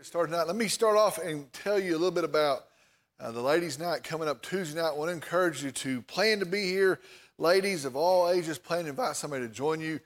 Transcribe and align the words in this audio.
Start 0.00 0.30
tonight. 0.30 0.46
Let 0.46 0.54
me 0.54 0.68
start 0.68 0.96
off 0.96 1.18
and 1.18 1.52
tell 1.52 1.76
you 1.76 1.90
a 1.90 1.98
little 1.98 2.12
bit 2.12 2.22
about 2.22 2.66
uh, 3.18 3.32
the 3.32 3.40
ladies' 3.40 3.80
night 3.80 4.04
coming 4.04 4.28
up 4.28 4.40
Tuesday 4.42 4.80
night. 4.80 4.90
I 4.90 4.92
want 4.92 5.08
to 5.08 5.12
encourage 5.12 5.64
you 5.64 5.72
to 5.72 6.02
plan 6.02 6.38
to 6.38 6.46
be 6.46 6.66
here. 6.66 7.00
Ladies 7.36 7.84
of 7.84 7.96
all 7.96 8.30
ages, 8.30 8.58
plan 8.58 8.84
to 8.84 8.90
invite 8.90 9.16
somebody 9.16 9.48
to 9.48 9.52
join 9.52 9.80
you. 9.80 9.98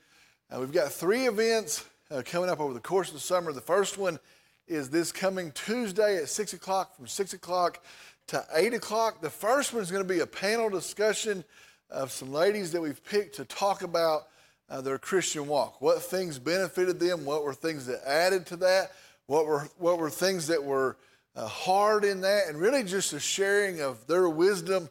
Uh, 0.50 0.60
we've 0.60 0.72
got 0.72 0.90
three 0.90 1.26
events 1.26 1.84
uh, 2.10 2.22
coming 2.24 2.48
up 2.48 2.58
over 2.58 2.72
the 2.72 2.80
course 2.80 3.08
of 3.08 3.14
the 3.14 3.20
summer. 3.20 3.52
The 3.52 3.60
first 3.60 3.98
one 3.98 4.18
is 4.66 4.88
this 4.88 5.12
coming 5.12 5.52
Tuesday 5.52 6.16
at 6.16 6.30
6 6.30 6.54
o'clock, 6.54 6.96
from 6.96 7.06
6 7.06 7.34
o'clock 7.34 7.84
to 8.28 8.42
8 8.54 8.72
o'clock. 8.72 9.20
The 9.20 9.28
first 9.28 9.74
one 9.74 9.82
is 9.82 9.90
going 9.90 10.02
to 10.02 10.08
be 10.08 10.20
a 10.20 10.26
panel 10.26 10.70
discussion 10.70 11.44
of 11.90 12.10
some 12.10 12.32
ladies 12.32 12.72
that 12.72 12.80
we've 12.80 13.04
picked 13.04 13.36
to 13.36 13.44
talk 13.44 13.82
about 13.82 14.28
uh, 14.70 14.80
their 14.80 14.96
Christian 14.96 15.46
walk. 15.46 15.82
What 15.82 16.02
things 16.02 16.38
benefited 16.38 16.98
them, 16.98 17.26
what 17.26 17.44
were 17.44 17.52
things 17.52 17.84
that 17.86 18.00
added 18.06 18.46
to 18.46 18.56
that 18.56 18.92
what 19.32 19.46
were, 19.46 19.66
what 19.78 19.98
were 19.98 20.10
things 20.10 20.48
that 20.48 20.62
were 20.62 20.98
uh, 21.36 21.46
hard 21.46 22.04
in 22.04 22.20
that, 22.20 22.48
and 22.48 22.60
really 22.60 22.84
just 22.84 23.14
a 23.14 23.18
sharing 23.18 23.80
of 23.80 24.06
their 24.06 24.28
wisdom 24.28 24.90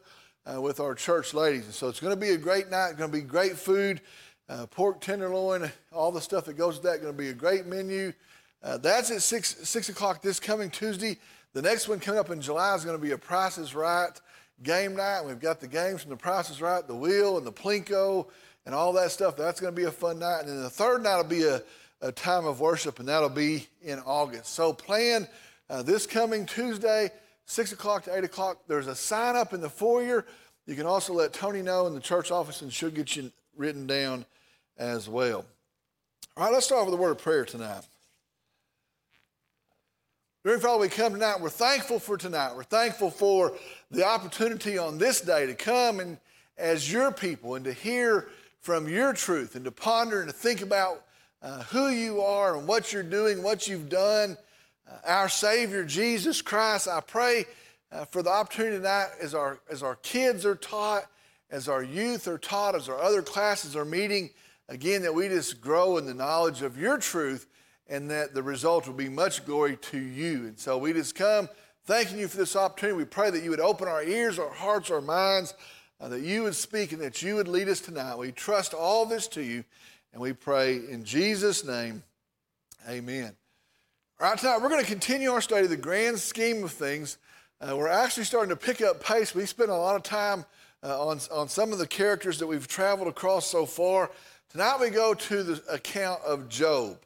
uh, 0.52 0.60
with 0.60 0.80
our 0.80 0.96
church 0.96 1.32
ladies. 1.32 1.64
And 1.66 1.72
so 1.72 1.86
it's 1.86 2.00
going 2.00 2.12
to 2.12 2.20
be 2.20 2.30
a 2.30 2.36
great 2.36 2.68
night, 2.68 2.96
going 2.98 3.08
to 3.08 3.16
be 3.16 3.22
great 3.22 3.52
food, 3.52 4.00
uh, 4.48 4.66
pork 4.66 5.00
tenderloin, 5.00 5.70
all 5.92 6.10
the 6.10 6.20
stuff 6.20 6.44
that 6.46 6.54
goes 6.54 6.74
with 6.74 6.82
that, 6.82 7.00
going 7.00 7.14
to 7.14 7.16
be 7.16 7.28
a 7.28 7.32
great 7.32 7.66
menu. 7.66 8.12
Uh, 8.64 8.78
that's 8.78 9.12
at 9.12 9.22
6, 9.22 9.68
6 9.68 9.88
o'clock 9.90 10.22
this 10.22 10.40
coming 10.40 10.70
Tuesday. 10.70 11.18
The 11.52 11.62
next 11.62 11.86
one 11.86 12.00
coming 12.00 12.18
up 12.18 12.30
in 12.30 12.40
July 12.40 12.74
is 12.74 12.84
going 12.84 12.98
to 12.98 13.02
be 13.02 13.12
a 13.12 13.18
Price 13.18 13.58
is 13.58 13.76
Right 13.76 14.10
game 14.64 14.96
night. 14.96 15.22
We've 15.24 15.38
got 15.38 15.60
the 15.60 15.68
games 15.68 16.02
from 16.02 16.10
the 16.10 16.16
Price 16.16 16.50
is 16.50 16.60
Right, 16.60 16.84
the 16.84 16.96
wheel 16.96 17.38
and 17.38 17.46
the 17.46 17.52
Plinko 17.52 18.26
and 18.66 18.74
all 18.74 18.92
that 18.94 19.12
stuff. 19.12 19.36
That's 19.36 19.60
going 19.60 19.72
to 19.72 19.80
be 19.80 19.86
a 19.86 19.92
fun 19.92 20.18
night. 20.18 20.40
And 20.40 20.48
then 20.48 20.62
the 20.64 20.70
third 20.70 21.04
night 21.04 21.18
will 21.18 21.24
be 21.30 21.44
a 21.44 21.62
a 22.02 22.12
time 22.12 22.44
of 22.44 22.60
worship, 22.60 22.98
and 22.98 23.08
that'll 23.08 23.28
be 23.28 23.66
in 23.80 24.00
August. 24.00 24.54
So 24.54 24.72
plan 24.72 25.26
uh, 25.70 25.82
this 25.82 26.04
coming 26.06 26.44
Tuesday, 26.44 27.10
6 27.46 27.72
o'clock 27.72 28.04
to 28.04 28.16
8 28.16 28.24
o'clock. 28.24 28.58
There's 28.66 28.88
a 28.88 28.94
sign 28.94 29.36
up 29.36 29.54
in 29.54 29.60
the 29.60 29.70
foyer. 29.70 30.26
You 30.66 30.74
can 30.74 30.84
also 30.84 31.14
let 31.14 31.32
Tony 31.32 31.62
know 31.62 31.86
in 31.86 31.94
the 31.94 32.00
church 32.00 32.30
office, 32.30 32.60
and 32.60 32.72
she'll 32.72 32.90
get 32.90 33.16
you 33.16 33.30
written 33.56 33.86
down 33.86 34.26
as 34.76 35.08
well. 35.08 35.46
All 36.36 36.44
right, 36.44 36.52
let's 36.52 36.66
start 36.66 36.84
with 36.84 36.94
a 36.94 36.96
word 36.96 37.12
of 37.12 37.18
prayer 37.18 37.44
tonight. 37.44 37.84
Dear 40.44 40.58
Father, 40.58 40.80
we 40.80 40.88
come 40.88 41.12
tonight. 41.12 41.40
We're 41.40 41.50
thankful 41.50 42.00
for 42.00 42.16
tonight. 42.16 42.56
We're 42.56 42.64
thankful 42.64 43.10
for 43.10 43.52
the 43.92 44.04
opportunity 44.04 44.76
on 44.76 44.98
this 44.98 45.20
day 45.20 45.46
to 45.46 45.54
come 45.54 46.00
and 46.00 46.18
as 46.58 46.90
your 46.90 47.12
people 47.12 47.54
and 47.54 47.64
to 47.64 47.72
hear 47.72 48.28
from 48.60 48.88
your 48.88 49.12
truth 49.12 49.54
and 49.54 49.64
to 49.64 49.70
ponder 49.70 50.20
and 50.20 50.28
to 50.28 50.34
think 50.34 50.60
about 50.60 51.04
uh, 51.42 51.62
who 51.64 51.88
you 51.88 52.20
are 52.20 52.56
and 52.56 52.66
what 52.66 52.92
you're 52.92 53.02
doing, 53.02 53.42
what 53.42 53.66
you've 53.66 53.88
done. 53.88 54.36
Uh, 54.88 54.96
our 55.06 55.28
Savior, 55.28 55.84
Jesus 55.84 56.40
Christ, 56.40 56.88
I 56.88 57.00
pray 57.00 57.46
uh, 57.90 58.04
for 58.04 58.22
the 58.22 58.30
opportunity 58.30 58.76
tonight 58.76 59.08
as 59.20 59.34
our, 59.34 59.60
as 59.70 59.82
our 59.82 59.96
kids 59.96 60.46
are 60.46 60.54
taught, 60.54 61.04
as 61.50 61.68
our 61.68 61.82
youth 61.82 62.28
are 62.28 62.38
taught, 62.38 62.74
as 62.74 62.88
our 62.88 63.00
other 63.00 63.22
classes 63.22 63.76
are 63.76 63.84
meeting, 63.84 64.30
again, 64.68 65.02
that 65.02 65.14
we 65.14 65.28
just 65.28 65.60
grow 65.60 65.98
in 65.98 66.06
the 66.06 66.14
knowledge 66.14 66.62
of 66.62 66.78
your 66.78 66.96
truth 66.96 67.46
and 67.88 68.10
that 68.10 68.32
the 68.32 68.42
result 68.42 68.86
will 68.86 68.94
be 68.94 69.08
much 69.08 69.44
glory 69.44 69.76
to 69.76 69.98
you. 69.98 70.46
And 70.46 70.58
so 70.58 70.78
we 70.78 70.92
just 70.92 71.14
come 71.14 71.48
thanking 71.84 72.18
you 72.18 72.28
for 72.28 72.36
this 72.36 72.56
opportunity. 72.56 72.96
We 72.96 73.04
pray 73.04 73.30
that 73.30 73.42
you 73.42 73.50
would 73.50 73.60
open 73.60 73.88
our 73.88 74.02
ears, 74.02 74.38
our 74.38 74.52
hearts, 74.52 74.90
our 74.90 75.00
minds, 75.00 75.54
uh, 76.00 76.08
that 76.08 76.20
you 76.20 76.44
would 76.44 76.54
speak 76.54 76.92
and 76.92 77.00
that 77.02 77.20
you 77.22 77.34
would 77.34 77.48
lead 77.48 77.68
us 77.68 77.80
tonight. 77.80 78.16
We 78.16 78.32
trust 78.32 78.72
all 78.72 79.04
this 79.04 79.26
to 79.28 79.42
you. 79.42 79.64
And 80.12 80.20
we 80.20 80.34
pray 80.34 80.76
in 80.76 81.04
Jesus' 81.04 81.64
name, 81.64 82.02
amen. 82.86 83.34
All 84.20 84.28
right, 84.28 84.38
tonight 84.38 84.60
we're 84.60 84.68
going 84.68 84.82
to 84.82 84.90
continue 84.90 85.30
our 85.30 85.40
study 85.40 85.64
of 85.64 85.70
the 85.70 85.76
grand 85.78 86.18
scheme 86.18 86.62
of 86.64 86.70
things. 86.70 87.16
Uh, 87.62 87.74
we're 87.78 87.88
actually 87.88 88.24
starting 88.24 88.50
to 88.50 88.56
pick 88.56 88.82
up 88.82 89.02
pace. 89.02 89.34
We 89.34 89.46
spent 89.46 89.70
a 89.70 89.74
lot 89.74 89.96
of 89.96 90.02
time 90.02 90.44
uh, 90.82 91.06
on, 91.06 91.18
on 91.30 91.48
some 91.48 91.72
of 91.72 91.78
the 91.78 91.86
characters 91.86 92.38
that 92.40 92.46
we've 92.46 92.68
traveled 92.68 93.08
across 93.08 93.46
so 93.46 93.64
far. 93.64 94.10
Tonight 94.50 94.80
we 94.80 94.90
go 94.90 95.14
to 95.14 95.42
the 95.42 95.62
account 95.72 96.20
of 96.26 96.50
Job. 96.50 96.98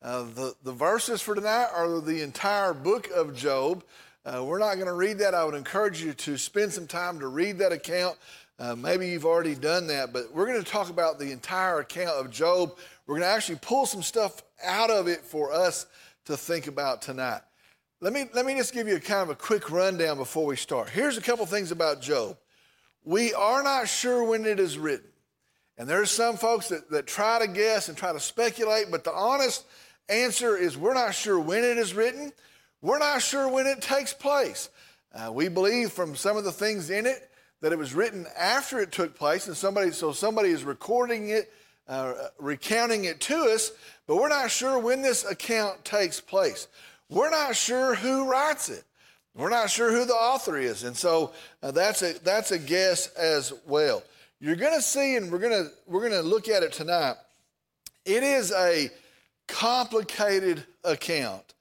Uh, 0.00 0.22
the, 0.22 0.54
the 0.62 0.72
verses 0.72 1.20
for 1.20 1.34
tonight 1.34 1.66
are 1.74 2.00
the 2.00 2.22
entire 2.22 2.74
book 2.74 3.10
of 3.10 3.34
Job. 3.34 3.82
Uh, 4.24 4.44
we're 4.44 4.60
not 4.60 4.74
going 4.74 4.86
to 4.86 4.92
read 4.92 5.18
that. 5.18 5.34
I 5.34 5.44
would 5.44 5.56
encourage 5.56 6.00
you 6.00 6.12
to 6.12 6.38
spend 6.38 6.72
some 6.72 6.86
time 6.86 7.18
to 7.18 7.26
read 7.26 7.58
that 7.58 7.72
account. 7.72 8.16
Uh, 8.58 8.76
maybe 8.76 9.08
you've 9.08 9.24
already 9.24 9.54
done 9.54 9.86
that, 9.88 10.12
but 10.12 10.32
we're 10.32 10.46
going 10.46 10.62
to 10.62 10.70
talk 10.70 10.90
about 10.90 11.18
the 11.18 11.32
entire 11.32 11.80
account 11.80 12.10
of 12.10 12.30
Job. 12.30 12.76
We're 13.06 13.16
going 13.16 13.28
to 13.28 13.34
actually 13.34 13.58
pull 13.62 13.86
some 13.86 14.02
stuff 14.02 14.42
out 14.62 14.90
of 14.90 15.08
it 15.08 15.20
for 15.20 15.52
us 15.52 15.86
to 16.26 16.36
think 16.36 16.66
about 16.66 17.02
tonight. 17.02 17.40
Let 18.00 18.12
me, 18.12 18.26
let 18.34 18.46
me 18.46 18.54
just 18.54 18.74
give 18.74 18.88
you 18.88 18.96
a 18.96 19.00
kind 19.00 19.22
of 19.22 19.30
a 19.30 19.34
quick 19.34 19.70
rundown 19.70 20.16
before 20.16 20.46
we 20.46 20.56
start. 20.56 20.90
Here's 20.90 21.16
a 21.16 21.22
couple 21.22 21.46
things 21.46 21.70
about 21.70 22.02
Job. 22.02 22.36
We 23.04 23.32
are 23.34 23.62
not 23.62 23.88
sure 23.88 24.22
when 24.24 24.44
it 24.44 24.60
is 24.60 24.78
written. 24.78 25.08
And 25.78 25.88
there's 25.88 26.10
some 26.10 26.36
folks 26.36 26.68
that, 26.68 26.90
that 26.90 27.06
try 27.06 27.38
to 27.40 27.48
guess 27.48 27.88
and 27.88 27.96
try 27.96 28.12
to 28.12 28.20
speculate, 28.20 28.90
but 28.90 29.04
the 29.04 29.12
honest 29.12 29.64
answer 30.08 30.56
is 30.56 30.76
we're 30.76 30.94
not 30.94 31.14
sure 31.14 31.40
when 31.40 31.64
it 31.64 31.78
is 31.78 31.94
written. 31.94 32.32
We're 32.80 32.98
not 32.98 33.22
sure 33.22 33.48
when 33.48 33.66
it 33.66 33.80
takes 33.80 34.12
place. 34.12 34.68
Uh, 35.14 35.32
we 35.32 35.48
believe 35.48 35.90
from 35.90 36.14
some 36.14 36.36
of 36.36 36.44
the 36.44 36.52
things 36.52 36.90
in 36.90 37.06
it 37.06 37.30
that 37.62 37.72
it 37.72 37.78
was 37.78 37.94
written 37.94 38.26
after 38.36 38.80
it 38.80 38.92
took 38.92 39.16
place, 39.16 39.46
and 39.46 39.56
somebody 39.56 39.92
so 39.92 40.12
somebody 40.12 40.50
is 40.50 40.64
recording 40.64 41.30
it, 41.30 41.50
uh, 41.88 42.12
recounting 42.38 43.04
it 43.04 43.20
to 43.20 43.36
us, 43.36 43.70
but 44.06 44.16
we're 44.16 44.28
not 44.28 44.50
sure 44.50 44.78
when 44.78 45.00
this 45.00 45.24
account 45.24 45.82
takes 45.84 46.20
place. 46.20 46.68
We're 47.08 47.30
not 47.30 47.56
sure 47.56 47.94
who 47.94 48.28
writes 48.28 48.68
it. 48.68 48.84
We're 49.34 49.48
not 49.48 49.70
sure 49.70 49.90
who 49.92 50.04
the 50.04 50.12
author 50.12 50.58
is, 50.58 50.82
and 50.82 50.96
so 50.96 51.32
uh, 51.62 51.70
that's 51.70 52.02
a 52.02 52.14
that's 52.24 52.50
a 52.50 52.58
guess 52.58 53.06
as 53.14 53.52
well. 53.66 54.02
You're 54.40 54.56
going 54.56 54.74
to 54.74 54.82
see, 54.82 55.14
and 55.16 55.30
we're 55.30 55.38
going 55.38 55.64
to 55.64 55.70
we're 55.86 56.00
going 56.00 56.20
to 56.20 56.28
look 56.28 56.48
at 56.48 56.64
it 56.64 56.72
tonight. 56.72 57.14
It 58.04 58.24
is 58.24 58.52
a 58.52 58.90
complicated 59.46 60.64
account 60.82 61.54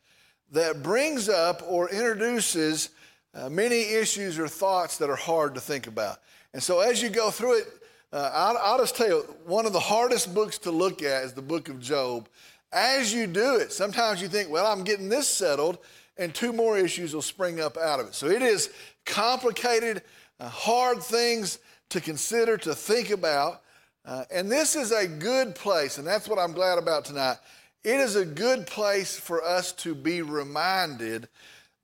that 0.52 0.82
brings 0.82 1.30
up 1.30 1.62
or 1.68 1.90
introduces 1.90 2.90
uh, 3.34 3.50
many 3.50 3.94
issues 3.94 4.38
or 4.38 4.48
thoughts 4.48 4.98
that 4.98 5.10
are 5.10 5.16
hard 5.16 5.56
to 5.56 5.62
think 5.62 5.88
about. 5.88 6.18
And 6.54 6.62
so 6.62 6.80
as 6.80 7.02
you 7.02 7.10
go 7.10 7.32
through 7.32 7.60
it, 7.60 7.68
uh, 8.14 8.30
I'll, 8.34 8.58
I'll 8.58 8.78
just 8.80 8.98
tell 8.98 9.08
you, 9.08 9.20
one 9.46 9.66
of 9.66 9.74
the 9.74 9.80
hardest 9.80 10.34
books 10.34 10.58
to 10.60 10.72
look 10.72 11.02
at 11.02 11.24
is 11.24 11.34
the 11.34 11.42
book 11.42 11.70
of 11.70 11.80
Job. 11.80 12.28
As 12.74 13.14
you 13.14 13.28
do 13.28 13.56
it, 13.56 13.72
sometimes 13.72 14.22
you 14.22 14.28
think, 14.28 14.50
well, 14.50 14.66
I'm 14.66 14.84
getting 14.84 15.08
this 15.08 15.28
settled, 15.28 15.78
and 16.18 16.34
two 16.34 16.52
more 16.52 16.78
issues 16.78 17.14
will 17.14 17.22
spring 17.22 17.62
up 17.62 17.78
out 17.78 18.00
of 18.00 18.08
it. 18.08 18.16
So 18.16 18.28
it 18.28 18.42
is 18.42 18.70
complicated, 19.06 20.02
uh, 20.40 20.50
hard 20.50 21.02
things 21.02 21.60
to 21.90 22.02
consider, 22.02 22.58
to 22.58 22.76
think 22.76 23.12
about. 23.12 23.62
Uh, 24.04 24.26
and 24.32 24.52
this 24.52 24.76
is 24.76 24.92
a 24.92 25.08
good 25.08 25.56
place, 25.56 25.98
and 25.98 26.08
that's 26.08 26.28
what 26.28 26.40
I'm 26.40 26.54
glad 26.54 26.78
about 26.78 27.06
tonight. 27.06 27.38
It 27.84 28.00
is 28.00 28.16
a 28.16 28.26
good 28.26 28.68
place 28.68 29.18
for 29.18 29.44
us 29.44 29.72
to 29.74 29.96
be 29.96 30.22
reminded 30.22 31.28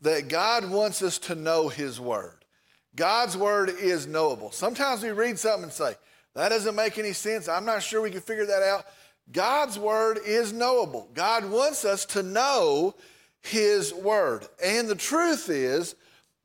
that 0.02 0.28
God 0.28 0.70
wants 0.70 1.02
us 1.02 1.18
to 1.20 1.36
know 1.36 1.70
His 1.70 2.00
Word. 2.00 2.46
God's 2.96 3.38
Word 3.38 3.70
is 3.70 4.08
knowable. 4.08 4.52
Sometimes 4.52 5.04
we 5.04 5.12
read 5.12 5.38
something 5.40 5.64
and 5.64 5.72
say, 5.72 5.96
that 6.36 6.50
doesn't 6.50 6.76
make 6.76 6.98
any 6.98 7.14
sense. 7.14 7.48
I'm 7.48 7.66
not 7.66 7.82
sure 7.82 8.02
we 8.02 8.12
can 8.12 8.22
figure 8.22 8.46
that 8.46 8.62
out. 8.62 8.86
God's 9.32 9.80
Word 9.80 10.20
is 10.26 10.54
knowable. 10.54 11.10
God 11.14 11.50
wants 11.50 11.84
us 11.84 12.06
to 12.06 12.24
know 12.24 12.96
His 13.42 13.94
Word. 13.94 14.48
And 14.64 14.88
the 14.88 14.96
truth 14.96 15.50
is, 15.50 15.96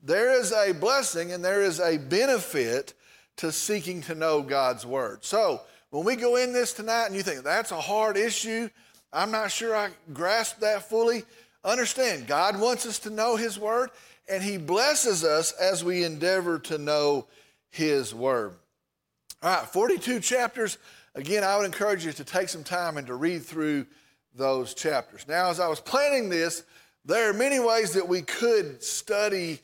there 0.02 0.32
is 0.32 0.52
a 0.52 0.72
blessing 0.72 1.32
and 1.32 1.44
there 1.44 1.62
is 1.62 1.78
a 1.78 1.98
benefit 1.98 2.94
to 3.36 3.52
seeking 3.52 4.02
to 4.02 4.14
know 4.14 4.42
God's 4.42 4.84
Word. 4.84 5.24
So, 5.24 5.60
when 5.90 6.04
we 6.04 6.16
go 6.16 6.36
in 6.36 6.54
this 6.54 6.72
tonight 6.72 7.06
and 7.06 7.14
you 7.14 7.22
think 7.22 7.44
that's 7.44 7.70
a 7.70 7.80
hard 7.80 8.16
issue, 8.16 8.70
I'm 9.12 9.30
not 9.30 9.52
sure 9.52 9.76
I 9.76 9.90
grasp 10.14 10.60
that 10.60 10.88
fully, 10.88 11.24
Understand, 11.64 12.26
God 12.26 12.58
wants 12.58 12.86
us 12.86 12.98
to 13.00 13.10
know 13.10 13.36
His 13.36 13.58
Word, 13.58 13.90
and 14.28 14.42
He 14.42 14.56
blesses 14.56 15.24
us 15.24 15.52
as 15.52 15.84
we 15.84 16.04
endeavor 16.04 16.58
to 16.60 16.78
know 16.78 17.26
His 17.70 18.14
Word. 18.14 18.54
All 19.42 19.56
right, 19.56 19.66
42 19.66 20.20
chapters. 20.20 20.78
Again, 21.14 21.44
I 21.44 21.56
would 21.56 21.66
encourage 21.66 22.04
you 22.04 22.12
to 22.12 22.24
take 22.24 22.48
some 22.48 22.64
time 22.64 22.96
and 22.96 23.06
to 23.06 23.14
read 23.14 23.42
through 23.42 23.86
those 24.34 24.74
chapters. 24.74 25.26
Now, 25.28 25.50
as 25.50 25.60
I 25.60 25.68
was 25.68 25.80
planning 25.80 26.28
this, 26.28 26.64
there 27.04 27.28
are 27.28 27.32
many 27.32 27.60
ways 27.60 27.92
that 27.92 28.08
we 28.08 28.22
could 28.22 28.82
study 28.82 29.60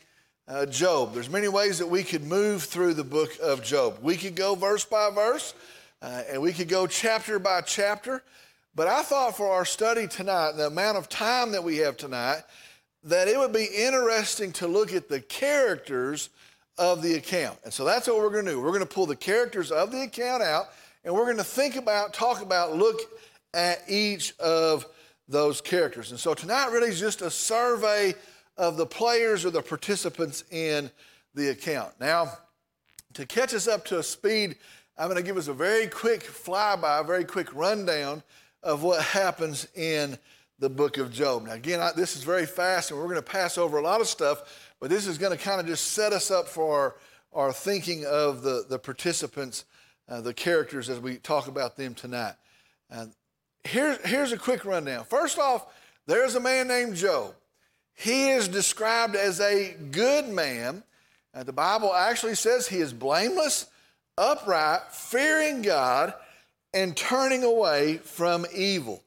uh, 0.49 0.67
Job. 0.67 1.15
There's 1.15 1.31
many 1.31 1.49
ways 1.49 1.79
that 1.79 1.87
we 1.87 2.03
could 2.03 2.25
move 2.25 2.62
through 2.62 2.95
the 2.95 3.05
book 3.05 3.31
of 3.43 3.62
Job. 3.62 3.99
We 4.03 4.17
could 4.17 4.35
go 4.35 4.55
verse 4.55 4.85
by 4.85 5.11
verse, 5.11 5.55
uh, 6.03 6.23
and 6.31 6.43
we 6.43 6.53
could 6.53 6.69
go 6.69 6.87
chapter 6.87 7.39
by 7.39 7.61
chapter. 7.61 8.23
But 8.75 8.88
I 8.88 9.03
thought 9.03 9.37
for 9.37 9.50
our 9.50 9.65
study 9.65 10.06
tonight, 10.06 10.53
the 10.53 10.67
amount 10.67 10.99
of 10.99 11.09
time 11.09 11.53
that 11.53 11.65
we 11.65 11.79
have 11.79 11.97
tonight, 11.97 12.43
that 13.05 13.29
it 13.29 13.38
would 13.38 13.53
be 13.53 13.65
interesting 13.65 14.53
to 14.53 14.67
look 14.67 14.93
at 14.93 15.09
the 15.09 15.20
characters 15.20 16.31
of 16.76 17.03
the 17.03 17.15
account. 17.15 17.59
And 17.65 17.73
so 17.73 17.85
that's 17.85 18.06
what 18.06 18.19
we're 18.19 18.31
going 18.31 18.44
to 18.44 18.53
do. 18.53 18.61
We're 18.61 18.69
going 18.69 18.81
to 18.81 18.87
pull 18.87 19.06
the 19.06 19.17
characters 19.17 19.73
of 19.73 19.91
the 19.91 20.03
account 20.03 20.43
out 20.43 20.67
and 21.05 21.15
we're 21.15 21.25
going 21.25 21.38
to 21.38 21.44
think 21.44 21.76
about, 21.76 22.12
talk 22.12 22.43
about, 22.43 22.76
look 22.76 23.00
at 23.55 23.82
each 23.88 24.38
of 24.38 24.87
those 25.29 25.61
characters. 25.61 26.11
And 26.11 26.21
so 26.21 26.35
tonight 26.35 26.71
really 26.71 26.88
is 26.88 27.00
just 27.00 27.23
a 27.23 27.31
survey 27.31 28.14
of 28.56 28.76
the 28.76 28.87
players 28.87 29.44
or 29.44 29.50
the 29.50 29.62
participants 29.62 30.44
in 30.50 30.91
the 31.35 31.50
account. 31.50 31.94
Now, 32.00 32.32
to 33.14 33.26
catch 33.26 33.55
us 33.55 33.69
up 33.69 33.85
to 33.87 33.99
a 33.99 34.03
speed, 34.03 34.56
I'm 34.97 35.09
going 35.09 35.17
to 35.17 35.26
give 35.26 35.37
us 35.37 35.49
a 35.49 35.53
very 35.53 35.87
quick 35.87 36.23
flyby, 36.23 37.00
a 37.00 37.05
very 37.05 37.25
quick 37.25 37.55
rundown 37.55 38.23
of 38.63 38.83
what 38.83 39.03
happens 39.03 39.67
in 39.75 40.19
the 40.59 40.69
book 40.69 40.99
of 40.99 41.13
Job. 41.13 41.47
Now, 41.47 41.53
again, 41.53 41.81
I, 41.81 41.93
this 41.93 42.17
is 42.17 42.25
very 42.25 42.47
fast, 42.47 42.91
and 42.91 42.99
we're 42.99 43.07
going 43.07 43.17
to 43.17 43.23
pass 43.23 43.59
over 43.59 43.79
a 43.79 43.83
lot 43.83 44.01
of 44.01 44.09
stuff, 44.09 44.71
but 44.81 44.91
this 44.91 45.07
is 45.07 45.19
going 45.19 45.37
to 45.37 45.43
kind 45.43 45.61
of 45.61 45.67
just 45.67 45.93
set 45.93 46.13
us 46.13 46.31
up 46.31 46.49
for 46.49 46.97
our, 47.33 47.45
our 47.47 47.53
thinking 47.53 48.05
of 48.07 48.43
the, 48.43 48.65
the 48.69 48.79
participants, 48.79 49.65
uh, 50.09 50.21
the 50.21 50.35
characters 50.35 50.89
as 50.91 50.99
we 50.99 51.17
talk 51.17 51.47
about 51.47 51.77
them 51.77 51.95
tonight. 51.95 52.35
Uh, 52.91 53.07
here, 53.65 53.99
here's 54.05 54.33
a 54.33 54.39
quick 54.39 54.65
rundown. 54.65 55.05
First 55.05 55.39
off, 55.39 55.67
there's 56.07 56.35
a 56.35 56.41
man 56.41 56.69
named 56.69 56.97
Job. 56.97 57.35
He 57.95 58.31
is 58.31 58.49
described 58.49 59.15
as 59.15 59.41
a 59.41 59.75
good 59.91 60.29
man. 60.29 60.83
Uh, 61.35 61.43
the 61.43 61.53
Bible 61.53 61.95
actually 61.95 62.35
says 62.35 62.67
he 62.67 62.79
is 62.79 62.93
blameless, 62.93 63.67
upright, 64.17 64.91
fearing 64.91 65.63
God, 65.63 66.15
and 66.73 66.97
turning 66.97 67.44
away 67.44 67.99
from 67.99 68.47
evil. 68.55 69.03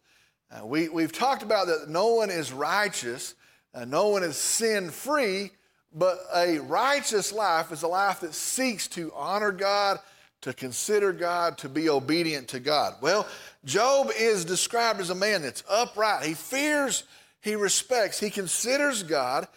Uh, 0.51 0.65
we, 0.65 0.89
we've 0.89 1.11
talked 1.11 1.43
about 1.43 1.67
that 1.67 1.87
no 1.87 2.07
one 2.15 2.29
is 2.29 2.51
righteous, 2.51 3.35
uh, 3.73 3.85
no 3.85 4.09
one 4.09 4.23
is 4.23 4.35
sin 4.35 4.89
free, 4.89 5.51
but 5.93 6.19
a 6.35 6.59
righteous 6.59 7.31
life 7.31 7.71
is 7.71 7.83
a 7.83 7.87
life 7.87 8.21
that 8.21 8.33
seeks 8.33 8.87
to 8.89 9.11
honor 9.15 9.51
God, 9.51 9.99
to 10.41 10.53
consider 10.53 11.13
God, 11.13 11.57
to 11.59 11.69
be 11.69 11.89
obedient 11.89 12.47
to 12.49 12.59
God. 12.59 12.95
Well, 13.01 13.27
Job 13.63 14.09
is 14.17 14.43
described 14.43 14.99
as 14.99 15.09
a 15.09 15.15
man 15.15 15.43
that's 15.43 15.63
upright. 15.69 16.25
He 16.25 16.33
fears, 16.33 17.03
he 17.41 17.55
respects, 17.55 18.19
he 18.19 18.29
considers 18.29 19.03
God, 19.03 19.47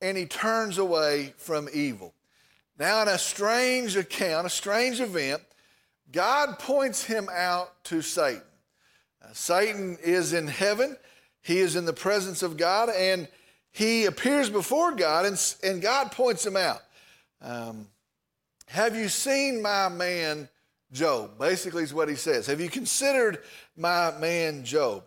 and 0.00 0.16
he 0.16 0.26
turns 0.26 0.78
away 0.78 1.34
from 1.36 1.68
evil. 1.72 2.14
Now, 2.78 3.02
in 3.02 3.08
a 3.08 3.18
strange 3.18 3.96
account, 3.96 4.46
a 4.46 4.50
strange 4.50 5.00
event, 5.00 5.42
God 6.10 6.58
points 6.58 7.04
him 7.04 7.28
out 7.32 7.84
to 7.84 8.02
Satan. 8.02 8.42
Uh, 9.22 9.32
Satan 9.32 9.98
is 10.02 10.32
in 10.32 10.46
heaven, 10.46 10.96
he 11.42 11.58
is 11.58 11.76
in 11.76 11.84
the 11.84 11.92
presence 11.92 12.42
of 12.42 12.56
God, 12.56 12.88
and 12.90 13.28
he 13.70 14.06
appears 14.06 14.50
before 14.50 14.94
God, 14.94 15.26
and, 15.26 15.54
and 15.62 15.82
God 15.82 16.12
points 16.12 16.46
him 16.46 16.56
out. 16.56 16.80
Um, 17.40 17.88
have 18.66 18.96
you 18.96 19.08
seen 19.08 19.62
my 19.62 19.88
man 19.88 20.48
Job? 20.92 21.38
Basically, 21.38 21.82
is 21.82 21.94
what 21.94 22.08
he 22.08 22.14
says. 22.14 22.46
Have 22.46 22.60
you 22.60 22.68
considered 22.68 23.38
my 23.76 24.12
man 24.18 24.64
Job? 24.64 25.04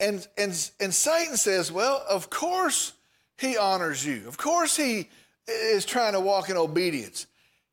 And, 0.00 0.26
and, 0.36 0.70
and 0.80 0.94
Satan 0.94 1.36
says, 1.36 1.72
Well, 1.72 2.04
of 2.08 2.30
course 2.30 2.92
he 3.36 3.56
honors 3.56 4.04
you. 4.04 4.26
Of 4.28 4.36
course 4.36 4.76
he 4.76 5.08
is 5.46 5.84
trying 5.84 6.12
to 6.12 6.20
walk 6.20 6.50
in 6.50 6.56
obedience. 6.56 7.26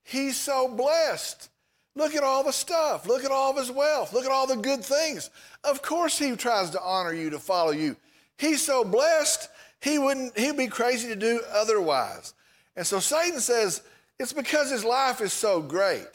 He's 0.03 0.38
so 0.38 0.68
blessed. 0.68 1.50
Look 1.95 2.15
at 2.15 2.24
all 2.24 2.44
the 2.44 2.51
stuff. 2.51 3.07
Look 3.07 3.24
at 3.24 3.31
all 3.31 3.51
of 3.51 3.57
his 3.57 3.71
wealth. 3.71 4.13
Look 4.13 4.25
at 4.25 4.31
all 4.31 4.47
the 4.47 4.57
good 4.57 4.83
things. 4.83 5.30
Of 5.63 5.81
course 5.81 6.18
he 6.18 6.36
tries 6.36 6.71
to 6.71 6.81
honor 6.81 7.13
you, 7.13 7.30
to 7.30 7.39
follow 7.39 7.71
you. 7.71 7.95
He's 8.38 8.62
so 8.62 8.83
blessed, 8.83 9.50
he 9.80 9.97
wouldn't, 9.97 10.38
he'd 10.38 10.57
be 10.57 10.68
crazy 10.68 11.07
to 11.07 11.15
do 11.15 11.42
otherwise. 11.53 12.33
And 12.75 12.86
so 12.86 13.00
Satan 13.00 13.39
says, 13.39 13.81
it's 14.19 14.33
because 14.33 14.69
his 14.69 14.83
life 14.83 15.21
is 15.21 15.31
so 15.31 15.62
great. 15.62 16.07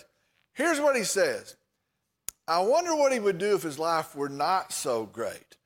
Here's 0.52 0.80
what 0.80 0.96
he 0.96 1.04
says 1.04 1.56
I 2.46 2.60
wonder 2.60 2.94
what 2.94 3.12
he 3.12 3.20
would 3.20 3.38
do 3.38 3.54
if 3.54 3.62
his 3.62 3.78
life 3.78 4.14
were 4.14 4.28
not 4.28 4.72
so 4.72 5.06
great. 5.06 5.56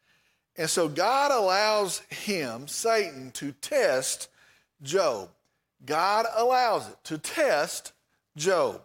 And 0.57 0.71
so 0.71 0.89
God 0.89 1.33
allows 1.33 2.01
him, 2.11 2.69
Satan, 2.69 3.33
to 3.33 3.53
test 3.53 4.29
Job. 4.83 5.31
God 5.85 6.27
allows 6.37 6.89
it 6.89 6.97
to 7.05 7.19
test 7.19 7.93
Job. 8.37 8.84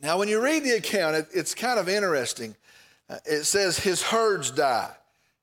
Now, 0.00 0.18
when 0.18 0.28
you 0.28 0.42
read 0.42 0.62
the 0.64 0.76
account, 0.76 1.16
it, 1.16 1.28
it's 1.32 1.54
kind 1.54 1.78
of 1.78 1.88
interesting. 1.88 2.54
Uh, 3.08 3.16
it 3.24 3.44
says 3.44 3.78
his 3.78 4.02
herds 4.02 4.50
die, 4.50 4.90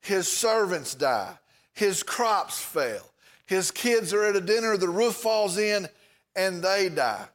his 0.00 0.28
servants 0.28 0.94
die, 0.94 1.34
his 1.72 2.02
crops 2.02 2.60
fail, 2.60 3.02
his 3.46 3.70
kids 3.70 4.12
are 4.12 4.24
at 4.24 4.36
a 4.36 4.40
dinner, 4.40 4.76
the 4.76 4.88
roof 4.88 5.14
falls 5.14 5.58
in, 5.58 5.88
and 6.36 6.62
they 6.62 6.88
die. 6.88 7.26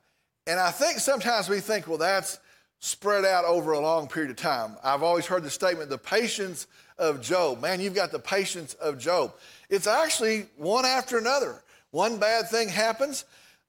And 0.48 0.60
I 0.60 0.71
think 0.71 1.00
sometimes 1.00 1.50
we 1.50 1.60
think, 1.60 1.88
well, 1.88 1.98
that's 1.98 2.39
spread 2.80 3.25
out 3.25 3.45
over 3.45 3.74
a 3.74 3.80
long 3.80 4.07
period 4.07 4.31
of 4.31 4.38
time. 4.38 4.77
I've 4.83 5.04
always 5.04 5.25
heard 5.25 5.44
the 5.44 5.50
statement, 5.50 5.89
the 5.89 5.98
patience 5.98 6.68
of 6.98 7.21
Job. 7.21 7.62
Man, 7.62 7.81
you've 7.81 7.94
got 7.94 8.12
the 8.12 8.19
patience 8.19 8.74
of 8.75 8.98
Job. 8.98 9.33
It's 9.69 9.88
actually 9.88 10.48
one 10.56 10.86
after 10.86 11.18
another. 11.18 11.62
One 11.92 12.18
bad 12.18 12.50
thing 12.50 12.69
happens, 12.69 13.25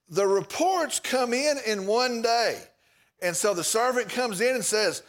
the 0.08 0.26
reports 0.26 1.00
come 1.00 1.32
in 1.32 1.58
in 1.66 1.86
one 1.86 2.22
day. 2.22 2.60
And 3.22 3.36
so 3.36 3.54
the 3.54 3.64
servant 3.64 4.08
comes 4.08 4.40
in 4.40 4.54
and 4.54 4.64
says, 4.64 5.02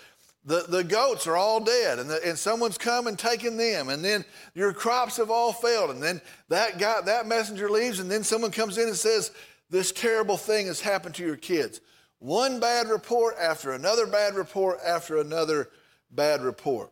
the, 0.43 0.65
the 0.67 0.83
goats 0.83 1.27
are 1.27 1.37
all 1.37 1.59
dead, 1.59 1.99
and, 1.99 2.09
the, 2.09 2.19
and 2.27 2.37
someone's 2.37 2.77
come 2.77 3.05
and 3.05 3.17
taken 3.17 3.57
them, 3.57 3.89
and 3.89 4.03
then 4.03 4.25
your 4.55 4.73
crops 4.73 5.17
have 5.17 5.29
all 5.29 5.53
failed, 5.53 5.91
and 5.91 6.01
then 6.01 6.19
that 6.49 6.79
guy, 6.79 6.99
that 7.01 7.27
messenger 7.27 7.69
leaves, 7.69 7.99
and 7.99 8.09
then 8.09 8.23
someone 8.23 8.49
comes 8.49 8.79
in 8.79 8.87
and 8.87 8.97
says, 8.97 9.31
this 9.69 9.91
terrible 9.91 10.37
thing 10.37 10.65
has 10.65 10.81
happened 10.81 11.13
to 11.15 11.23
your 11.23 11.37
kids. 11.37 11.79
One 12.17 12.59
bad 12.59 12.89
report 12.89 13.35
after 13.39 13.71
another 13.71 14.07
bad 14.07 14.33
report 14.33 14.79
after 14.85 15.17
another 15.17 15.69
bad 16.09 16.41
report. 16.41 16.91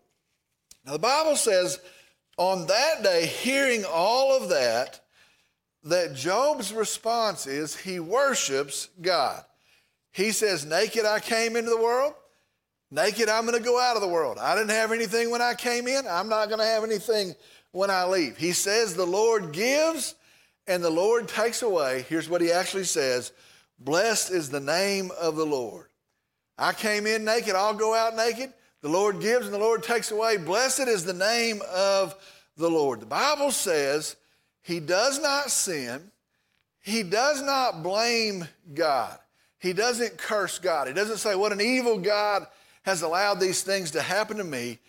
Now, 0.86 0.94
the 0.94 1.00
Bible 1.00 1.36
says 1.36 1.80
on 2.38 2.68
that 2.68 3.04
day, 3.04 3.26
hearing 3.26 3.84
all 3.84 4.36
of 4.36 4.50
that, 4.50 5.02
that 5.84 6.16
Job's 6.16 6.72
response 6.72 7.48
is 7.48 7.76
he 7.76 8.00
worships 8.00 8.90
God. 9.02 9.44
He 10.12 10.32
says, 10.32 10.66
Naked 10.66 11.06
I 11.06 11.20
came 11.20 11.56
into 11.56 11.70
the 11.70 11.82
world, 11.82 12.14
naked 12.92 13.30
I'm 13.30 13.46
going 13.46 13.58
to 13.58 13.64
go 13.64 13.80
out 13.80 13.96
of 13.96 14.02
the 14.02 14.08
world. 14.08 14.38
I 14.40 14.56
didn't 14.56 14.72
have 14.72 14.92
anything 14.92 15.30
when 15.32 15.42
I 15.42 15.54
came 15.54 15.88
in, 15.88 16.08
I'm 16.08 16.30
not 16.30 16.48
going 16.48 16.60
to 16.60 16.66
have 16.66 16.84
anything 16.84 17.36
when 17.72 17.90
I 17.90 18.06
leave. 18.06 18.38
He 18.38 18.52
says, 18.52 18.96
The 18.96 19.06
Lord 19.06 19.52
gives 19.52 20.16
and 20.68 20.84
the 20.84 20.90
Lord 20.90 21.28
takes 21.28 21.64
away, 21.64 22.06
here's 22.08 22.30
what 22.30 22.42
he 22.42 22.52
actually 22.52 22.84
says 22.84 23.32
Blessed 23.80 24.32
is 24.32 24.50
the 24.50 24.60
name 24.60 25.12
of 25.20 25.36
the 25.36 25.46
Lord. 25.46 25.88
I 26.58 26.74
came 26.74 27.08
in 27.08 27.26
naked, 27.26 27.56
I'll 27.56 27.74
go 27.74 27.96
out 27.96 28.16
naked. 28.16 28.54
The 28.82 28.90
Lord 28.90 29.20
gives 29.20 29.46
and 29.46 29.54
the 29.54 29.60
Lord 29.60 29.84
takes 29.84 30.12
away. 30.12 30.38
Blessed 30.38 30.88
is 30.88 31.04
the 31.04 31.14
name 31.14 31.62
of 31.70 32.16
the 32.56 32.70
Lord. 32.70 33.02
The 33.02 33.06
Bible 33.06 33.52
says 33.52 34.16
he 34.62 34.80
does 34.80 35.20
not 35.20 35.52
sin, 35.52 36.12
he 36.82 37.04
does 37.04 37.42
not 37.42 37.84
blame 37.84 38.48
God, 38.74 39.18
he 39.60 39.74
doesn't 39.74 40.18
curse 40.18 40.58
God. 40.58 40.88
He 40.88 40.94
doesn't 40.94 41.18
say, 41.18 41.36
What 41.36 41.52
an 41.52 41.62
evil 41.62 41.98
God 41.98 42.48
has 42.84 43.02
allowed 43.02 43.40
these 43.40 43.62
things 43.62 43.92
to 43.92 44.02
happen 44.02 44.38
to 44.38 44.44
me, 44.44 44.80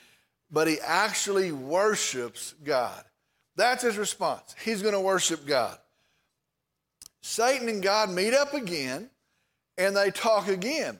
but 0.50 0.68
he 0.68 0.78
actually 0.80 1.52
worships 1.52 2.54
God. 2.64 3.04
That's 3.56 3.82
his 3.82 3.98
response. 3.98 4.54
He's 4.64 4.80
going 4.80 4.94
to 4.94 5.00
worship 5.00 5.44
God. 5.46 5.76
Satan 7.20 7.68
and 7.68 7.82
God 7.82 8.10
meet 8.10 8.32
up 8.32 8.54
again 8.54 9.10
and 9.76 9.96
they 9.96 10.10
talk 10.10 10.48
again. 10.48 10.98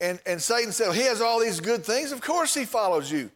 And, 0.00 0.18
and 0.26 0.42
Satan 0.42 0.72
said, 0.72 0.88
well, 0.88 0.92
He 0.92 1.02
has 1.02 1.20
all 1.20 1.40
these 1.40 1.60
good 1.60 1.84
things. 1.84 2.10
Of 2.10 2.20
course, 2.20 2.54
he 2.54 2.64
follows 2.64 3.10
you. 3.12 3.30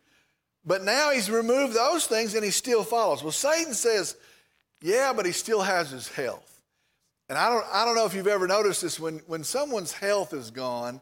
But 0.64 0.82
now 0.82 1.10
he's 1.12 1.30
removed 1.30 1.74
those 1.74 2.06
things 2.06 2.34
and 2.34 2.44
he 2.44 2.50
still 2.50 2.84
follows. 2.84 3.22
Well, 3.22 3.32
Satan 3.32 3.74
says, 3.74 4.16
Yeah, 4.82 5.12
but 5.14 5.24
he 5.24 5.32
still 5.32 5.62
has 5.62 5.90
his 5.90 6.08
health. 6.08 6.47
And 7.28 7.36
I 7.36 7.50
don't, 7.50 7.64
I 7.72 7.84
don't 7.84 7.94
know 7.94 8.06
if 8.06 8.14
you've 8.14 8.26
ever 8.26 8.46
noticed 8.46 8.82
this 8.82 8.98
when, 8.98 9.20
when 9.26 9.44
someone's 9.44 9.92
health 9.92 10.32
is 10.32 10.50
gone, 10.50 11.00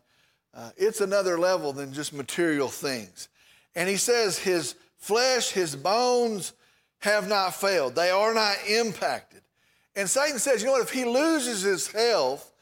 uh, 0.55 0.71
it's 0.77 1.01
another 1.01 1.39
level 1.39 1.73
than 1.73 1.93
just 1.93 2.13
material 2.13 2.69
things. 2.69 3.29
And 3.75 3.89
he 3.89 3.97
says, 3.97 4.39
His 4.39 4.75
flesh, 4.97 5.51
his 5.51 5.77
bones, 5.77 6.53
have 6.99 7.29
not 7.29 7.55
failed, 7.55 7.95
they 7.95 8.11
are 8.11 8.35
not 8.35 8.57
impacted. 8.69 9.43
And 9.95 10.09
Satan 10.09 10.39
says, 10.39 10.61
you 10.61 10.67
know 10.67 10.73
what, 10.73 10.83
if 10.83 10.91
he 10.91 11.05
loses 11.05 11.63
his 11.63 11.89
health, 11.89 12.53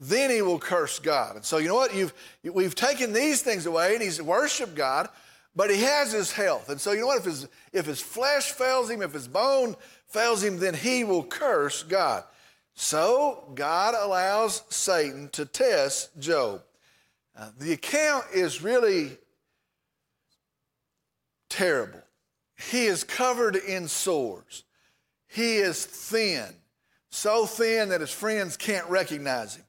then 0.00 0.30
he 0.30 0.40
will 0.40 0.58
curse 0.58 0.98
God. 0.98 1.36
And 1.36 1.44
so, 1.44 1.58
you 1.58 1.68
know 1.68 1.74
what, 1.74 1.94
You've, 1.94 2.14
we've 2.42 2.74
taken 2.74 3.12
these 3.12 3.42
things 3.42 3.66
away 3.66 3.94
and 3.94 4.02
he's 4.02 4.20
worshiped 4.22 4.74
God, 4.74 5.08
but 5.54 5.68
he 5.68 5.82
has 5.82 6.12
his 6.12 6.32
health. 6.32 6.70
And 6.70 6.80
so, 6.80 6.92
you 6.92 7.00
know 7.00 7.08
what, 7.08 7.18
if 7.18 7.24
his, 7.24 7.48
if 7.72 7.84
his 7.84 8.00
flesh 8.00 8.52
fails 8.52 8.88
him, 8.88 9.02
if 9.02 9.12
his 9.12 9.28
bone 9.28 9.76
fails 10.06 10.42
him, 10.42 10.58
then 10.58 10.72
he 10.72 11.04
will 11.04 11.24
curse 11.24 11.82
God. 11.82 12.24
So, 12.82 13.44
God 13.54 13.94
allows 13.94 14.62
Satan 14.70 15.28
to 15.32 15.44
test 15.44 16.18
Job. 16.18 16.62
Uh, 17.38 17.50
the 17.58 17.74
account 17.74 18.24
is 18.32 18.62
really 18.62 19.18
terrible. 21.50 22.00
He 22.70 22.86
is 22.86 23.04
covered 23.04 23.56
in 23.56 23.86
sores. 23.86 24.64
He 25.28 25.56
is 25.56 25.84
thin, 25.84 26.46
so 27.10 27.44
thin 27.44 27.90
that 27.90 28.00
his 28.00 28.10
friends 28.10 28.56
can't 28.56 28.88
recognize 28.88 29.56
him. 29.56 29.66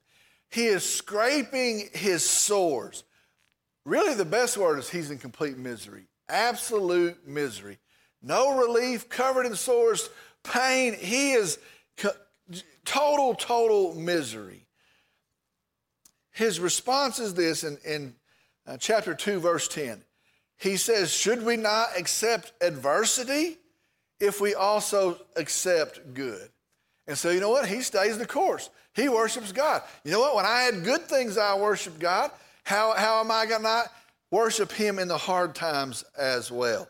He 0.50 0.68
is 0.68 0.89
scraping 0.89 1.89
his 1.91 2.27
sores. 2.27 3.03
Really, 3.86 4.13
the 4.13 4.24
best 4.24 4.58
word 4.58 4.80
is 4.80 4.89
he's 4.89 5.12
in 5.12 5.18
complete 5.18 5.58
misery, 5.58 6.06
absolute 6.30 7.27
misery. 7.27 7.77
no 8.22 8.58
relief, 8.58 9.10
covered 9.10 9.46
in 9.46 9.56
sores, 9.58 10.10
pain. 10.44 10.94
He 10.94 11.34
is 11.34 11.60
total, 12.86 13.36
total 13.36 13.96
misery. 13.96 14.66
His 16.32 16.60
response 16.60 17.20
is 17.20 17.34
this 17.34 17.64
in, 17.64 17.78
in 17.86 18.16
uh, 18.66 18.78
chapter 18.78 19.14
2, 19.14 19.40
verse 19.40 19.68
10. 19.68 20.04
He 20.58 20.78
says, 20.78 21.12
Should 21.12 21.44
we 21.44 21.58
not 21.58 21.90
accept 21.98 22.54
adversity 22.62 23.58
if 24.20 24.40
we 24.40 24.54
also 24.54 25.20
accept 25.36 26.14
good? 26.14 26.50
And 27.08 27.18
so, 27.18 27.32
you 27.32 27.40
know 27.40 27.50
what? 27.50 27.68
He 27.68 27.82
stays 27.82 28.18
the 28.18 28.28
course. 28.28 28.70
He 28.94 29.10
worships 29.10 29.52
God. 29.52 29.82
You 30.04 30.12
know 30.12 30.20
what? 30.20 30.36
When 30.36 30.46
I 30.46 30.62
had 30.62 30.84
good 30.84 31.02
things, 31.02 31.38
I 31.38 31.58
worship 31.58 32.00
God. 32.00 32.32
How, 32.64 32.94
how 32.94 33.20
am 33.22 33.32
I 33.32 33.46
going 33.46 33.62
to 33.62 33.68
not 33.68 33.88
worship 34.30 34.72
Him 34.72 35.00
in 35.00 35.08
the 35.08 35.18
hard 35.18 35.56
times 35.56 36.04
as 36.18 36.52
well? 36.52 36.88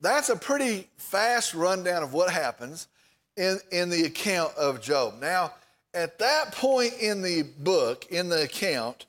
That's 0.00 0.28
a 0.28 0.36
pretty 0.36 0.88
fast 0.96 1.54
rundown 1.54 2.02
of 2.02 2.12
what 2.12 2.30
happens 2.30 2.88
in, 3.36 3.58
in 3.72 3.90
the 3.90 4.04
account 4.04 4.54
of 4.56 4.80
Job. 4.80 5.14
Now, 5.20 5.52
at 5.92 6.18
that 6.18 6.52
point 6.52 6.94
in 7.00 7.22
the 7.22 7.42
book, 7.42 8.06
in 8.10 8.28
the 8.28 8.42
account, 8.42 9.06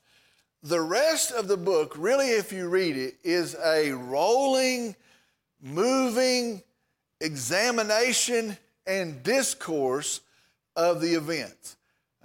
the 0.64 0.82
rest 0.82 1.32
of 1.32 1.48
the 1.48 1.58
book, 1.58 1.94
really, 1.98 2.30
if 2.30 2.52
you 2.52 2.68
read 2.68 2.98
it, 2.98 3.16
is 3.24 3.56
a 3.64 3.92
rolling, 3.92 4.96
moving 5.62 6.62
examination 7.22 8.58
and 8.88 9.22
discourse 9.24 10.22
of 10.76 11.02
the 11.02 11.14
events. 11.14 11.78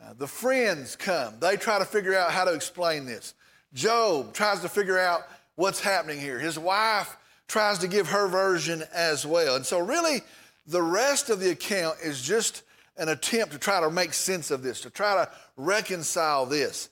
Uh, 0.02 0.14
the 0.16 0.26
friends 0.26 0.96
come, 0.96 1.34
they 1.40 1.56
try 1.56 1.78
to 1.78 1.84
figure 1.84 2.16
out 2.16 2.30
how 2.32 2.44
to 2.44 2.54
explain 2.54 3.04
this. 3.04 3.34
Job 3.74 4.32
tries 4.32 4.60
to 4.60 4.68
figure 4.68 4.98
out 4.98 5.22
what's 5.56 5.80
happening 5.80 6.18
here. 6.18 6.38
His 6.38 6.58
wife 6.58 7.16
tries 7.46 7.78
to 7.78 7.88
give 7.88 8.08
her 8.08 8.26
version 8.26 8.82
as 8.94 9.26
well. 9.26 9.56
And 9.56 9.66
so, 9.66 9.78
really, 9.78 10.22
the 10.66 10.82
rest 10.82 11.30
of 11.30 11.40
the 11.40 11.50
account 11.50 11.98
is 12.02 12.22
just 12.22 12.62
an 12.96 13.08
attempt 13.08 13.52
to 13.52 13.58
try 13.58 13.80
to 13.80 13.90
make 13.90 14.12
sense 14.12 14.50
of 14.50 14.62
this, 14.62 14.80
to 14.82 14.90
try 14.90 15.14
to 15.14 15.30
reconcile 15.56 16.46
this. 16.46 16.90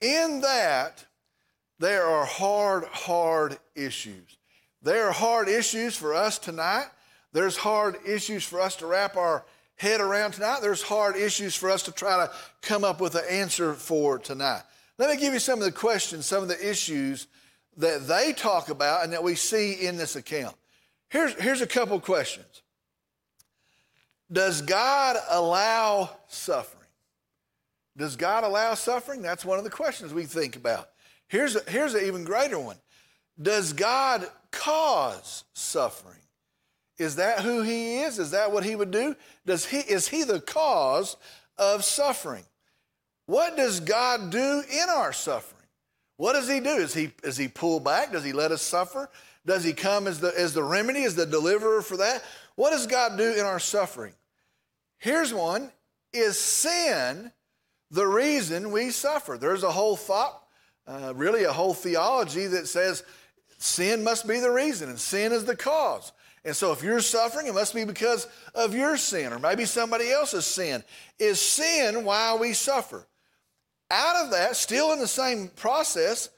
In 0.00 0.40
that, 0.40 1.04
there 1.78 2.06
are 2.06 2.24
hard, 2.24 2.84
hard 2.86 3.58
issues. 3.74 4.38
There 4.82 5.08
are 5.08 5.12
hard 5.12 5.48
issues 5.48 5.96
for 5.96 6.14
us 6.14 6.38
tonight. 6.38 6.86
There's 7.32 7.56
hard 7.56 7.96
issues 8.06 8.44
for 8.44 8.60
us 8.60 8.76
to 8.76 8.86
wrap 8.86 9.16
our 9.16 9.44
head 9.76 10.00
around 10.00 10.32
tonight. 10.32 10.60
There's 10.60 10.82
hard 10.82 11.16
issues 11.16 11.54
for 11.54 11.70
us 11.70 11.82
to 11.84 11.92
try 11.92 12.26
to 12.26 12.32
come 12.60 12.84
up 12.84 13.00
with 13.00 13.14
an 13.14 13.24
answer 13.30 13.74
for 13.74 14.18
tonight. 14.18 14.62
Let 14.98 15.10
me 15.10 15.16
give 15.16 15.32
you 15.32 15.40
some 15.40 15.58
of 15.58 15.64
the 15.64 15.72
questions, 15.72 16.26
some 16.26 16.42
of 16.42 16.48
the 16.48 16.68
issues 16.68 17.26
that 17.76 18.06
they 18.06 18.32
talk 18.32 18.68
about 18.68 19.02
and 19.02 19.12
that 19.12 19.22
we 19.22 19.34
see 19.34 19.72
in 19.72 19.96
this 19.96 20.16
account. 20.16 20.54
Here's, 21.08 21.34
here's 21.34 21.60
a 21.60 21.66
couple 21.66 21.98
questions 22.00 22.62
Does 24.34 24.62
God 24.62 25.16
allow 25.30 26.10
suffering? 26.26 26.88
Does 27.96 28.16
God 28.16 28.42
allow 28.42 28.74
suffering? 28.74 29.22
That's 29.22 29.44
one 29.44 29.58
of 29.58 29.64
the 29.64 29.70
questions 29.70 30.12
we 30.12 30.24
think 30.24 30.56
about. 30.56 30.90
Here's, 31.28 31.54
a, 31.54 31.62
here's 31.68 31.94
an 31.94 32.04
even 32.04 32.24
greater 32.24 32.58
one 32.58 32.76
Does 33.40 33.72
God 33.72 34.26
cause 34.50 35.44
suffering? 35.52 36.18
Is 36.98 37.16
that 37.16 37.40
who 37.40 37.62
he 37.62 38.00
is? 38.00 38.18
Is 38.18 38.32
that 38.32 38.50
what 38.50 38.64
he 38.64 38.74
would 38.74 38.90
do? 38.90 39.14
Does 39.46 39.66
he, 39.66 39.78
is 39.78 40.08
he 40.08 40.24
the 40.24 40.40
cause 40.40 41.16
of 41.56 41.84
suffering? 41.84 42.44
What 43.26 43.56
does 43.56 43.78
God 43.78 44.30
do 44.30 44.62
in 44.68 44.88
our 44.90 45.12
suffering? 45.12 45.66
What 46.16 46.32
does 46.32 46.48
he 46.48 46.58
do? 46.58 46.70
Is 46.70 46.92
he, 46.92 47.12
is 47.22 47.36
he 47.36 47.48
pull 47.48 47.78
back? 47.80 48.12
Does 48.12 48.24
he 48.24 48.32
let 48.32 48.50
us 48.52 48.62
suffer? 48.62 49.08
Does 49.46 49.62
he 49.62 49.72
come 49.72 50.08
as 50.08 50.18
the, 50.20 50.32
as 50.36 50.54
the 50.54 50.62
remedy, 50.62 51.04
as 51.04 51.14
the 51.14 51.26
deliverer 51.26 51.82
for 51.82 51.96
that? 51.98 52.22
What 52.56 52.70
does 52.70 52.86
God 52.86 53.16
do 53.16 53.32
in 53.32 53.44
our 53.44 53.60
suffering? 53.60 54.14
Here's 54.98 55.32
one 55.34 55.70
Is 56.12 56.38
sin 56.38 57.32
the 57.90 58.06
reason 58.06 58.70
we 58.72 58.90
suffer? 58.90 59.36
There's 59.38 59.62
a 59.62 59.70
whole 59.70 59.96
thought, 59.96 60.42
uh, 60.86 61.12
really 61.14 61.44
a 61.44 61.52
whole 61.52 61.74
theology 61.74 62.46
that 62.46 62.68
says 62.68 63.04
sin 63.58 64.04
must 64.04 64.26
be 64.26 64.40
the 64.40 64.50
reason 64.50 64.88
and 64.88 64.98
sin 64.98 65.32
is 65.32 65.44
the 65.44 65.56
cause. 65.56 66.12
And 66.44 66.54
so 66.54 66.72
if 66.72 66.82
you're 66.82 67.00
suffering, 67.00 67.46
it 67.46 67.54
must 67.54 67.74
be 67.74 67.84
because 67.84 68.26
of 68.54 68.74
your 68.74 68.96
sin 68.96 69.32
or 69.32 69.38
maybe 69.38 69.64
somebody 69.64 70.10
else's 70.10 70.44
sin. 70.44 70.84
Is 71.18 71.40
sin 71.40 72.04
why 72.04 72.36
we 72.36 72.52
suffer? 72.52 73.06
Out 73.90 74.24
of 74.24 74.30
that, 74.32 74.56
still 74.56 74.92
in 74.92 74.98
the 74.98 75.06
same 75.06 75.48
process, 75.48 76.28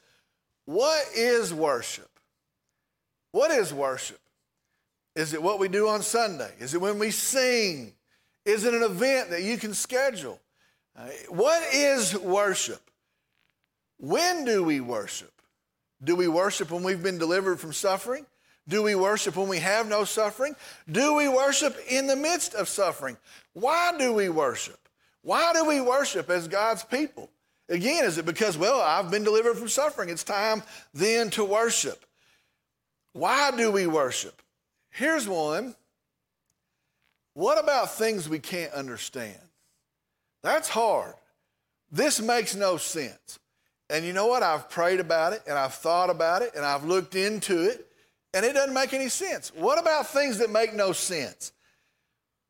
what 0.65 1.05
is 1.15 1.53
worship? 1.53 2.09
What 3.31 3.51
is 3.51 3.73
worship? 3.73 4.19
Is 5.15 5.33
it 5.33 5.41
what 5.41 5.59
we 5.59 5.67
do 5.67 5.87
on 5.87 6.01
Sunday? 6.01 6.51
Is 6.59 6.73
it 6.73 6.81
when 6.81 6.99
we 6.99 7.11
sing? 7.11 7.93
Is 8.47 8.63
it 8.63 8.73
an 8.73 8.81
event 8.81 9.31
that 9.31 9.43
you 9.43 9.57
can 9.57 9.73
schedule? 9.73 10.39
Uh, 10.97 11.09
what 11.27 11.61
is 11.73 12.17
worship? 12.17 12.79
When 13.97 14.45
do 14.45 14.63
we 14.63 14.79
worship? 14.79 15.33
Do 16.01 16.15
we 16.15 16.29
worship 16.29 16.71
when 16.71 16.81
we've 16.81 17.03
been 17.03 17.17
delivered 17.17 17.59
from 17.59 17.73
suffering? 17.73 18.25
Do 18.65 18.81
we 18.83 18.95
worship 18.95 19.35
when 19.35 19.49
we 19.49 19.59
have 19.59 19.89
no 19.89 20.05
suffering? 20.05 20.55
Do 20.89 21.13
we 21.15 21.27
worship 21.27 21.77
in 21.89 22.07
the 22.07 22.15
midst 22.15 22.53
of 22.53 22.69
suffering? 22.69 23.17
Why 23.51 23.93
do 23.97 24.13
we 24.13 24.29
worship? 24.29 24.79
Why 25.23 25.51
do 25.51 25.65
we 25.65 25.81
worship 25.81 26.29
as 26.29 26.47
God's 26.47 26.85
people? 26.85 27.29
Again, 27.67 28.05
is 28.05 28.17
it 28.17 28.25
because, 28.25 28.57
well, 28.57 28.79
I've 28.79 29.11
been 29.11 29.25
delivered 29.25 29.57
from 29.57 29.67
suffering? 29.67 30.07
It's 30.07 30.23
time 30.23 30.63
then 30.93 31.29
to 31.31 31.43
worship. 31.43 32.05
Why 33.11 33.51
do 33.51 33.71
we 33.71 33.87
worship? 33.87 34.41
Here's 34.89 35.27
one. 35.27 35.75
What 37.37 37.63
about 37.63 37.91
things 37.91 38.27
we 38.27 38.39
can't 38.39 38.73
understand? 38.73 39.37
That's 40.41 40.67
hard. 40.67 41.13
This 41.91 42.19
makes 42.19 42.55
no 42.55 42.77
sense. 42.77 43.37
And 43.91 44.03
you 44.03 44.11
know 44.11 44.25
what? 44.25 44.41
I've 44.41 44.71
prayed 44.71 44.99
about 44.99 45.33
it 45.33 45.43
and 45.45 45.55
I've 45.55 45.75
thought 45.75 46.09
about 46.09 46.41
it 46.41 46.55
and 46.55 46.65
I've 46.65 46.83
looked 46.83 47.13
into 47.13 47.69
it 47.69 47.85
and 48.33 48.43
it 48.43 48.53
doesn't 48.53 48.73
make 48.73 48.91
any 48.91 49.07
sense. 49.07 49.51
What 49.53 49.79
about 49.79 50.07
things 50.07 50.39
that 50.39 50.49
make 50.49 50.73
no 50.73 50.93
sense? 50.93 51.51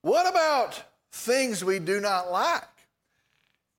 What 0.04 0.26
about 0.26 0.82
things 1.12 1.66
we 1.66 1.80
do 1.80 2.00
not 2.00 2.32
like? 2.32 2.64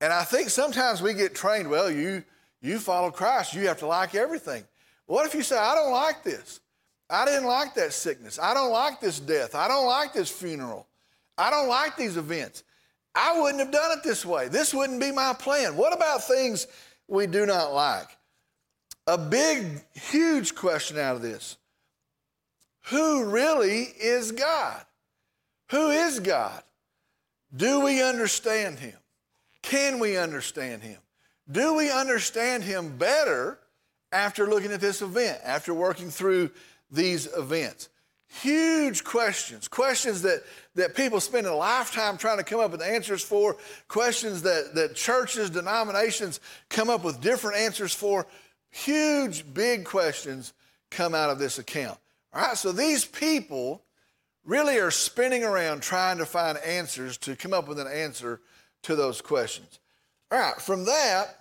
And 0.01 0.13
I 0.13 0.23
think 0.23 0.51
sometimes 0.51 1.01
we 1.01 1.15
get 1.15 1.33
trained, 1.33 1.71
well, 1.71 1.89
you, 1.89 2.23
you 2.61 2.77
follow 2.77 3.09
Christ, 3.09 3.55
you 3.55 3.67
have 3.67 3.79
to 3.79 3.87
like 3.87 4.13
everything. 4.13 4.63
What 5.07 5.25
if 5.25 5.33
you 5.33 5.41
say, 5.41 5.57
I 5.57 5.73
don't 5.73 5.91
like 5.91 6.23
this? 6.23 6.59
I 7.09 7.25
didn't 7.25 7.47
like 7.47 7.73
that 7.73 7.93
sickness. 7.93 8.37
I 8.37 8.53
don't 8.53 8.71
like 8.71 9.01
this 9.01 9.19
death. 9.19 9.55
I 9.55 9.67
don't 9.67 9.87
like 9.87 10.13
this 10.13 10.29
funeral. 10.29 10.85
I 11.39 11.49
don't 11.49 11.69
like 11.69 11.95
these 11.95 12.17
events. 12.17 12.63
I 13.15 13.39
wouldn't 13.39 13.59
have 13.59 13.71
done 13.71 13.97
it 13.97 14.03
this 14.03 14.25
way. 14.25 14.49
This 14.49 14.73
wouldn't 14.73 14.99
be 14.99 15.11
my 15.11 15.33
plan. 15.33 15.77
What 15.77 15.93
about 15.93 16.23
things 16.23 16.67
we 17.07 17.25
do 17.25 17.45
not 17.45 17.73
like? 17.73 18.07
A 19.07 19.17
big, 19.17 19.81
huge 19.93 20.53
question 20.53 20.99
out 20.99 21.15
of 21.15 21.21
this 21.21 21.57
who 22.89 23.25
really 23.25 23.81
is 23.81 24.31
God? 24.31 24.83
Who 25.71 25.89
is 25.89 26.19
God? 26.19 26.61
Do 27.55 27.81
we 27.81 28.01
understand 28.01 28.79
Him? 28.79 28.97
Can 29.61 29.99
we 29.99 30.17
understand 30.17 30.81
Him? 30.81 30.97
Do 31.49 31.75
we 31.75 31.91
understand 31.91 32.63
Him 32.63 32.97
better 32.97 33.59
after 34.11 34.47
looking 34.47 34.71
at 34.71 34.81
this 34.81 35.01
event, 35.01 35.39
after 35.43 35.73
working 35.73 36.09
through 36.09 36.51
these 36.91 37.27
events? 37.35 37.89
Huge 38.31 39.03
questions, 39.03 39.67
questions 39.67 40.21
that, 40.21 40.43
that 40.75 40.95
people 40.95 41.19
spend 41.19 41.47
a 41.47 41.53
lifetime 41.53 42.15
trying 42.15 42.37
to 42.37 42.43
come 42.43 42.59
up 42.59 42.71
with 42.71 42.81
answers 42.81 43.23
for, 43.23 43.57
questions 43.87 44.43
that, 44.43 44.75
that 44.75 44.95
churches, 44.95 45.49
denominations 45.49 46.39
come 46.69 46.91
up 46.91 47.03
with 47.03 47.19
different 47.21 47.57
answers 47.57 47.93
for. 47.93 48.27
Huge, 48.69 49.51
big 49.51 49.83
questions 49.83 50.53
come 50.91 51.15
out 51.15 51.31
of 51.31 51.39
this 51.39 51.57
account. 51.57 51.97
All 52.31 52.41
right, 52.41 52.55
so 52.55 52.71
these 52.71 53.03
people 53.03 53.81
really 54.45 54.77
are 54.77 54.91
spinning 54.91 55.43
around 55.43 55.81
trying 55.81 56.19
to 56.19 56.25
find 56.25 56.57
answers 56.59 57.17
to 57.17 57.35
come 57.35 57.53
up 57.53 57.67
with 57.67 57.79
an 57.79 57.87
answer 57.87 58.41
to 58.83 58.95
those 58.95 59.21
questions. 59.21 59.79
All 60.31 60.39
right, 60.39 60.61
from 60.61 60.85
that, 60.85 61.39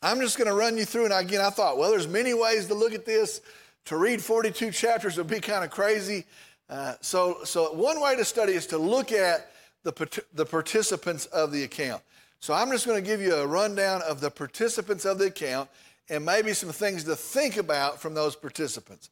I'm 0.00 0.20
just 0.20 0.38
going 0.38 0.48
to 0.48 0.54
run 0.54 0.78
you 0.78 0.84
through. 0.84 1.06
And 1.06 1.14
again, 1.14 1.40
I 1.40 1.50
thought, 1.50 1.76
well, 1.76 1.90
there's 1.90 2.06
many 2.06 2.34
ways 2.34 2.68
to 2.68 2.74
look 2.74 2.94
at 2.94 3.04
this. 3.04 3.40
To 3.88 3.96
read 3.96 4.22
42 4.22 4.70
chapters 4.70 5.16
would 5.16 5.28
be 5.28 5.40
kind 5.40 5.64
of 5.64 5.70
crazy. 5.70 6.26
Uh, 6.68 6.96
so, 7.00 7.38
so 7.44 7.72
one 7.72 8.02
way 8.02 8.16
to 8.16 8.24
study 8.26 8.52
is 8.52 8.66
to 8.66 8.76
look 8.76 9.12
at 9.12 9.50
the, 9.82 10.22
the 10.34 10.44
participants 10.44 11.24
of 11.24 11.52
the 11.52 11.64
account. 11.64 12.02
So 12.38 12.52
I'm 12.52 12.70
just 12.70 12.84
going 12.84 13.02
to 13.02 13.10
give 13.10 13.22
you 13.22 13.34
a 13.34 13.46
rundown 13.46 14.02
of 14.02 14.20
the 14.20 14.30
participants 14.30 15.06
of 15.06 15.18
the 15.18 15.28
account 15.28 15.70
and 16.10 16.22
maybe 16.22 16.52
some 16.52 16.68
things 16.68 17.04
to 17.04 17.16
think 17.16 17.56
about 17.56 17.98
from 17.98 18.12
those 18.12 18.36
participants. 18.36 19.08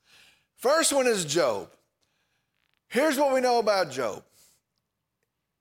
First 0.59 0.93
one 0.93 1.07
is 1.07 1.25
Job. 1.25 1.71
Here's 2.89 3.17
what 3.17 3.33
we 3.33 3.41
know 3.41 3.59
about 3.61 3.91
Job 3.91 4.25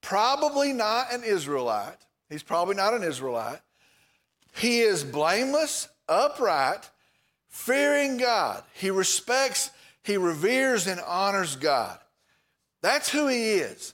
probably 0.01 0.73
not 0.73 1.13
an 1.13 1.23
Israelite. 1.23 1.99
He's 2.29 2.43
probably 2.43 2.75
not 2.75 2.93
an 2.93 3.03
Israelite. 3.03 3.61
He 4.57 4.81
is 4.81 5.05
blameless, 5.05 5.87
upright, 6.09 6.89
fearing 7.55 8.17
God. 8.17 8.61
He 8.73 8.91
respects 8.91 9.71
He 10.03 10.17
reveres 10.17 10.87
and 10.87 10.99
honors 10.99 11.55
God. 11.55 11.97
That's 12.81 13.09
who 13.09 13.27
he 13.27 13.53
is. 13.53 13.93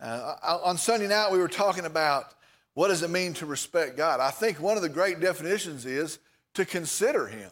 Uh, 0.00 0.60
on 0.64 0.78
Sunday 0.78 1.08
night, 1.08 1.30
we 1.30 1.38
were 1.38 1.48
talking 1.48 1.84
about 1.84 2.32
what 2.72 2.88
does 2.88 3.02
it 3.02 3.10
mean 3.10 3.34
to 3.34 3.46
respect 3.46 3.98
God. 3.98 4.20
I 4.20 4.30
think 4.30 4.60
one 4.60 4.76
of 4.76 4.82
the 4.82 4.88
great 4.88 5.20
definitions 5.20 5.84
is 5.84 6.18
to 6.54 6.64
consider 6.64 7.26
him. 7.26 7.50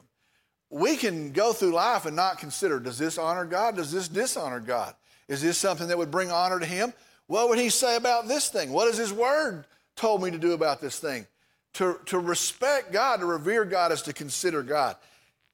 We 0.70 0.96
can 0.96 1.32
go 1.32 1.52
through 1.52 1.72
life 1.72 2.06
and 2.06 2.16
not 2.16 2.38
consider 2.38 2.80
does 2.80 2.96
this 2.96 3.18
honor 3.18 3.44
God? 3.44 3.76
Does 3.76 3.92
this 3.92 4.08
dishonor 4.08 4.60
God? 4.60 4.94
Is 5.26 5.42
this 5.42 5.58
something 5.58 5.88
that 5.88 5.98
would 5.98 6.10
bring 6.10 6.30
honor 6.30 6.60
to 6.60 6.66
him? 6.66 6.94
What 7.26 7.50
would 7.50 7.58
he 7.58 7.68
say 7.68 7.96
about 7.96 8.28
this 8.28 8.48
thing? 8.48 8.72
What 8.72 8.86
has 8.86 8.96
his 8.96 9.12
word 9.12 9.66
told 9.96 10.22
me 10.22 10.30
to 10.30 10.38
do 10.38 10.52
about 10.52 10.80
this 10.80 10.98
thing? 10.98 11.26
To, 11.74 11.98
to 12.06 12.18
respect 12.18 12.92
God, 12.92 13.20
to 13.20 13.26
revere 13.26 13.66
God, 13.66 13.92
is 13.92 14.02
to 14.02 14.14
consider 14.14 14.62
God. 14.62 14.96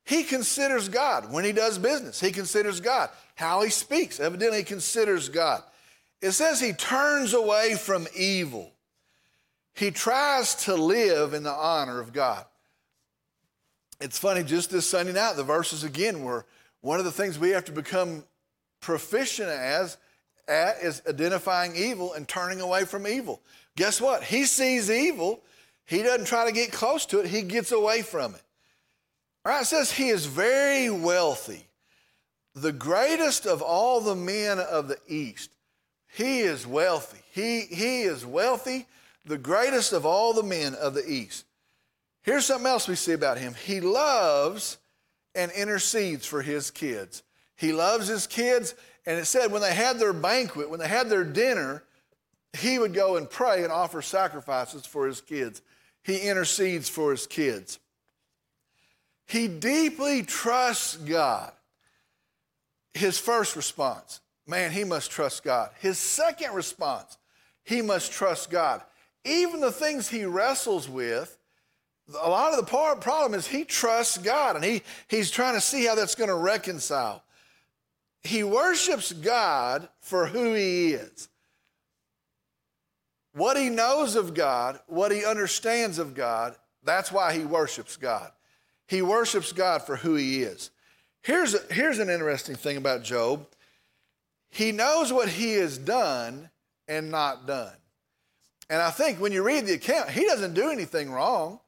He 0.05 0.23
considers 0.23 0.89
God 0.89 1.33
when 1.33 1.45
he 1.45 1.53
does 1.53 1.79
business. 1.79 2.21
He 2.21 2.31
considers 2.31 2.81
God. 2.81 3.09
How 3.35 3.63
he 3.63 3.71
speaks, 3.71 4.21
evidently, 4.21 4.59
he 4.59 4.65
considers 4.65 5.29
God. 5.29 5.63
It 6.21 6.33
says 6.33 6.61
he 6.61 6.73
turns 6.73 7.33
away 7.35 7.75
from 7.75 8.07
evil. 8.15 8.73
He 9.75 9.91
tries 9.91 10.55
to 10.67 10.75
live 10.75 11.35
in 11.35 11.43
the 11.43 11.53
honor 11.53 12.01
of 12.01 12.13
God. 12.13 12.45
It's 14.01 14.19
funny, 14.19 14.43
just 14.43 14.71
this 14.71 14.89
Sunday 14.89 15.13
night, 15.13 15.37
the 15.37 15.43
verses 15.43 15.85
again 15.85 16.23
were 16.23 16.45
one 16.81 16.99
of 16.99 17.05
the 17.05 17.13
things 17.13 17.39
we 17.39 17.51
have 17.51 17.65
to 17.65 17.73
become 17.73 18.25
proficient 18.81 19.49
as 19.49 19.97
at 20.47 20.83
is 20.83 21.03
identifying 21.09 21.75
evil 21.75 22.13
and 22.13 22.29
turning 22.29 22.61
away 22.61 22.85
from 22.85 23.07
evil. 23.07 23.41
Guess 23.77 24.01
what? 24.01 24.23
He 24.23 24.45
sees 24.45 24.91
evil. 24.91 25.43
He 25.87 26.03
doesn't 26.03 26.27
try 26.27 26.45
to 26.45 26.53
get 26.53 26.73
close 26.73 27.07
to 27.07 27.21
it, 27.21 27.27
he 27.27 27.43
gets 27.43 27.73
away 27.73 28.03
from 28.03 28.35
it. 28.35 28.43
All 29.45 29.53
right, 29.53 29.63
it 29.63 29.67
says 29.67 29.93
he 29.93 30.09
is 30.09 30.27
very 30.27 30.89
wealthy, 30.89 31.67
the 32.55 32.73
greatest 32.73 33.47
of 33.47 33.61
all 33.61 34.01
the 34.01 34.15
men 34.15 34.59
of 34.59 34.89
the 34.89 34.99
East. 35.07 35.51
He 36.07 36.41
is 36.41 36.67
wealthy. 36.67 37.19
He, 37.33 37.63
he 37.63 38.03
is 38.03 38.25
wealthy, 38.25 38.87
the 39.27 39.39
greatest 39.39 39.93
of 39.93 40.07
all 40.07 40.33
the 40.33 40.43
men 40.43 40.75
of 40.75 40.95
the 40.95 41.07
East. 41.07 41.45
Here's 42.23 42.47
something 42.47 42.67
else 42.67 42.89
we 42.89 42.95
see 42.95 43.13
about 43.13 43.37
him. 43.37 43.55
He 43.55 43.81
loves 43.81 44.79
and 45.35 45.53
intercedes 45.53 46.25
for 46.25 46.41
his 46.41 46.71
kids. 46.71 47.23
He 47.57 47.73
loves 47.73 48.07
his 48.07 48.27
kids 48.27 48.75
and 49.07 49.19
it 49.19 49.27
said 49.27 49.53
when 49.53 49.61
they 49.61 49.75
had 49.75 49.99
their 49.99 50.13
banquet, 50.13 50.71
when 50.71 50.81
they 50.81 50.89
had 50.89 51.11
their 51.11 51.25
dinner, 51.25 51.85
he 52.57 52.79
would 52.79 52.95
go 52.95 53.17
and 53.17 53.29
pray 53.29 53.63
and 53.63 53.73
offer 53.73 54.01
sacrifices 54.01 54.87
for 54.87 55.07
his 55.07 55.21
kids. 55.21 55.61
He 56.03 56.21
intercedes 56.21 56.89
for 56.89 57.11
his 57.11 57.27
kids. 57.27 57.79
He 59.27 59.49
deeply 59.49 60.23
trusts 60.23 60.97
God. 60.97 61.53
His 62.93 63.19
first 63.19 63.57
response, 63.57 64.21
man, 64.47 64.71
he 64.71 64.85
must 64.85 65.11
trust 65.11 65.43
God. 65.43 65.71
His 65.81 65.99
second 65.99 66.55
response, 66.55 67.19
he 67.65 67.83
must 67.83 68.13
trust 68.13 68.51
God. 68.51 68.83
Even 69.25 69.61
the 69.61 69.73
things 69.73 70.09
he 70.09 70.25
wrestles 70.25 70.89
with, 70.89 71.37
a 72.21 72.29
lot 72.29 72.53
of 72.53 72.65
the 72.65 72.97
problem 73.01 73.35
is 73.35 73.47
he 73.47 73.65
trusts 73.65 74.19
God 74.19 74.57
and 74.57 74.65
he, 74.65 74.83
he's 75.09 75.31
trying 75.31 75.55
to 75.55 75.61
see 75.61 75.87
how 75.87 75.95
that's 75.95 76.15
going 76.15 76.29
to 76.29 76.37
reconcile 76.37 77.25
he 78.25 78.43
worships 78.43 79.13
God 79.13 79.89
for 80.01 80.27
who 80.27 80.55
he 80.55 80.93
is. 80.93 81.29
What 83.35 83.57
he 83.57 83.69
knows 83.69 84.17
of 84.17 84.33
God, 84.33 84.81
what 84.87 85.13
he 85.13 85.25
understands 85.25 85.99
of 85.99 86.15
God, 86.15 86.57
that's 86.83 87.13
why 87.13 87.35
he 87.35 87.45
worships 87.45 87.97
God. 87.97 88.31
He 88.87 89.03
worships 89.03 89.53
God 89.53 89.83
for 89.83 89.97
who 89.97 90.15
he 90.15 90.43
is. 90.43 90.71
Here's, 91.23 91.55
a, 91.55 91.61
here's 91.71 91.99
an 91.99 92.11
interesting 92.11 92.55
thing 92.55 92.77
about 92.77 93.03
Job 93.03 93.47
he 94.51 94.71
knows 94.71 95.13
what 95.13 95.29
he 95.29 95.55
has 95.55 95.77
done 95.77 96.49
and 96.87 97.11
not 97.11 97.45
done. 97.45 97.73
And 98.71 98.81
I 98.81 98.91
think 98.91 99.21
when 99.21 99.33
you 99.33 99.43
read 99.43 99.67
the 99.67 99.73
account, 99.73 100.11
he 100.11 100.25
doesn't 100.27 100.55
do 100.55 100.71
anything 100.71 101.11
wrong. 101.11 101.59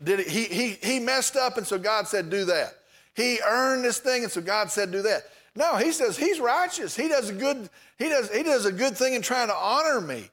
Did 0.00 0.20
he, 0.20 0.44
he, 0.44 0.68
he 0.80 1.00
messed 1.00 1.34
up, 1.34 1.56
and 1.56 1.66
so 1.66 1.76
God 1.76 2.06
said, 2.06 2.30
Do 2.30 2.44
that. 2.44 2.74
He 3.14 3.40
earned 3.44 3.84
this 3.84 3.98
thing, 3.98 4.22
and 4.22 4.32
so 4.32 4.40
God 4.40 4.70
said, 4.70 4.92
Do 4.92 5.02
that. 5.02 5.24
No, 5.56 5.76
he 5.76 5.90
says 5.90 6.16
he's 6.16 6.38
righteous. 6.38 6.94
He 6.94 7.08
does 7.08 7.30
a 7.30 7.32
good, 7.32 7.68
he 7.98 8.08
does, 8.08 8.32
he 8.32 8.44
does 8.44 8.64
a 8.64 8.72
good 8.72 8.96
thing 8.96 9.14
in 9.14 9.22
trying 9.22 9.48
to 9.48 9.54
honor 9.54 10.00
me. 10.00 10.30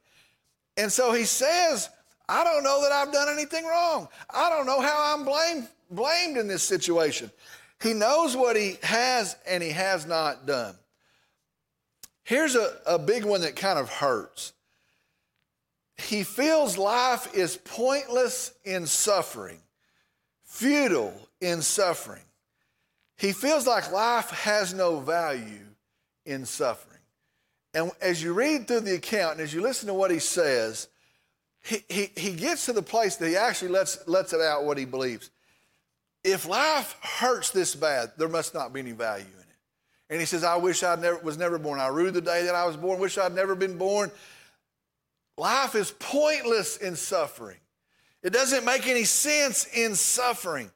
And 0.77 0.91
so 0.91 1.11
he 1.11 1.23
says, 1.23 1.89
I 2.29 2.43
don't 2.43 2.63
know 2.63 2.83
that 2.83 2.91
I've 2.91 3.11
done 3.11 3.29
anything 3.29 3.65
wrong. 3.65 4.07
I 4.29 4.49
don't 4.49 4.67
know 4.67 4.81
how 4.81 5.15
I'm 5.15 5.25
blamed, 5.25 5.67
blamed 5.89 6.37
in 6.37 6.47
this 6.47 6.63
situation. 6.63 7.31
He 7.81 7.93
knows 7.93 8.35
what 8.35 8.55
he 8.55 8.77
has 8.83 9.35
and 9.47 9.61
he 9.61 9.69
has 9.69 10.05
not 10.05 10.45
done. 10.45 10.75
Here's 12.23 12.55
a, 12.55 12.77
a 12.85 12.99
big 12.99 13.23
one 13.23 13.41
that 13.41 13.55
kind 13.55 13.79
of 13.79 13.89
hurts. 13.89 14.53
He 15.97 16.23
feels 16.23 16.77
life 16.77 17.33
is 17.33 17.57
pointless 17.57 18.53
in 18.63 18.85
suffering, 18.85 19.59
futile 20.43 21.13
in 21.41 21.61
suffering. 21.61 22.21
He 23.17 23.31
feels 23.31 23.65
like 23.65 23.91
life 23.91 24.29
has 24.29 24.73
no 24.73 24.99
value 24.99 25.65
in 26.25 26.45
suffering. 26.45 26.99
And 27.73 27.91
as 28.01 28.21
you 28.21 28.33
read 28.33 28.67
through 28.67 28.81
the 28.81 28.95
account 28.95 29.33
and 29.33 29.41
as 29.41 29.53
you 29.53 29.61
listen 29.61 29.87
to 29.87 29.93
what 29.93 30.11
he 30.11 30.19
says, 30.19 30.87
he, 31.63 31.83
he, 31.89 32.09
he 32.15 32.33
gets 32.33 32.65
to 32.65 32.73
the 32.73 32.81
place 32.81 33.15
that 33.17 33.27
he 33.27 33.35
actually 33.35 33.69
lets, 33.69 34.07
lets 34.07 34.33
it 34.33 34.41
out 34.41 34.65
what 34.65 34.77
he 34.77 34.85
believes. 34.85 35.31
If 36.27 36.45
life 36.45 36.97
hurts 37.01 37.51
this 37.51 37.73
bad, 37.73 38.11
there 38.17 38.27
must 38.27 38.53
not 38.53 38.73
be 38.73 38.81
any 38.81 38.91
value 38.91 39.23
in 39.23 39.39
it. 39.39 39.55
And 40.09 40.19
he 40.19 40.25
says, 40.25 40.43
I 40.43 40.57
wish 40.57 40.83
I 40.83 40.95
never 40.95 41.17
was 41.19 41.37
never 41.37 41.57
born. 41.57 41.79
I 41.79 41.87
rue 41.87 42.11
the 42.11 42.19
day 42.19 42.43
that 42.43 42.53
I 42.53 42.65
was 42.65 42.75
born, 42.75 42.99
wish 42.99 43.17
I'd 43.17 43.33
never 43.33 43.55
been 43.55 43.77
born. 43.77 44.11
Life 45.37 45.73
is 45.73 45.91
pointless 45.91 46.75
in 46.75 46.97
suffering. 46.97 47.55
It 48.23 48.33
doesn't 48.33 48.65
make 48.65 48.87
any 48.87 49.05
sense 49.05 49.67
in 49.73 49.95
suffering. 49.95 50.69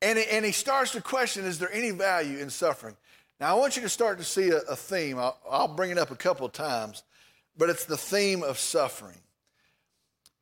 And, 0.00 0.16
and 0.16 0.44
he 0.44 0.52
starts 0.52 0.92
to 0.92 1.00
question 1.00 1.44
is 1.44 1.58
there 1.58 1.72
any 1.72 1.90
value 1.90 2.38
in 2.38 2.50
suffering? 2.50 2.96
Now, 3.40 3.56
I 3.56 3.58
want 3.58 3.74
you 3.74 3.82
to 3.82 3.88
start 3.88 4.18
to 4.18 4.24
see 4.24 4.50
a, 4.50 4.58
a 4.58 4.76
theme. 4.76 5.18
I'll, 5.18 5.38
I'll 5.50 5.74
bring 5.74 5.90
it 5.90 5.98
up 5.98 6.12
a 6.12 6.16
couple 6.16 6.46
of 6.46 6.52
times, 6.52 7.02
but 7.58 7.68
it's 7.68 7.84
the 7.84 7.96
theme 7.96 8.44
of 8.44 8.60
suffering. 8.60 9.18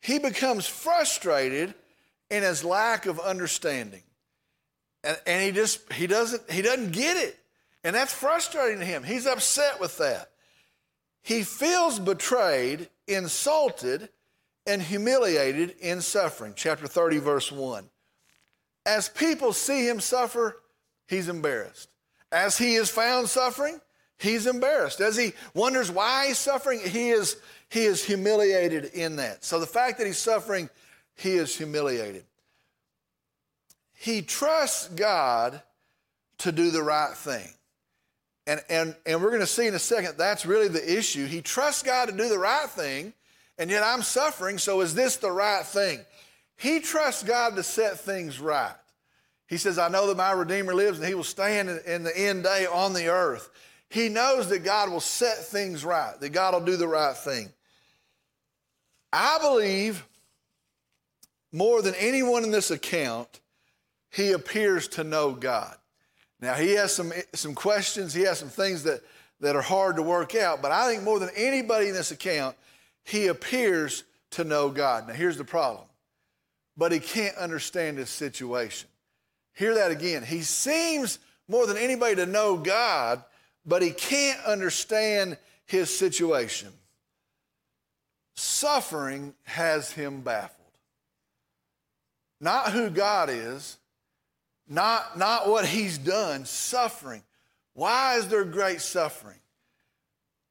He 0.03 0.19
becomes 0.19 0.67
frustrated 0.67 1.73
in 2.31 2.43
his 2.43 2.65
lack 2.65 3.07
of 3.07 3.19
understanding. 3.21 4.03
And, 5.05 5.19
and 5.27 5.43
he 5.43 5.53
just 5.53 5.93
he 5.93 6.07
doesn't 6.07 6.51
he 6.51 6.63
doesn't 6.63 6.93
get 6.93 7.17
it. 7.17 7.39
And 7.85 7.95
that's 7.95 8.13
frustrating 8.13 8.81
to 8.81 8.85
him. 8.85 9.03
He's 9.05 9.27
upset 9.27 9.81
with 9.81 9.99
that. 9.99 10.31
He 11.23 11.43
feels 11.43 11.99
betrayed, 11.99 12.89
insulted, 13.07 14.09
and 14.67 14.83
humiliated 14.83 15.75
in 15.81 16.01
suffering. 16.01 16.55
Chapter 16.57 16.87
30, 16.87 17.19
verse 17.19 17.53
1. 17.53 17.89
As 18.85 19.09
people 19.09 19.53
see 19.53 19.87
him 19.87 20.01
suffer, 20.01 20.57
he's 21.07 21.29
embarrassed. 21.29 21.89
As 22.33 22.59
he 22.59 22.75
is 22.75 22.91
found 22.91 23.29
suffering, 23.29 23.81
he's 24.19 24.47
embarrassed. 24.47 25.01
As 25.01 25.17
he 25.17 25.33
wonders 25.55 25.91
why 25.91 26.29
he's 26.29 26.39
suffering, 26.39 26.81
he 26.81 27.11
is, 27.11 27.37
he 27.71 27.85
is 27.85 28.05
humiliated 28.05 28.87
in 28.87 29.17
that. 29.17 29.45
So 29.45 29.61
the 29.61 29.67
fact 29.67 29.99
that 29.99 30.07
he's 30.07 30.19
suffering, 30.19 30.69
he 31.19 31.33
is 31.33 31.57
humiliated. 31.57 32.25
He 33.93 34.23
trusts 34.23 34.89
God 34.89 35.61
to 36.39 36.53
do 36.53 36.71
the 36.71 36.83
right 36.83 37.15
thing. 37.15 37.49
And, 38.47 38.61
and, 38.71 38.97
and 39.05 39.21
we're 39.21 39.31
going 39.31 39.41
to 39.41 39.47
see 39.47 39.67
in 39.67 39.75
a 39.75 39.81
second 39.81 40.15
that's 40.17 40.47
really 40.47 40.69
the 40.69 40.99
issue. 40.99 41.27
He 41.27 41.43
trusts 41.43 41.83
God 41.83 42.07
to 42.07 42.17
do 42.17 42.29
the 42.29 42.39
right 42.39 42.69
thing, 42.69 43.13
and 43.59 43.69
yet 43.69 43.83
I'm 43.83 44.03
suffering, 44.03 44.59
so 44.59 44.81
is 44.81 44.95
this 44.95 45.17
the 45.17 45.33
right 45.33 45.65
thing? 45.65 46.01
He 46.57 46.81
trusts 46.81 47.25
God 47.25 47.57
to 47.57 47.63
set 47.63 47.99
things 48.01 48.41
right. 48.41 48.75
He 49.49 49.57
says, 49.57 49.79
I 49.79 49.89
know 49.89 50.07
that 50.07 50.17
my 50.17 50.31
Redeemer 50.31 50.75
lives 50.75 50.99
and 50.99 51.09
he 51.09 51.15
will 51.15 51.25
stand 51.25 51.69
in 51.69 52.05
the 52.05 52.17
end 52.17 52.45
day 52.45 52.67
on 52.67 52.93
the 52.93 53.09
earth. 53.09 53.51
He 53.91 54.09
knows 54.09 54.49
that 54.51 54.65
God 54.65 54.91
will 54.91 55.01
set 55.01 55.39
things 55.39 55.85
right, 55.85 56.19
that 56.21 56.31
God 56.31 56.55
will 56.55 56.61
do 56.61 56.77
the 56.77 56.87
right 56.87 57.17
thing. 57.17 57.51
I 59.13 59.39
believe 59.41 60.07
more 61.53 61.83
than 61.83 61.95
anyone 61.95 62.45
in 62.45 62.51
this 62.51 62.71
account, 62.71 63.41
he 64.11 64.33
appears 64.33 64.89
to 64.89 65.05
know 65.05 65.33
God. 65.33 65.75
Now, 66.41 66.55
he 66.55 66.73
has 66.73 66.95
some, 66.95 67.13
some 67.35 67.55
questions, 67.55 68.15
he 68.15 68.23
has 68.23 68.39
some 68.39 68.49
things 68.49 68.85
that, 68.85 69.01
that 69.41 69.57
are 69.57 69.63
hard 69.63 69.97
to 69.97 70.03
work 70.03 70.35
out, 70.35 70.63
but 70.63 70.71
I 70.71 70.89
think 70.89 71.03
more 71.03 71.19
than 71.19 71.31
anybody 71.37 71.89
in 71.89 71.95
this 71.95 72.11
account, 72.11 72.57
he 73.05 73.27
appears 73.27 74.05
to 74.31 74.45
know 74.45 74.71
God. 74.71 75.09
Now, 75.09 75.15
here's 75.15 75.37
the 75.37 75.45
problem 75.45 75.89
but 76.79 76.93
he 76.93 77.01
can't 77.01 77.37
understand 77.37 77.99
his 77.99 78.09
situation. 78.09 78.89
Hear 79.55 79.75
that 79.75 79.91
again. 79.91 80.23
He 80.23 80.43
seems 80.43 81.19
more 81.49 81.67
than 81.67 81.77
anybody 81.77 82.15
to 82.15 82.27
know 82.27 82.57
God, 82.57 83.25
but 83.67 83.83
he 83.83 83.91
can't 83.91 84.43
understand 84.45 85.37
his 85.67 85.95
situation. 85.95 86.69
Suffering 88.37 89.35
has 89.43 89.91
him 89.91 90.21
baffled. 90.21 90.58
Not 92.41 92.73
who 92.73 92.91
God 92.91 93.31
is, 93.31 93.79
not, 94.69 95.19
not 95.19 95.49
what 95.49 95.67
he's 95.67 95.99
done, 95.99 96.45
suffering. 96.45 97.23
Why 97.75 98.17
is 98.17 98.29
there 98.29 98.45
great 98.45 98.81
suffering? 98.81 99.39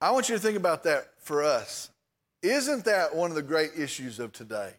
I 0.01 0.11
want 0.11 0.29
you 0.29 0.35
to 0.35 0.41
think 0.41 0.57
about 0.57 0.83
that 0.83 1.07
for 1.19 1.43
us. 1.43 1.89
Isn't 2.41 2.85
that 2.85 3.15
one 3.15 3.31
of 3.31 3.35
the 3.35 3.41
great 3.41 3.71
issues 3.77 4.19
of 4.19 4.31
today? 4.31 4.73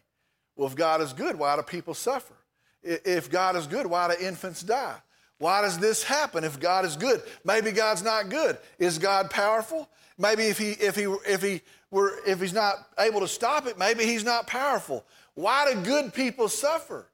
Well, 0.55 0.67
if 0.67 0.75
God 0.75 1.01
is 1.01 1.13
good, 1.13 1.37
why 1.37 1.55
do 1.55 1.61
people 1.61 1.93
suffer? 1.93 2.33
If 2.81 3.29
God 3.29 3.55
is 3.55 3.67
good, 3.67 3.87
why 3.87 4.13
do 4.13 4.25
infants 4.25 4.61
die? 4.61 4.95
Why 5.37 5.61
does 5.61 5.77
this 5.77 6.03
happen 6.03 6.43
if 6.43 6.59
God 6.59 6.85
is 6.85 6.97
good? 6.97 7.21
Maybe 7.45 7.71
God's 7.71 8.03
not 8.03 8.29
good. 8.29 8.57
Is 8.77 8.97
God 8.97 9.29
powerful? 9.29 9.89
Maybe 10.17 10.43
if 10.43 10.57
he 10.57 10.71
if 10.71 10.95
he 10.95 11.03
if 11.03 11.41
he 11.41 11.61
were 11.91 12.19
if 12.25 12.39
he's 12.39 12.53
not 12.53 12.75
able 12.99 13.19
to 13.21 13.27
stop 13.27 13.67
it, 13.67 13.77
maybe 13.77 14.05
he's 14.05 14.23
not 14.23 14.47
powerful. 14.47 15.05
Why 15.35 15.73
do 15.73 15.81
good 15.81 16.13
people 16.13 16.49
suffer? 16.49 17.07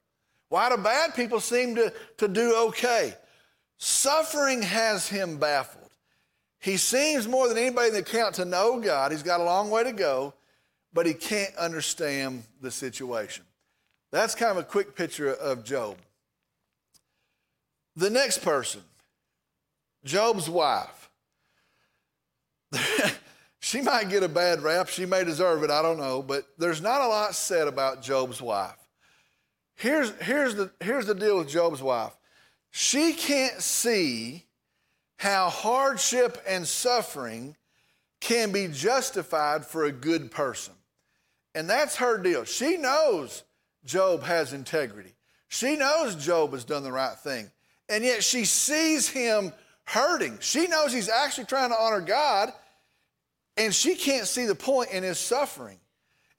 Why 0.49 0.69
do 0.69 0.77
bad 0.77 1.15
people 1.15 1.39
seem 1.39 1.75
to, 1.75 1.93
to 2.17 2.27
do 2.27 2.55
okay? 2.67 3.13
Suffering 3.77 4.61
has 4.61 5.07
him 5.07 5.37
baffled. 5.37 5.83
He 6.59 6.77
seems 6.77 7.27
more 7.27 7.47
than 7.47 7.57
anybody 7.57 7.89
in 7.89 7.93
the 7.93 7.99
account 7.99 8.35
to 8.35 8.45
know 8.45 8.79
God. 8.79 9.11
He's 9.11 9.23
got 9.23 9.39
a 9.39 9.43
long 9.43 9.69
way 9.69 9.83
to 9.83 9.91
go, 9.91 10.33
but 10.93 11.05
he 11.05 11.13
can't 11.13 11.55
understand 11.55 12.43
the 12.61 12.71
situation. 12.71 13.43
That's 14.11 14.33
kind 14.33 14.51
of 14.51 14.57
a 14.57 14.63
quick 14.63 14.95
picture 14.95 15.33
of 15.33 15.63
Job. 15.63 15.97
The 17.95 18.09
next 18.09 18.39
person, 18.39 18.81
Job's 20.03 20.49
wife. 20.49 21.09
she 23.65 23.81
might 23.81 24.09
get 24.09 24.21
a 24.21 24.29
bad 24.29 24.61
rap. 24.61 24.89
She 24.89 25.07
may 25.07 25.23
deserve 25.23 25.63
it. 25.63 25.71
I 25.71 25.81
don't 25.81 25.97
know. 25.97 26.21
But 26.21 26.45
there's 26.59 26.83
not 26.83 27.01
a 27.01 27.07
lot 27.07 27.33
said 27.33 27.67
about 27.67 28.03
Job's 28.03 28.39
wife. 28.39 28.77
Here's, 29.73 30.11
here's, 30.21 30.53
the, 30.53 30.69
here's 30.79 31.07
the 31.07 31.15
deal 31.15 31.39
with 31.39 31.49
Job's 31.49 31.81
wife 31.81 32.15
she 32.69 33.13
can't 33.13 33.59
see 33.59 34.45
how 35.17 35.49
hardship 35.49 36.37
and 36.47 36.67
suffering 36.67 37.55
can 38.21 38.51
be 38.51 38.67
justified 38.67 39.65
for 39.65 39.85
a 39.85 39.91
good 39.91 40.29
person. 40.29 40.75
And 41.55 41.67
that's 41.67 41.95
her 41.95 42.19
deal. 42.19 42.43
She 42.43 42.77
knows 42.77 43.43
Job 43.83 44.21
has 44.21 44.53
integrity. 44.53 45.15
She 45.47 45.75
knows 45.75 46.15
Job 46.15 46.51
has 46.51 46.65
done 46.65 46.83
the 46.83 46.91
right 46.91 47.17
thing 47.17 47.49
and 47.89 48.03
yet 48.03 48.23
she 48.23 48.45
sees 48.45 49.09
him 49.09 49.53
hurting. 49.85 50.37
She 50.39 50.67
knows 50.67 50.93
he's 50.93 51.09
actually 51.09 51.45
trying 51.45 51.69
to 51.69 51.79
honor 51.79 52.01
God, 52.01 52.53
and 53.57 53.73
she 53.73 53.95
can't 53.95 54.27
see 54.27 54.45
the 54.45 54.55
point 54.55 54.91
in 54.91 55.03
his 55.03 55.19
suffering. 55.19 55.79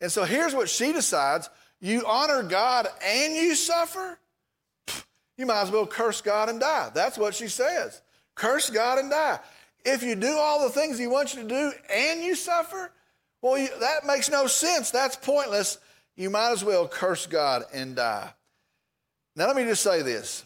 And 0.00 0.12
so 0.12 0.24
here's 0.24 0.54
what 0.54 0.68
she 0.68 0.92
decides 0.92 1.48
you 1.80 2.04
honor 2.06 2.42
God 2.42 2.88
and 3.04 3.34
you 3.34 3.54
suffer? 3.54 4.18
You 5.36 5.46
might 5.46 5.62
as 5.62 5.70
well 5.70 5.86
curse 5.86 6.20
God 6.20 6.48
and 6.48 6.58
die. 6.58 6.90
That's 6.94 7.18
what 7.18 7.34
she 7.34 7.48
says. 7.48 8.00
Curse 8.34 8.70
God 8.70 8.98
and 8.98 9.10
die. 9.10 9.38
If 9.84 10.02
you 10.02 10.14
do 10.14 10.36
all 10.36 10.62
the 10.62 10.70
things 10.70 10.98
he 10.98 11.06
wants 11.06 11.34
you 11.34 11.42
to 11.42 11.48
do 11.48 11.72
and 11.92 12.22
you 12.22 12.34
suffer, 12.34 12.90
well, 13.42 13.58
you, 13.58 13.68
that 13.80 14.06
makes 14.06 14.30
no 14.30 14.46
sense. 14.46 14.90
That's 14.90 15.16
pointless. 15.16 15.78
You 16.16 16.30
might 16.30 16.52
as 16.52 16.64
well 16.64 16.88
curse 16.88 17.26
God 17.26 17.64
and 17.72 17.94
die. 17.94 18.30
Now, 19.36 19.46
let 19.46 19.56
me 19.56 19.64
just 19.64 19.82
say 19.82 20.02
this 20.02 20.44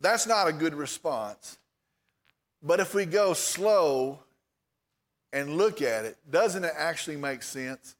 that's 0.00 0.26
not 0.26 0.48
a 0.48 0.52
good 0.52 0.74
response. 0.74 1.58
But 2.62 2.80
if 2.80 2.94
we 2.94 3.06
go 3.06 3.34
slow 3.34 4.20
and 5.32 5.56
look 5.56 5.82
at 5.82 6.04
it, 6.04 6.16
doesn't 6.30 6.64
it 6.64 6.72
actually 6.76 7.16
make 7.16 7.42
sense? 7.42 7.94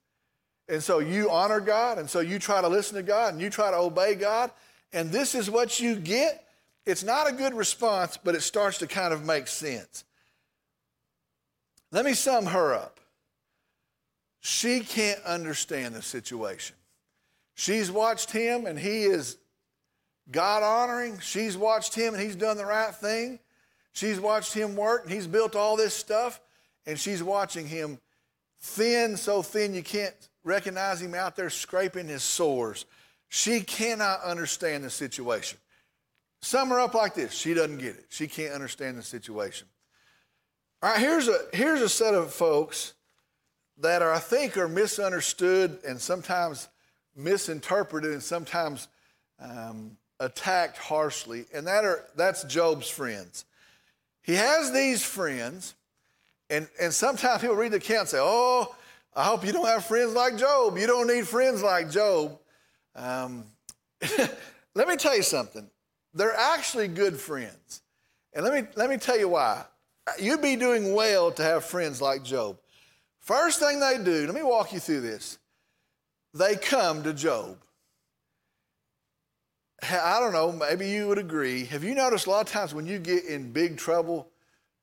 And 0.69 0.83
so 0.83 0.99
you 0.99 1.31
honor 1.31 1.61
God, 1.61 1.99
and 1.99 2.09
so 2.09 2.21
you 2.21 2.39
try 2.39 2.61
to 2.61 2.69
listen 2.69 2.97
to 2.97 3.03
God, 3.03 3.33
and 3.33 3.43
you 3.43 3.51
try 3.51 3.71
to 3.71 3.77
obey 3.77 4.15
God, 4.15 4.51
and 4.93 5.11
this 5.11 5.35
is 5.35 5.51
what 5.51 5.81
you 5.81 5.97
get. 5.97 6.45
It's 6.87 7.03
not 7.03 7.29
a 7.29 7.33
good 7.33 7.55
response, 7.55 8.17
but 8.17 8.35
it 8.35 8.43
starts 8.43 8.79
to 8.79 8.87
kind 8.87 9.13
of 9.13 9.25
make 9.25 9.47
sense. 9.47 10.05
Let 11.93 12.05
me 12.05 12.15
sum 12.15 12.47
her 12.47 12.75
up. 12.75 13.01
She 14.41 14.81
can't 14.81 15.23
understand 15.25 15.95
the 15.95 16.03
situation. 16.03 16.77
She's 17.55 17.91
watched 17.91 18.31
him, 18.31 18.65
and 18.65 18.79
he 18.79 19.03
is 19.03 19.37
God 20.31 20.63
honoring. 20.63 21.19
She's 21.21 21.57
watched 21.57 21.95
him 21.95 22.15
and 22.15 22.23
he's 22.23 22.37
done 22.37 22.57
the 22.57 22.67
right 22.67 22.95
thing. 22.95 23.41
She's 23.93 24.21
watched 24.21 24.55
him 24.55 24.77
work 24.77 25.05
and 25.05 25.13
he's 25.13 25.27
built 25.27 25.57
all 25.57 25.77
this 25.77 25.95
stuff. 25.95 26.41
And 26.87 26.99
she's 26.99 27.23
watching 27.23 27.67
him 27.67 27.99
thin, 28.61 29.17
so 29.17 29.43
thin 29.43 29.75
you 29.75 29.83
can't 29.83 30.15
recognize 30.45 31.01
him 31.01 31.15
out 31.15 31.37
there 31.37 31.51
scraping 31.51 32.09
his 32.09 32.23
sores. 32.23 32.87
She 33.29 33.61
cannot 33.61 34.23
understand 34.23 34.85
the 34.85 34.91
situation. 34.91 35.59
Sum 36.43 36.71
her 36.71 36.81
up 36.81 36.95
like 36.95 37.15
this 37.15 37.33
she 37.33 37.55
doesn't 37.55 37.79
get 37.79 37.97
it. 37.97 38.07
She 38.09 38.27
can't 38.27 38.55
understand 38.55 38.99
the 38.99 39.03
situation. 39.03 39.69
All 40.83 40.91
right, 40.91 40.99
here's 40.99 41.29
a, 41.29 41.39
here's 41.53 41.83
a 41.83 41.89
set 41.89 42.15
of 42.15 42.33
folks 42.33 42.95
that 43.79 44.01
are, 44.01 44.13
I 44.13 44.19
think 44.19 44.57
are 44.57 44.69
misunderstood 44.69 45.79
and 45.87 46.01
sometimes 46.01 46.69
misinterpreted 47.15 48.13
and 48.13 48.23
sometimes 48.23 48.89
um, 49.39 49.97
attacked 50.19 50.79
harshly, 50.79 51.45
and 51.53 51.67
that 51.67 51.85
are, 51.85 52.05
that's 52.17 52.45
Job's 52.45 52.89
friends. 52.89 53.45
He 54.23 54.35
has 54.35 54.73
these 54.73 55.03
friends, 55.03 55.75
and, 56.51 56.69
and 56.81 56.93
sometimes 56.93 57.41
people 57.41 57.57
read 57.57 57.73
the 57.73 57.77
account 57.77 58.01
and 58.01 58.09
say, 58.09 58.19
Oh, 58.21 58.75
I 59.15 59.25
hope 59.25 59.45
you 59.47 59.53
don't 59.53 59.67
have 59.67 59.85
friends 59.85 60.15
like 60.15 60.37
Job. 60.37 60.77
You 60.77 60.87
don't 60.87 61.07
need 61.07 61.27
friends 61.27 61.63
like 61.63 61.91
Job. 61.91 62.39
Um, 62.95 63.45
let 64.75 64.89
me 64.89 64.97
tell 64.97 65.17
you 65.17 65.23
something. 65.23 65.69
They're 66.13 66.37
actually 66.37 66.89
good 66.89 67.19
friends. 67.19 67.83
And 68.33 68.45
let 68.45 68.53
me, 68.53 68.69
let 68.77 68.91
me 68.91 68.97
tell 68.97 69.19
you 69.19 69.29
why. 69.29 69.65
You'd 70.19 70.43
be 70.43 70.57
doing 70.57 70.93
well 70.93 71.31
to 71.33 71.43
have 71.43 71.65
friends 71.65 72.03
like 72.03 72.25
Job. 72.25 72.59
First 73.21 73.61
thing 73.61 73.81
they 73.81 73.99
do, 74.03 74.27
let 74.27 74.35
me 74.35 74.43
walk 74.43 74.73
you 74.73 74.81
through 74.81 75.03
this. 75.03 75.39
They 76.35 76.57
come 76.57 77.03
to 77.05 77.13
Job. 77.13 77.59
I 79.83 80.21
don't 80.21 80.33
know, 80.33 80.53
maybe 80.53 80.89
you 80.89 81.09
would 81.09 81.19
agree. 81.19 81.65
Have 81.67 81.85
you 81.85 81.95
noticed 81.95 82.27
a 82.27 82.31
lot 82.31 82.47
of 82.47 82.53
times 82.53 82.75
when 82.75 82.87
you 82.87 82.99
get 82.99 83.25
in 83.25 83.53
big 83.53 83.77
trouble, 83.79 84.29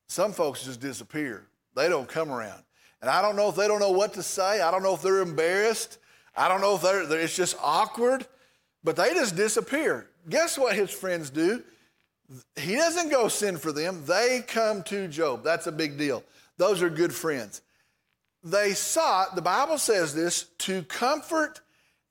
some 0.07 0.33
folks 0.33 0.63
just 0.63 0.79
disappear? 0.79 1.45
They 1.77 1.87
don't 1.87 2.07
come 2.07 2.31
around. 2.31 2.61
And 3.01 3.09
I 3.09 3.21
don't 3.21 3.35
know 3.35 3.47
if 3.49 3.55
they 3.55 3.67
don't 3.67 3.79
know 3.79 3.91
what 3.91 4.15
to 4.15 4.23
say. 4.23 4.61
I 4.61 4.71
don't 4.71 4.83
know 4.83 4.95
if 4.95 5.01
they're 5.01 5.21
embarrassed. 5.21 5.99
I 6.35 6.47
don't 6.47 6.61
know 6.61 6.75
if 6.75 6.81
they're, 6.81 7.05
they're, 7.05 7.21
it's 7.21 7.35
just 7.35 7.55
awkward, 7.61 8.25
but 8.83 8.95
they 8.95 9.13
just 9.13 9.35
disappear. 9.35 10.07
Guess 10.29 10.57
what 10.57 10.75
his 10.75 10.91
friends 10.91 11.29
do? 11.29 11.63
He 12.55 12.75
doesn't 12.75 13.09
go 13.09 13.27
send 13.27 13.61
for 13.61 13.71
them, 13.71 14.03
they 14.05 14.43
come 14.45 14.83
to 14.83 15.07
Job. 15.07 15.43
That's 15.43 15.67
a 15.67 15.71
big 15.71 15.97
deal. 15.97 16.23
Those 16.57 16.81
are 16.81 16.89
good 16.89 17.13
friends. 17.13 17.61
They 18.43 18.73
sought, 18.73 19.35
the 19.35 19.41
Bible 19.41 19.77
says 19.77 20.13
this, 20.13 20.43
to 20.59 20.83
comfort 20.83 21.61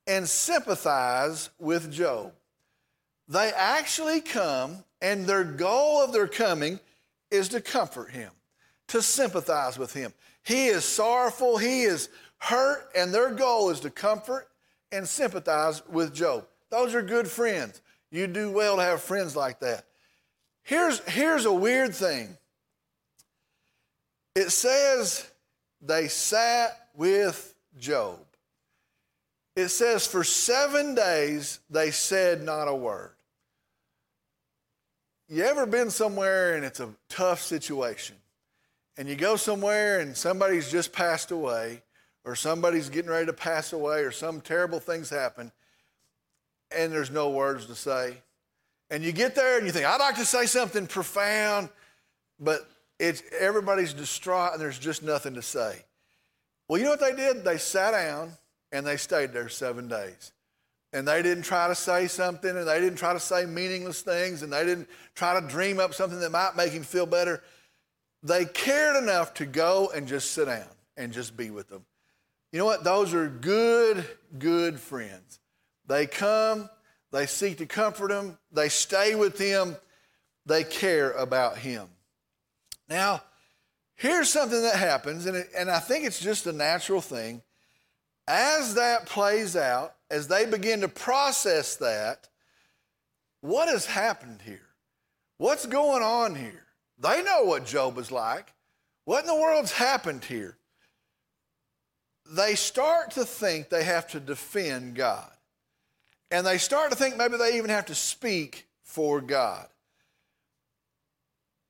and 0.07 0.29
sympathize 0.29 1.50
with 1.59 1.92
Job. 1.92 2.33
They 3.29 3.52
actually 3.55 4.20
come, 4.20 4.85
and 5.02 5.26
their 5.26 5.44
goal 5.44 6.02
of 6.02 6.12
their 6.12 6.29
coming 6.29 6.81
is 7.31 7.48
to 7.50 7.61
comfort 7.61 8.11
him, 8.11 8.31
to 8.88 9.03
sympathize 9.03 9.79
with 9.79 9.92
him. 9.92 10.12
He 10.42 10.66
is 10.66 10.85
sorrowful, 10.85 11.59
he 11.59 11.83
is 11.83 12.09
hurt, 12.38 12.90
and 12.96 13.12
their 13.12 13.31
goal 13.31 13.70
is 13.70 13.81
to 13.81 13.90
comfort 13.90 14.49
and 14.92 15.07
sympathize 15.07 15.83
with 15.88 16.14
Job. 16.14 16.46
Those 16.70 16.94
are 16.94 17.03
good 17.03 17.29
friends. 17.29 17.81
You 18.11 18.27
do 18.27 18.51
well 18.51 18.77
to 18.77 18.83
have 18.83 19.03
friends 19.03 19.35
like 19.35 19.61
that. 19.61 19.85
Here's, 20.62 21.01
here's 21.09 21.44
a 21.44 21.53
weird 21.53 21.94
thing 21.94 22.37
it 24.35 24.51
says 24.51 25.29
they 25.81 26.09
sat 26.09 26.88
with 26.94 27.55
Job. 27.79 28.18
It 29.55 29.68
says 29.68 30.07
for 30.07 30.22
seven 30.22 30.94
days 30.94 31.61
they 31.70 31.90
said 31.90 32.42
not 32.42 32.68
a 32.68 32.75
word. 32.75 33.12
You 35.29 35.44
ever 35.44 35.66
been 35.66 35.90
somewhere 35.90 36.55
and 36.55 36.64
it's 36.64 36.81
a 36.81 36.90
tough 37.09 37.42
situation? 37.42 38.16
And 38.96 39.09
you 39.09 39.14
go 39.14 39.37
somewhere 39.37 40.00
and 40.00 40.16
somebody's 40.16 40.70
just 40.70 40.92
passed 40.92 41.30
away, 41.30 41.82
or 42.24 42.35
somebody's 42.35 42.88
getting 42.88 43.11
ready 43.11 43.26
to 43.26 43.32
pass 43.32 43.72
away, 43.72 44.00
or 44.00 44.11
some 44.11 44.40
terrible 44.40 44.80
things 44.80 45.11
happen, 45.11 45.52
and 46.74 46.92
there's 46.92 47.11
no 47.11 47.30
words 47.30 47.66
to 47.66 47.74
say. 47.74 48.16
And 48.90 49.02
you 49.04 49.12
get 49.12 49.35
there 49.35 49.59
and 49.59 49.66
you 49.66 49.72
think, 49.72 49.85
I'd 49.85 50.00
like 50.00 50.16
to 50.16 50.24
say 50.24 50.46
something 50.46 50.87
profound, 50.87 51.68
but 52.38 52.68
it's, 52.98 53.22
everybody's 53.38 53.92
distraught 53.92 54.52
and 54.52 54.61
there's 54.61 54.78
just 54.78 55.02
nothing 55.02 55.35
to 55.35 55.42
say. 55.42 55.85
Well, 56.68 56.78
you 56.78 56.85
know 56.85 56.90
what 56.90 57.00
they 57.00 57.14
did? 57.14 57.44
They 57.44 57.59
sat 57.59 57.92
down 57.92 58.32
and 58.72 58.87
they 58.87 58.96
stayed 58.96 59.32
there 59.32 59.48
seven 59.48 59.88
days 59.88 60.32
and 60.92 61.06
they 61.06 61.22
didn't 61.22 61.44
try 61.44 61.68
to 61.68 61.74
say 61.74 62.06
something 62.06 62.56
and 62.56 62.66
they 62.66 62.80
didn't 62.80 62.98
try 62.98 63.12
to 63.12 63.20
say 63.20 63.44
meaningless 63.44 64.02
things 64.02 64.42
and 64.42 64.52
they 64.52 64.64
didn't 64.64 64.88
try 65.14 65.38
to 65.38 65.46
dream 65.46 65.78
up 65.78 65.94
something 65.94 66.20
that 66.20 66.30
might 66.30 66.56
make 66.56 66.72
him 66.72 66.82
feel 66.82 67.06
better. 67.06 67.42
They 68.22 68.44
cared 68.44 68.96
enough 68.96 69.35
to 69.35 69.46
go 69.46 69.90
and 69.94 70.09
just 70.09 70.33
sit 70.33 70.46
down 70.46 70.66
and 70.96 71.12
just 71.12 71.37
be 71.37 71.50
with 71.50 71.68
them. 71.68 71.85
You 72.52 72.59
know 72.59 72.64
what? 72.64 72.85
Those 72.85 73.14
are 73.14 73.29
good, 73.29 74.05
good 74.38 74.81
friends. 74.81 75.40
They 75.87 76.07
come, 76.07 76.68
they 77.12 77.26
seek 77.26 77.59
to 77.59 77.66
comfort 77.66 78.11
him, 78.11 78.38
they 78.50 78.68
stay 78.68 79.14
with 79.14 79.38
him, 79.38 79.76
they 80.44 80.64
care 80.64 81.12
about 81.12 81.59
him. 81.59 81.88
Now, 82.88 83.22
here's 83.94 84.29
something 84.29 84.62
that 84.62 84.76
happens, 84.76 85.26
and, 85.26 85.37
it, 85.37 85.48
and 85.57 85.70
I 85.70 85.79
think 85.79 86.05
it's 86.05 86.20
just 86.20 86.46
a 86.46 86.52
natural 86.52 87.00
thing. 87.00 87.42
As 88.29 88.74
that 88.74 89.07
plays 89.07 89.57
out, 89.57 89.94
as 90.11 90.29
they 90.29 90.46
begin 90.46 90.81
to 90.81 90.88
process 90.88 91.76
that, 91.76 92.29
what 93.40 93.68
has 93.68 93.87
happened 93.87 94.42
here? 94.42 94.66
What's 95.38 95.66
going 95.66 96.02
on 96.02 96.35
here? 96.35 96.65
They 96.98 97.22
know 97.22 97.44
what 97.44 97.66
Job 97.66 97.98
is 97.98 98.11
like. 98.11 98.52
What 99.04 99.20
in 99.20 99.26
the 99.26 99.35
world's 99.35 99.72
happened 99.72 100.24
here? 100.24 100.56
They 102.28 102.54
start 102.54 103.12
to 103.12 103.24
think 103.24 103.68
they 103.68 103.85
have 103.85 104.09
to 104.09 104.20
defend 104.20 104.96
God. 104.96 105.30
And 106.30 106.46
they 106.46 106.59
start 106.59 106.90
to 106.90 106.96
think 106.96 107.16
maybe 107.16 107.37
they 107.37 107.56
even 107.56 107.70
have 107.70 107.87
to 107.87 107.94
speak 107.94 108.66
for 108.82 109.20
God. 109.20 109.66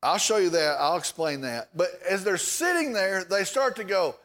I'll 0.03 0.19
show 0.19 0.37
you 0.39 0.51
that. 0.51 0.77
I'll 0.79 0.97
explain 0.97 1.43
that. 1.43 1.69
But 1.75 1.89
as 2.09 2.25
they're 2.25 2.39
sitting 2.39 2.93
there, 2.93 3.25
they 3.25 3.45
start 3.45 3.77
to 3.77 3.85
go, 3.85 4.17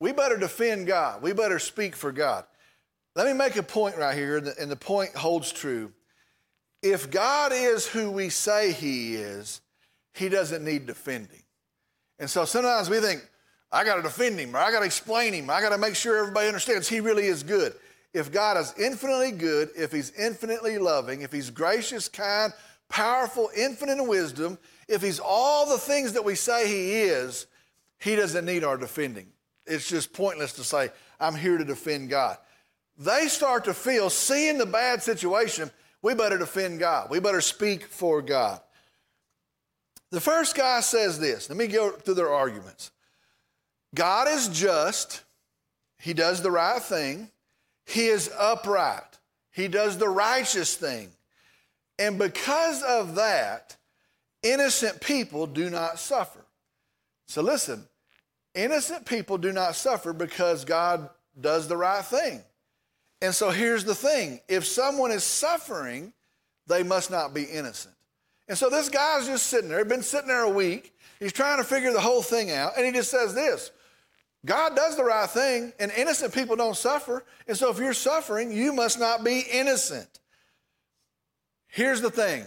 we 0.00 0.12
better 0.12 0.36
defend 0.36 0.88
God. 0.88 1.22
We 1.22 1.32
better 1.32 1.58
speak 1.58 1.94
for 1.94 2.12
God. 2.12 2.44
Let 3.14 3.26
me 3.26 3.32
make 3.32 3.56
a 3.56 3.62
point 3.62 3.96
right 3.96 4.16
here, 4.16 4.36
and 4.36 4.70
the 4.70 4.76
point 4.76 5.14
holds 5.14 5.52
true. 5.52 5.92
If 6.82 7.10
God 7.10 7.52
is 7.54 7.86
who 7.86 8.10
we 8.10 8.30
say 8.30 8.72
He 8.72 9.14
is, 9.14 9.60
He 10.14 10.28
doesn't 10.28 10.64
need 10.64 10.86
defending. 10.86 11.42
And 12.18 12.28
so 12.28 12.44
sometimes 12.44 12.90
we 12.90 13.00
think, 13.00 13.28
I 13.70 13.84
got 13.84 13.96
to 13.96 14.02
defend 14.02 14.38
Him, 14.38 14.54
or 14.54 14.58
I 14.58 14.70
got 14.70 14.80
to 14.80 14.86
explain 14.86 15.32
Him, 15.32 15.50
I 15.50 15.60
got 15.60 15.70
to 15.70 15.78
make 15.78 15.96
sure 15.96 16.18
everybody 16.18 16.48
understands 16.48 16.88
He 16.88 17.00
really 17.00 17.26
is 17.26 17.42
good. 17.42 17.74
If 18.12 18.30
God 18.30 18.58
is 18.58 18.74
infinitely 18.78 19.32
good, 19.32 19.70
if 19.76 19.90
He's 19.90 20.12
infinitely 20.12 20.78
loving, 20.78 21.22
if 21.22 21.32
He's 21.32 21.50
gracious, 21.50 22.08
kind, 22.08 22.52
powerful, 22.88 23.50
infinite 23.56 23.98
in 23.98 24.06
wisdom, 24.06 24.58
if 24.88 25.00
He's 25.00 25.20
all 25.20 25.68
the 25.68 25.78
things 25.78 26.12
that 26.12 26.24
we 26.24 26.34
say 26.34 26.68
He 26.68 27.02
is, 27.02 27.46
He 27.98 28.14
doesn't 28.14 28.44
need 28.44 28.64
our 28.64 28.76
defending. 28.76 29.28
It's 29.66 29.88
just 29.88 30.12
pointless 30.12 30.52
to 30.54 30.64
say, 30.64 30.90
I'm 31.18 31.34
here 31.34 31.56
to 31.56 31.64
defend 31.64 32.10
God 32.10 32.36
they 32.98 33.26
start 33.28 33.64
to 33.64 33.74
feel, 33.74 34.10
seeing 34.10 34.58
the 34.58 34.66
bad 34.66 35.02
situation, 35.02 35.70
we 36.02 36.14
better 36.14 36.38
defend 36.38 36.78
God. 36.78 37.10
We 37.10 37.20
better 37.20 37.40
speak 37.40 37.84
for 37.86 38.22
God. 38.22 38.60
The 40.12 40.20
first 40.20 40.54
guy 40.54 40.80
says 40.80 41.18
this. 41.18 41.48
Let 41.48 41.58
me 41.58 41.66
go 41.66 41.90
through 41.90 42.14
their 42.14 42.32
arguments. 42.32 42.90
God 43.94 44.28
is 44.28 44.48
just. 44.48 45.22
He 45.98 46.12
does 46.12 46.42
the 46.42 46.50
right 46.50 46.82
thing. 46.82 47.30
He 47.86 48.06
is 48.06 48.30
upright. 48.38 49.18
He 49.50 49.68
does 49.68 49.96
the 49.96 50.08
righteous 50.08 50.76
thing. 50.76 51.08
And 51.98 52.18
because 52.18 52.82
of 52.82 53.14
that, 53.14 53.76
innocent 54.42 55.00
people 55.00 55.46
do 55.46 55.70
not 55.70 55.98
suffer. 55.98 56.44
So 57.26 57.40
listen, 57.40 57.84
innocent 58.54 59.06
people 59.06 59.38
do 59.38 59.50
not 59.50 59.76
suffer 59.76 60.12
because 60.12 60.66
God 60.66 61.08
does 61.40 61.68
the 61.68 61.76
right 61.76 62.04
thing. 62.04 62.42
And 63.22 63.34
so 63.34 63.48
here's 63.50 63.84
the 63.84 63.94
thing 63.94 64.40
if 64.46 64.66
someone 64.66 65.10
is 65.10 65.24
suffering, 65.24 66.12
they 66.66 66.82
must 66.82 67.10
not 67.10 67.32
be 67.32 67.44
innocent. 67.44 67.94
And 68.48 68.58
so 68.58 68.68
this 68.68 68.88
guy's 68.88 69.26
just 69.26 69.46
sitting 69.46 69.68
there, 69.68 69.84
been 69.84 70.02
sitting 70.02 70.28
there 70.28 70.42
a 70.42 70.50
week. 70.50 70.94
He's 71.18 71.32
trying 71.32 71.58
to 71.58 71.64
figure 71.64 71.92
the 71.92 72.00
whole 72.00 72.22
thing 72.22 72.50
out. 72.50 72.72
And 72.76 72.84
he 72.84 72.92
just 72.92 73.10
says 73.10 73.34
this 73.34 73.70
God 74.44 74.74
does 74.74 74.96
the 74.96 75.04
right 75.04 75.30
thing, 75.30 75.72
and 75.78 75.92
innocent 75.92 76.34
people 76.34 76.56
don't 76.56 76.76
suffer. 76.76 77.24
And 77.46 77.56
so 77.56 77.70
if 77.70 77.78
you're 77.78 77.94
suffering, 77.94 78.52
you 78.52 78.72
must 78.72 78.98
not 78.98 79.22
be 79.22 79.40
innocent. 79.40 80.18
Here's 81.68 82.00
the 82.00 82.10
thing 82.10 82.44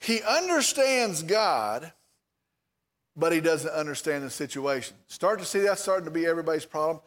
He 0.00 0.20
understands 0.22 1.22
God, 1.22 1.92
but 3.16 3.32
he 3.32 3.40
doesn't 3.40 3.72
understand 3.72 4.24
the 4.24 4.30
situation. 4.30 4.96
Start 5.06 5.38
to 5.38 5.44
see 5.44 5.60
that 5.60 5.78
starting 5.78 6.06
to 6.06 6.10
be 6.10 6.26
everybody's 6.26 6.66
problem. 6.66 7.00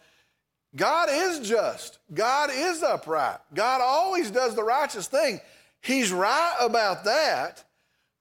God 0.76 1.10
is 1.12 1.48
just. 1.48 2.00
God 2.14 2.50
is 2.52 2.82
upright. 2.82 3.40
God 3.54 3.82
always 3.82 4.32
does 4.32 4.56
the 4.56 4.64
righteous 4.64 5.08
thing. 5.08 5.40
He's 5.82 6.12
right 6.12 6.56
about 6.60 7.04
that, 7.04 7.64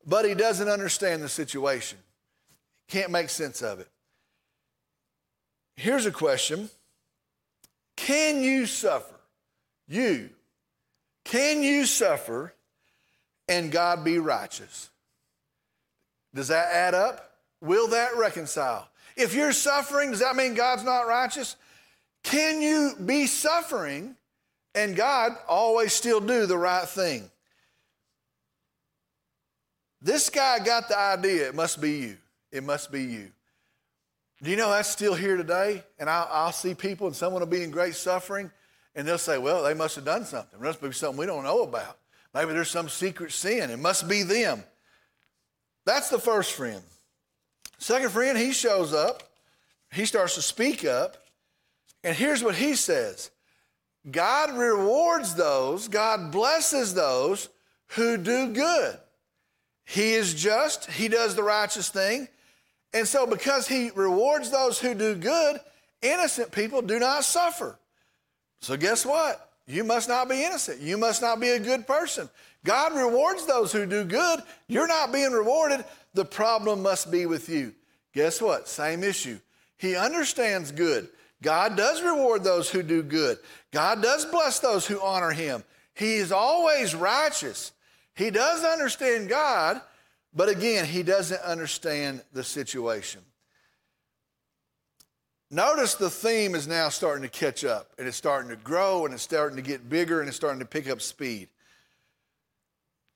but 0.06 0.24
he 0.24 0.34
doesn't 0.34 0.68
understand 0.68 1.22
the 1.22 1.28
situation. 1.28 1.98
Can't 2.88 3.10
make 3.10 3.30
sense 3.30 3.62
of 3.62 3.80
it. 3.80 3.88
Here's 5.76 6.06
a 6.06 6.12
question 6.12 6.70
Can 7.96 8.42
you 8.42 8.66
suffer? 8.66 9.14
You. 9.88 10.30
Can 11.24 11.62
you 11.62 11.84
suffer 11.86 12.54
and 13.48 13.70
God 13.70 14.04
be 14.04 14.18
righteous? 14.18 14.90
Does 16.34 16.48
that 16.48 16.72
add 16.72 16.94
up? 16.94 17.30
Will 17.60 17.88
that 17.88 18.16
reconcile? 18.16 18.88
If 19.16 19.34
you're 19.34 19.52
suffering, 19.52 20.10
does 20.10 20.20
that 20.20 20.36
mean 20.36 20.54
God's 20.54 20.84
not 20.84 21.06
righteous? 21.06 21.56
Can 22.22 22.62
you 22.62 22.94
be 23.04 23.26
suffering 23.26 24.16
and 24.74 24.96
God 24.96 25.32
always 25.48 25.92
still 25.92 26.20
do 26.20 26.46
the 26.46 26.56
right 26.56 26.88
thing? 26.88 27.30
This 30.02 30.28
guy 30.28 30.58
got 30.58 30.88
the 30.88 30.98
idea 30.98 31.48
it 31.48 31.54
must 31.54 31.80
be 31.80 31.92
you. 31.92 32.16
It 32.50 32.64
must 32.64 32.90
be 32.90 33.04
you. 33.04 33.30
Do 34.42 34.50
you 34.50 34.56
know 34.56 34.70
that's 34.70 34.88
still 34.88 35.14
here 35.14 35.36
today? 35.36 35.84
And 36.00 36.10
I'll, 36.10 36.28
I'll, 36.30 36.52
see 36.52 36.74
people 36.74 37.06
and 37.06 37.14
someone 37.14 37.40
will 37.40 37.46
be 37.46 37.62
in 37.62 37.70
great 37.70 37.94
suffering 37.94 38.50
and 38.96 39.06
they'll 39.06 39.16
say, 39.16 39.38
well, 39.38 39.62
they 39.62 39.74
must 39.74 39.94
have 39.94 40.04
done 40.04 40.24
something. 40.24 40.58
There 40.58 40.68
must 40.68 40.82
be 40.82 40.90
something 40.92 41.18
we 41.18 41.26
don't 41.26 41.44
know 41.44 41.62
about. 41.62 41.98
Maybe 42.34 42.52
there's 42.52 42.70
some 42.70 42.88
secret 42.88 43.30
sin. 43.30 43.70
It 43.70 43.78
must 43.78 44.08
be 44.08 44.24
them. 44.24 44.64
That's 45.86 46.08
the 46.08 46.18
first 46.18 46.52
friend. 46.52 46.82
Second 47.78 48.10
friend, 48.10 48.36
he 48.36 48.52
shows 48.52 48.92
up. 48.92 49.22
He 49.92 50.04
starts 50.04 50.34
to 50.34 50.42
speak 50.42 50.84
up. 50.84 51.16
And 52.02 52.16
here's 52.16 52.42
what 52.42 52.56
he 52.56 52.74
says 52.74 53.30
God 54.10 54.56
rewards 54.56 55.36
those, 55.36 55.86
God 55.86 56.32
blesses 56.32 56.94
those 56.94 57.48
who 57.88 58.16
do 58.16 58.52
good. 58.52 58.98
He 59.92 60.14
is 60.14 60.32
just, 60.32 60.90
he 60.90 61.08
does 61.08 61.34
the 61.34 61.42
righteous 61.42 61.90
thing. 61.90 62.26
And 62.94 63.06
so, 63.06 63.26
because 63.26 63.68
he 63.68 63.90
rewards 63.94 64.48
those 64.48 64.78
who 64.78 64.94
do 64.94 65.14
good, 65.14 65.60
innocent 66.00 66.50
people 66.50 66.80
do 66.80 66.98
not 66.98 67.24
suffer. 67.24 67.78
So, 68.62 68.78
guess 68.78 69.04
what? 69.04 69.50
You 69.66 69.84
must 69.84 70.08
not 70.08 70.30
be 70.30 70.42
innocent. 70.42 70.80
You 70.80 70.96
must 70.96 71.20
not 71.20 71.40
be 71.40 71.50
a 71.50 71.60
good 71.60 71.86
person. 71.86 72.30
God 72.64 72.96
rewards 72.96 73.44
those 73.44 73.70
who 73.70 73.84
do 73.84 74.02
good. 74.04 74.40
You're 74.66 74.88
not 74.88 75.12
being 75.12 75.30
rewarded. 75.30 75.84
The 76.14 76.24
problem 76.24 76.80
must 76.80 77.10
be 77.10 77.26
with 77.26 77.50
you. 77.50 77.74
Guess 78.14 78.40
what? 78.40 78.68
Same 78.68 79.04
issue. 79.04 79.40
He 79.76 79.94
understands 79.94 80.72
good. 80.72 81.10
God 81.42 81.76
does 81.76 82.00
reward 82.00 82.44
those 82.44 82.70
who 82.70 82.82
do 82.82 83.02
good. 83.02 83.36
God 83.72 84.02
does 84.02 84.24
bless 84.24 84.58
those 84.58 84.86
who 84.86 85.02
honor 85.02 85.32
him. 85.32 85.62
He 85.92 86.14
is 86.14 86.32
always 86.32 86.94
righteous. 86.94 87.72
He 88.14 88.30
does 88.30 88.64
understand 88.64 89.28
God, 89.28 89.80
but 90.34 90.48
again, 90.48 90.84
he 90.84 91.02
doesn't 91.02 91.40
understand 91.42 92.22
the 92.32 92.44
situation. 92.44 93.20
Notice 95.50 95.94
the 95.94 96.10
theme 96.10 96.54
is 96.54 96.66
now 96.66 96.88
starting 96.88 97.22
to 97.22 97.28
catch 97.28 97.64
up, 97.64 97.92
and 97.98 98.08
it's 98.08 98.16
starting 98.16 98.48
to 98.50 98.56
grow, 98.56 99.04
and 99.04 99.12
it's 99.12 99.22
starting 99.22 99.56
to 99.56 99.62
get 99.62 99.88
bigger, 99.88 100.20
and 100.20 100.28
it's 100.28 100.36
starting 100.36 100.60
to 100.60 100.66
pick 100.66 100.88
up 100.88 101.02
speed. 101.02 101.48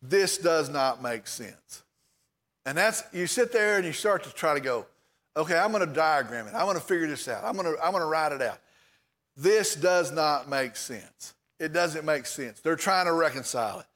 This 0.03 0.37
does 0.39 0.69
not 0.69 1.03
make 1.03 1.27
sense. 1.27 1.83
And 2.67 2.77
that's, 2.77 3.03
you 3.13 3.27
sit 3.27 3.53
there 3.53 3.77
and 3.77 3.87
you 3.87 3.93
start 3.93 4.25
to 4.25 4.31
try 4.35 4.55
to 4.55 4.61
go, 4.61 4.87
Okay, 5.37 5.57
I'm 5.57 5.71
going 5.71 5.87
to 5.87 5.93
diagram 5.93 6.47
it. 6.47 6.55
I'm 6.55 6.65
going 6.65 6.77
to 6.77 6.83
figure 6.83 7.07
this 7.07 7.29
out. 7.29 7.45
I'm 7.45 7.57
going 7.57 7.67
to, 7.67 7.85
I'm 7.85 7.93
going 7.93 8.03
to 8.03 8.09
write 8.09 8.33
it 8.33 8.41
out. 8.41 8.59
This 9.37 9.75
does 9.75 10.11
not 10.11 10.49
make 10.49 10.77
sense. 10.77 11.35
It 11.61 11.73
doesn't 11.73 12.07
make 12.07 12.25
sense. 12.25 12.61
They're 12.61 12.77
trying 12.77 13.05
to 13.05 13.13
reconcile 13.13 13.81
it. 13.81 13.87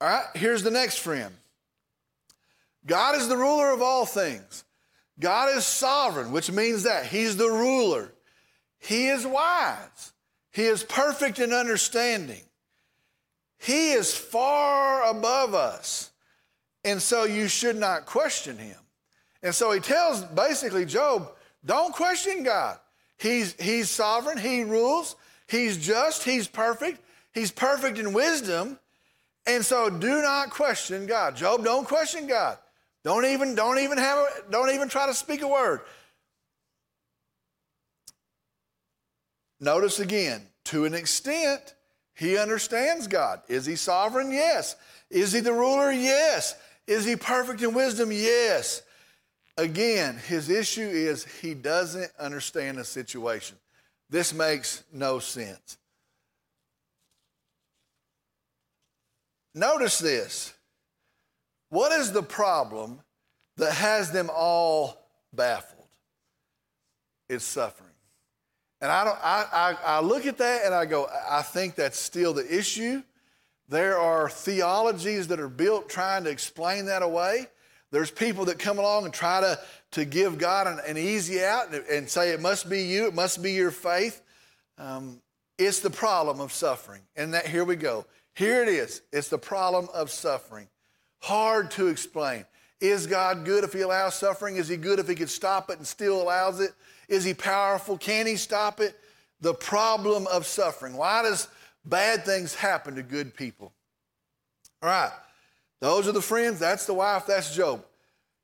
All 0.00 0.08
right, 0.08 0.26
here's 0.34 0.62
the 0.62 0.70
next 0.70 0.98
friend 0.98 1.34
God 2.84 3.16
is 3.16 3.28
the 3.28 3.36
ruler 3.36 3.70
of 3.70 3.82
all 3.82 4.06
things. 4.06 4.64
God 5.18 5.56
is 5.56 5.64
sovereign, 5.64 6.32
which 6.32 6.50
means 6.50 6.82
that 6.82 7.06
He's 7.06 7.36
the 7.36 7.48
ruler. 7.48 8.12
He 8.78 9.08
is 9.08 9.26
wise. 9.26 10.12
He 10.52 10.64
is 10.64 10.82
perfect 10.82 11.38
in 11.38 11.52
understanding. 11.52 12.42
He 13.58 13.92
is 13.92 14.14
far 14.14 15.08
above 15.10 15.54
us. 15.54 16.10
And 16.84 17.00
so 17.02 17.24
you 17.24 17.48
should 17.48 17.76
not 17.76 18.06
question 18.06 18.58
Him. 18.58 18.76
And 19.42 19.54
so 19.54 19.70
he 19.70 19.80
tells 19.80 20.22
basically 20.22 20.84
Job, 20.84 21.30
don't 21.64 21.94
question 21.94 22.42
God. 22.42 22.78
He's, 23.18 23.54
he's 23.60 23.90
sovereign, 23.90 24.38
he 24.38 24.62
rules, 24.62 25.16
he's 25.46 25.76
just, 25.76 26.22
he's 26.24 26.48
perfect, 26.48 27.00
he's 27.32 27.50
perfect 27.50 27.98
in 27.98 28.12
wisdom. 28.12 28.78
And 29.46 29.64
so 29.64 29.88
do 29.88 30.22
not 30.22 30.50
question 30.50 31.06
God. 31.06 31.36
Job, 31.36 31.64
don't 31.64 31.86
question 31.86 32.26
God. 32.26 32.58
Don't 33.04 33.24
even, 33.24 33.54
don't 33.54 33.78
even 33.78 33.98
have 33.98 34.18
a, 34.18 34.28
don't 34.50 34.70
even 34.70 34.88
try 34.88 35.06
to 35.06 35.14
speak 35.14 35.42
a 35.42 35.48
word. 35.48 35.80
Notice 39.60 40.00
again, 40.00 40.42
to 40.64 40.84
an 40.84 40.94
extent, 40.94 41.74
he 42.14 42.36
understands 42.36 43.06
God. 43.06 43.42
Is 43.48 43.64
he 43.64 43.76
sovereign? 43.76 44.32
Yes. 44.32 44.74
Is 45.10 45.32
he 45.32 45.40
the 45.40 45.52
ruler? 45.52 45.92
Yes. 45.92 46.56
Is 46.86 47.04
he 47.04 47.14
perfect 47.14 47.62
in 47.62 47.74
wisdom? 47.74 48.10
Yes. 48.10 48.82
Again, 49.56 50.18
his 50.26 50.50
issue 50.50 50.88
is 50.88 51.24
he 51.24 51.54
doesn't 51.54 52.10
understand 52.18 52.78
the 52.78 52.84
situation. 52.84 53.56
This 54.10 54.34
makes 54.34 54.82
no 54.92 55.18
sense. 55.18 55.78
Notice 59.56 59.98
this. 59.98 60.52
What 61.70 61.90
is 61.90 62.12
the 62.12 62.22
problem 62.22 63.00
that 63.56 63.72
has 63.72 64.12
them 64.12 64.30
all 64.32 64.98
baffled? 65.32 65.88
It's 67.30 67.44
suffering. 67.44 67.90
And 68.82 68.92
I, 68.92 69.04
don't, 69.04 69.18
I, 69.22 69.46
I, 69.52 69.76
I 69.96 70.00
look 70.00 70.26
at 70.26 70.36
that 70.38 70.66
and 70.66 70.74
I 70.74 70.84
go, 70.84 71.08
I 71.28 71.40
think 71.40 71.74
that's 71.74 71.98
still 71.98 72.34
the 72.34 72.46
issue. 72.54 73.02
There 73.70 73.98
are 73.98 74.28
theologies 74.28 75.28
that 75.28 75.40
are 75.40 75.48
built 75.48 75.88
trying 75.88 76.24
to 76.24 76.30
explain 76.30 76.84
that 76.86 77.02
away. 77.02 77.46
There's 77.90 78.10
people 78.10 78.44
that 78.44 78.58
come 78.58 78.78
along 78.78 79.06
and 79.06 79.14
try 79.14 79.40
to, 79.40 79.58
to 79.92 80.04
give 80.04 80.36
God 80.36 80.66
an, 80.66 80.80
an 80.86 80.98
easy 80.98 81.42
out 81.42 81.72
and, 81.72 81.82
and, 81.86 82.10
say 82.10 82.32
it 82.32 82.42
must 82.42 82.68
be 82.68 82.82
you, 82.82 83.06
it 83.06 83.14
must 83.14 83.42
be 83.42 83.52
your 83.52 83.70
faith. 83.70 84.20
Um, 84.76 85.22
it's 85.56 85.80
the 85.80 85.90
problem 85.90 86.40
of 86.40 86.52
suffering. 86.52 87.00
And 87.16 87.32
that 87.32 87.46
here 87.46 87.64
we 87.64 87.76
go. 87.76 88.04
Here 88.36 88.62
it 88.62 88.68
is. 88.68 89.00
It's 89.12 89.28
the 89.28 89.38
problem 89.38 89.88
of 89.94 90.10
suffering. 90.10 90.68
Hard 91.20 91.70
to 91.72 91.88
explain. 91.88 92.44
Is 92.82 93.06
God 93.06 93.46
good 93.46 93.64
if 93.64 93.72
He 93.72 93.80
allows 93.80 94.14
suffering? 94.14 94.56
Is 94.56 94.68
He 94.68 94.76
good 94.76 94.98
if 94.98 95.08
He 95.08 95.14
could 95.14 95.30
stop 95.30 95.70
it 95.70 95.78
and 95.78 95.86
still 95.86 96.20
allows 96.20 96.60
it? 96.60 96.72
Is 97.08 97.24
He 97.24 97.32
powerful? 97.32 97.96
Can 97.96 98.26
He 98.26 98.36
stop 98.36 98.78
it? 98.80 98.94
The 99.40 99.54
problem 99.54 100.26
of 100.26 100.44
suffering. 100.44 100.98
Why 100.98 101.22
does 101.22 101.48
bad 101.86 102.26
things 102.26 102.54
happen 102.54 102.96
to 102.96 103.02
good 103.02 103.34
people? 103.34 103.72
All 104.82 104.90
right. 104.90 105.12
Those 105.80 106.06
are 106.06 106.12
the 106.12 106.20
friends. 106.20 106.58
That's 106.58 106.84
the 106.84 106.94
wife. 106.94 107.24
That's 107.26 107.54
Job. 107.54 107.84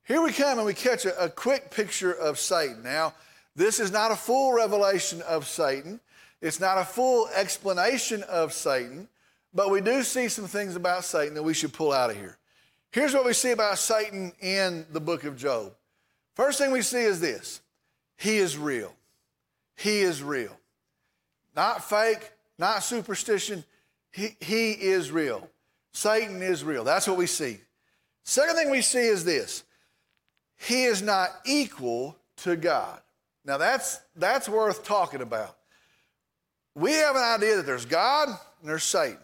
Here 0.05 0.23
we 0.23 0.33
come 0.33 0.57
and 0.57 0.67
we 0.67 0.73
catch 0.73 1.05
a, 1.05 1.25
a 1.25 1.29
quick 1.29 1.71
picture 1.71 2.13
of 2.13 2.39
Satan. 2.39 2.83
Now, 2.83 3.13
this 3.55 3.79
is 3.79 3.93
not 3.93 4.11
a 4.11 4.17
full 4.17 4.55
revelation 4.55 5.21
of 5.23 5.47
Satan. 5.47 6.01
It's 6.41 6.61
not 6.61 6.79
a 6.79 6.85
full 6.85 7.29
explanation 7.35 8.23
of 8.23 8.55
Satan. 8.55 9.09
But 9.55 9.71
we 9.71 9.81
do 9.81 10.03
see 10.03 10.29
some 10.29 10.47
things 10.47 10.77
about 10.77 11.05
Satan 11.05 11.35
that 11.35 11.43
we 11.43 11.55
should 11.55 11.73
pull 11.73 11.93
out 11.93 12.11
of 12.11 12.17
here. 12.17 12.39
Here's 12.91 13.15
what 13.15 13.25
we 13.25 13.33
see 13.33 13.51
about 13.51 13.79
Satan 13.79 14.33
in 14.41 14.87
the 14.93 15.01
book 15.01 15.25
of 15.25 15.37
Job. 15.37 15.73
First 16.35 16.59
thing 16.59 16.73
we 16.73 16.83
see 16.83 17.03
is 17.03 17.21
this 17.21 17.61
He 18.17 18.39
is 18.39 18.57
real. 18.57 18.95
He 19.77 20.01
is 20.01 20.23
real. 20.23 20.57
Not 21.55 21.85
fake, 21.85 22.31
not 22.59 22.83
superstition. 22.83 23.65
He, 24.11 24.37
he 24.41 24.73
is 24.73 25.11
real. 25.11 25.49
Satan 25.93 26.43
is 26.43 26.65
real. 26.65 26.85
That's 26.85 27.07
what 27.07 27.17
we 27.17 27.27
see. 27.27 27.59
Second 28.25 28.57
thing 28.57 28.71
we 28.71 28.83
see 28.83 29.07
is 29.07 29.25
this 29.25 29.65
He 30.57 30.85
is 30.85 31.03
not 31.03 31.31
equal 31.45 32.17
to 32.39 32.57
God. 32.57 33.01
Now 33.45 33.59
that's, 33.59 34.01
that's 34.17 34.49
worth 34.49 34.85
talking 34.85 35.21
about. 35.21 35.57
We 36.75 36.93
have 36.93 37.17
an 37.17 37.23
idea 37.23 37.57
that 37.57 37.67
there's 37.67 37.85
God 37.85 38.29
and 38.29 38.69
there's 38.69 38.85
Satan. 38.85 39.19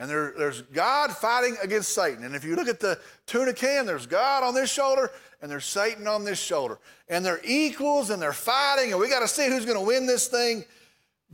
And 0.00 0.08
there, 0.08 0.32
there's 0.36 0.62
God 0.62 1.12
fighting 1.12 1.58
against 1.62 1.94
Satan. 1.94 2.24
And 2.24 2.34
if 2.34 2.42
you 2.42 2.56
look 2.56 2.68
at 2.68 2.80
the 2.80 2.98
tuna 3.26 3.52
can, 3.52 3.84
there's 3.84 4.06
God 4.06 4.42
on 4.42 4.54
this 4.54 4.72
shoulder 4.72 5.10
and 5.42 5.50
there's 5.50 5.66
Satan 5.66 6.08
on 6.08 6.24
this 6.24 6.40
shoulder. 6.40 6.78
And 7.10 7.22
they're 7.22 7.40
equals 7.44 8.08
and 8.08 8.20
they're 8.20 8.32
fighting, 8.32 8.92
and 8.92 9.00
we 9.00 9.10
got 9.10 9.20
to 9.20 9.28
see 9.28 9.46
who's 9.48 9.66
going 9.66 9.78
to 9.78 9.84
win 9.84 10.06
this 10.06 10.26
thing. 10.26 10.64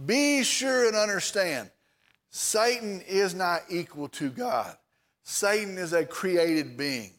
Be 0.04 0.42
sure 0.42 0.88
and 0.88 0.96
understand 0.96 1.70
Satan 2.30 3.02
is 3.02 3.36
not 3.36 3.62
equal 3.70 4.08
to 4.08 4.30
God. 4.30 4.76
Satan 5.22 5.78
is 5.78 5.92
a 5.92 6.04
created 6.04 6.76
being. 6.76 7.12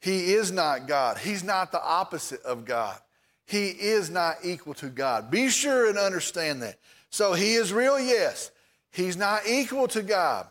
He 0.00 0.32
is 0.34 0.50
not 0.50 0.88
God. 0.88 1.18
He's 1.18 1.44
not 1.44 1.70
the 1.70 1.82
opposite 1.82 2.42
of 2.42 2.64
God. 2.64 2.98
He 3.46 3.68
is 3.68 4.10
not 4.10 4.38
equal 4.42 4.74
to 4.74 4.88
God. 4.88 5.30
Be 5.30 5.48
sure 5.48 5.88
and 5.88 5.96
understand 5.96 6.60
that. 6.62 6.80
So 7.08 7.34
he 7.34 7.54
is 7.54 7.72
real, 7.72 8.00
yes. 8.00 8.50
He's 8.90 9.16
not 9.16 9.46
equal 9.46 9.86
to 9.88 10.02
God. 10.02 10.48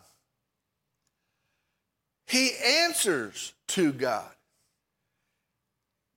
He 2.27 2.51
answers 2.57 3.53
to 3.67 3.93
God. 3.93 4.29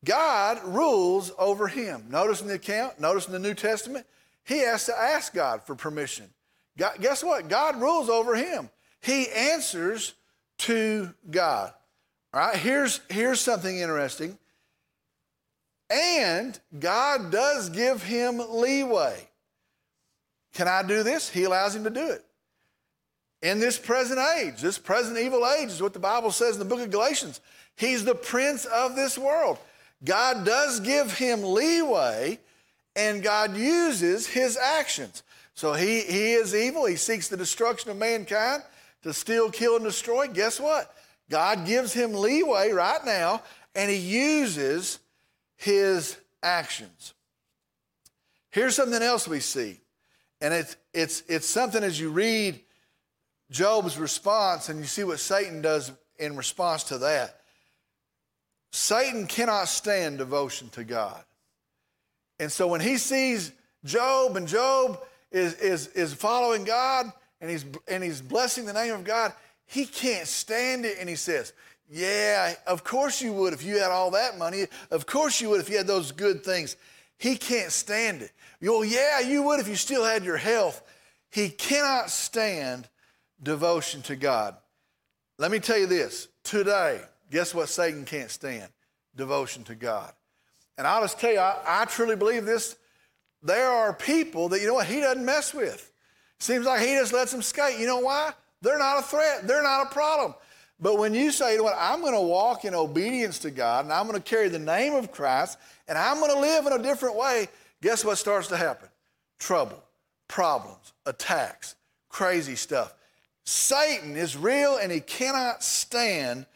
God 0.05 0.63
rules 0.65 1.31
over 1.39 1.69
him. 1.69 2.07
Notice 2.11 2.41
in 2.43 2.49
the 2.49 2.55
account, 2.55 3.01
notice 3.01 3.27
in 3.27 3.33
the 3.33 3.39
New 3.39 3.55
Testament, 3.55 4.07
he 4.45 4.59
has 4.59 4.87
to 4.87 4.99
ask 4.99 5.33
God 5.33 5.63
for 5.63 5.75
permission. 5.75 6.29
God, 6.77 6.95
guess 7.01 7.23
what? 7.23 7.49
God 7.49 7.81
rules 7.81 8.09
over 8.09 8.35
him. 8.35 8.71
He 9.03 9.29
answers 9.29 10.15
to 10.59 11.15
God. 11.31 11.73
All 12.35 12.41
right, 12.41 12.57
here's, 12.57 13.01
here's 13.09 13.41
something 13.41 13.79
interesting. 13.79 14.37
And 15.91 16.59
God 16.79 17.31
does 17.31 17.69
give 17.69 18.03
him 18.03 18.41
leeway. 18.49 19.29
Can 20.55 20.67
I 20.67 20.83
do 20.83 21.03
this? 21.03 21.29
He 21.29 21.45
allows 21.45 21.77
him 21.77 21.85
to 21.85 21.91
do 21.91 22.11
it 22.11 22.25
in 23.43 23.59
this 23.59 23.79
present 23.79 24.21
age. 24.39 24.61
This 24.61 24.79
present 24.79 25.19
evil 25.19 25.47
age 25.47 25.69
is 25.69 25.83
what 25.83 25.93
the 25.93 25.99
Bible 25.99 26.31
says 26.31 26.55
in 26.55 26.59
the 26.59 26.65
book 26.65 26.81
of 26.81 26.91
Galatians. 26.91 27.41
He's 27.77 28.05
the 28.05 28.15
prince 28.15 28.67
of 28.67 28.97
this 28.97 29.17
world. 29.17 29.59
God 30.05 30.45
does 30.45 30.81
give 30.81 31.17
him 31.17 31.43
leeway, 31.43 32.39
and 32.97 33.23
God 33.23 33.57
uses 33.57 34.27
his 34.27 34.57
actions. 34.57 35.23
So 35.55 35.73
he, 35.73 36.01
he 36.01 36.33
is 36.33 36.55
evil. 36.55 36.87
He 36.87 36.97
seeks 36.97 37.29
the 37.29 37.37
destruction 37.37 37.91
of 37.91 37.97
mankind 37.97 38.63
to 39.03 39.13
steal, 39.13 39.51
kill, 39.51 39.77
and 39.77 39.85
destroy. 39.85 40.27
Guess 40.29 40.61
what? 40.61 40.95
God 41.29 41.67
gives 41.67 41.93
him 41.93 42.13
leeway 42.13 42.71
right 42.71 43.05
now, 43.05 43.43
and 43.75 43.91
he 43.91 43.97
uses 43.97 44.99
his 45.57 46.17
actions. 46.43 47.15
Here's 48.51 48.75
something 48.75 49.03
else 49.03 49.29
we 49.29 49.41
see, 49.41 49.81
and 50.41 50.53
it's, 50.53 50.77
it's, 50.93 51.23
it's 51.29 51.47
something 51.47 51.85
as 51.85 52.01
you 52.01 52.11
read 52.11 52.61
Job's 53.51 53.99
response, 53.99 54.69
and 54.69 54.79
you 54.79 54.87
see 54.87 55.05
what 55.05 55.19
Satan 55.19 55.61
does 55.61 55.93
in 56.19 56.37
response 56.37 56.85
to 56.85 56.99
that. 56.99 57.41
Satan 58.73 59.27
cannot 59.27 59.69
stand 59.69 60.19
devotion 60.19 60.69
to 60.71 60.85
God. 60.85 61.23
And 62.39 62.51
so 62.51 62.69
when 62.69 62.81
he 62.81 62.97
sees 62.99 63.53
Job 63.85 64.37
and 64.37 64.47
Job 64.47 65.01
is, 65.33 65.55
is, 65.55 65.89
is 65.89 66.15
following 66.15 66.65
God 66.65 67.13
and 67.41 67.51
he's, 67.51 67.65
and 67.89 68.03
he's 68.03 68.21
blessing 68.21 68.65
the 68.65 68.73
name 68.73 68.95
of 68.95 69.05
God, 69.05 69.33
he 69.67 69.87
can't 69.87 70.27
stand 70.27 70.85
it. 70.85 70.99
And 71.01 71.09
he 71.09 71.17
says, 71.17 71.53
Yeah, 71.89 72.55
of 72.67 72.85
course 72.85 73.21
you 73.21 73.33
would 73.33 73.53
if 73.53 73.65
you 73.65 73.79
had 73.79 73.91
all 73.91 74.13
that 74.13 74.39
money. 74.39 74.67
Of 74.91 75.07
course 75.07 75.41
you 75.41 75.51
would 75.51 75.61
if 75.61 75.69
you 75.69 75.77
had 75.77 75.87
those 75.87 76.13
good 76.13 76.45
things. 76.45 76.77
He 77.19 77.37
can't 77.37 77.73
stand 77.73 78.23
it. 78.23 78.33
Well, 78.63 78.85
yeah, 78.85 79.21
you 79.21 79.43
would 79.43 79.61
if 79.61 79.69
you 79.69 79.77
still 79.77 80.05
had 80.05 80.25
your 80.25 80.37
health. 80.37 80.83
He 81.31 81.49
cannot 81.49 82.11
stand 82.11 82.89
devotion 83.43 84.03
to 84.03 84.17
God. 84.17 84.57
Let 85.39 85.51
me 85.51 85.59
tell 85.59 85.79
you 85.79 85.87
this 85.87 86.29
today, 86.45 87.01
guess 87.31 87.55
what 87.55 87.69
Satan 87.69 88.05
can't 88.05 88.31
stand? 88.31 88.69
Devotion 89.17 89.65
to 89.65 89.75
God. 89.75 90.13
And 90.77 90.87
I'll 90.87 91.03
just 91.03 91.19
tell 91.19 91.33
you, 91.33 91.39
I, 91.39 91.59
I 91.67 91.85
truly 91.87 92.17
believe 92.17 92.45
this. 92.45 92.77
There 93.43 93.71
are 93.71 93.93
people 93.93 94.49
that, 94.51 94.61
you 94.61 94.67
know 94.67 94.75
what, 94.75 94.87
he 94.87 95.01
doesn't 95.01 95.25
mess 95.25 95.55
with. 95.55 95.93
Seems 96.39 96.67
like 96.67 96.81
he 96.81 96.95
just 96.95 97.13
lets 97.13 97.33
them 97.33 97.43
skate. 97.43 97.79
You 97.79 97.87
know 97.87 98.01
why? 98.01 98.33
They're 98.63 98.79
not 98.79 98.99
a 98.99 99.03
threat, 99.03 99.47
they're 99.47 99.63
not 99.63 99.87
a 99.87 99.91
problem. 99.91 100.35
But 100.79 100.99
when 100.99 101.13
you 101.13 101.31
say, 101.31 101.53
you 101.53 101.59
know 101.59 101.65
what, 101.65 101.77
I'm 101.79 102.01
going 102.01 102.15
to 102.15 102.21
walk 102.21 102.65
in 102.65 102.75
obedience 102.75 103.39
to 103.41 103.51
God 103.51 103.85
and 103.85 103.93
I'm 103.93 104.07
going 104.07 104.17
to 104.17 104.23
carry 104.23 104.49
the 104.49 104.59
name 104.59 104.95
of 104.95 105.13
Christ 105.13 105.59
and 105.87 105.99
I'm 105.99 106.19
going 106.19 106.33
to 106.33 106.41
live 106.41 106.67
in 106.67 106.73
a 106.73 106.83
different 106.83 107.17
way, 107.17 107.49
guess 107.83 108.05
what 108.05 108.17
starts 108.17 108.49
to 108.49 108.57
happen? 108.57 108.89
Trouble, 109.39 109.83
problems, 110.29 110.95
attacks, 111.05 111.75
crazy 112.09 112.57
stuff. 112.57 112.95
Satan 113.45 114.17
is 114.17 114.37
real 114.37 114.77
and 114.77 114.93
he 114.93 115.01
cannot 115.01 115.63
stand 115.63 116.47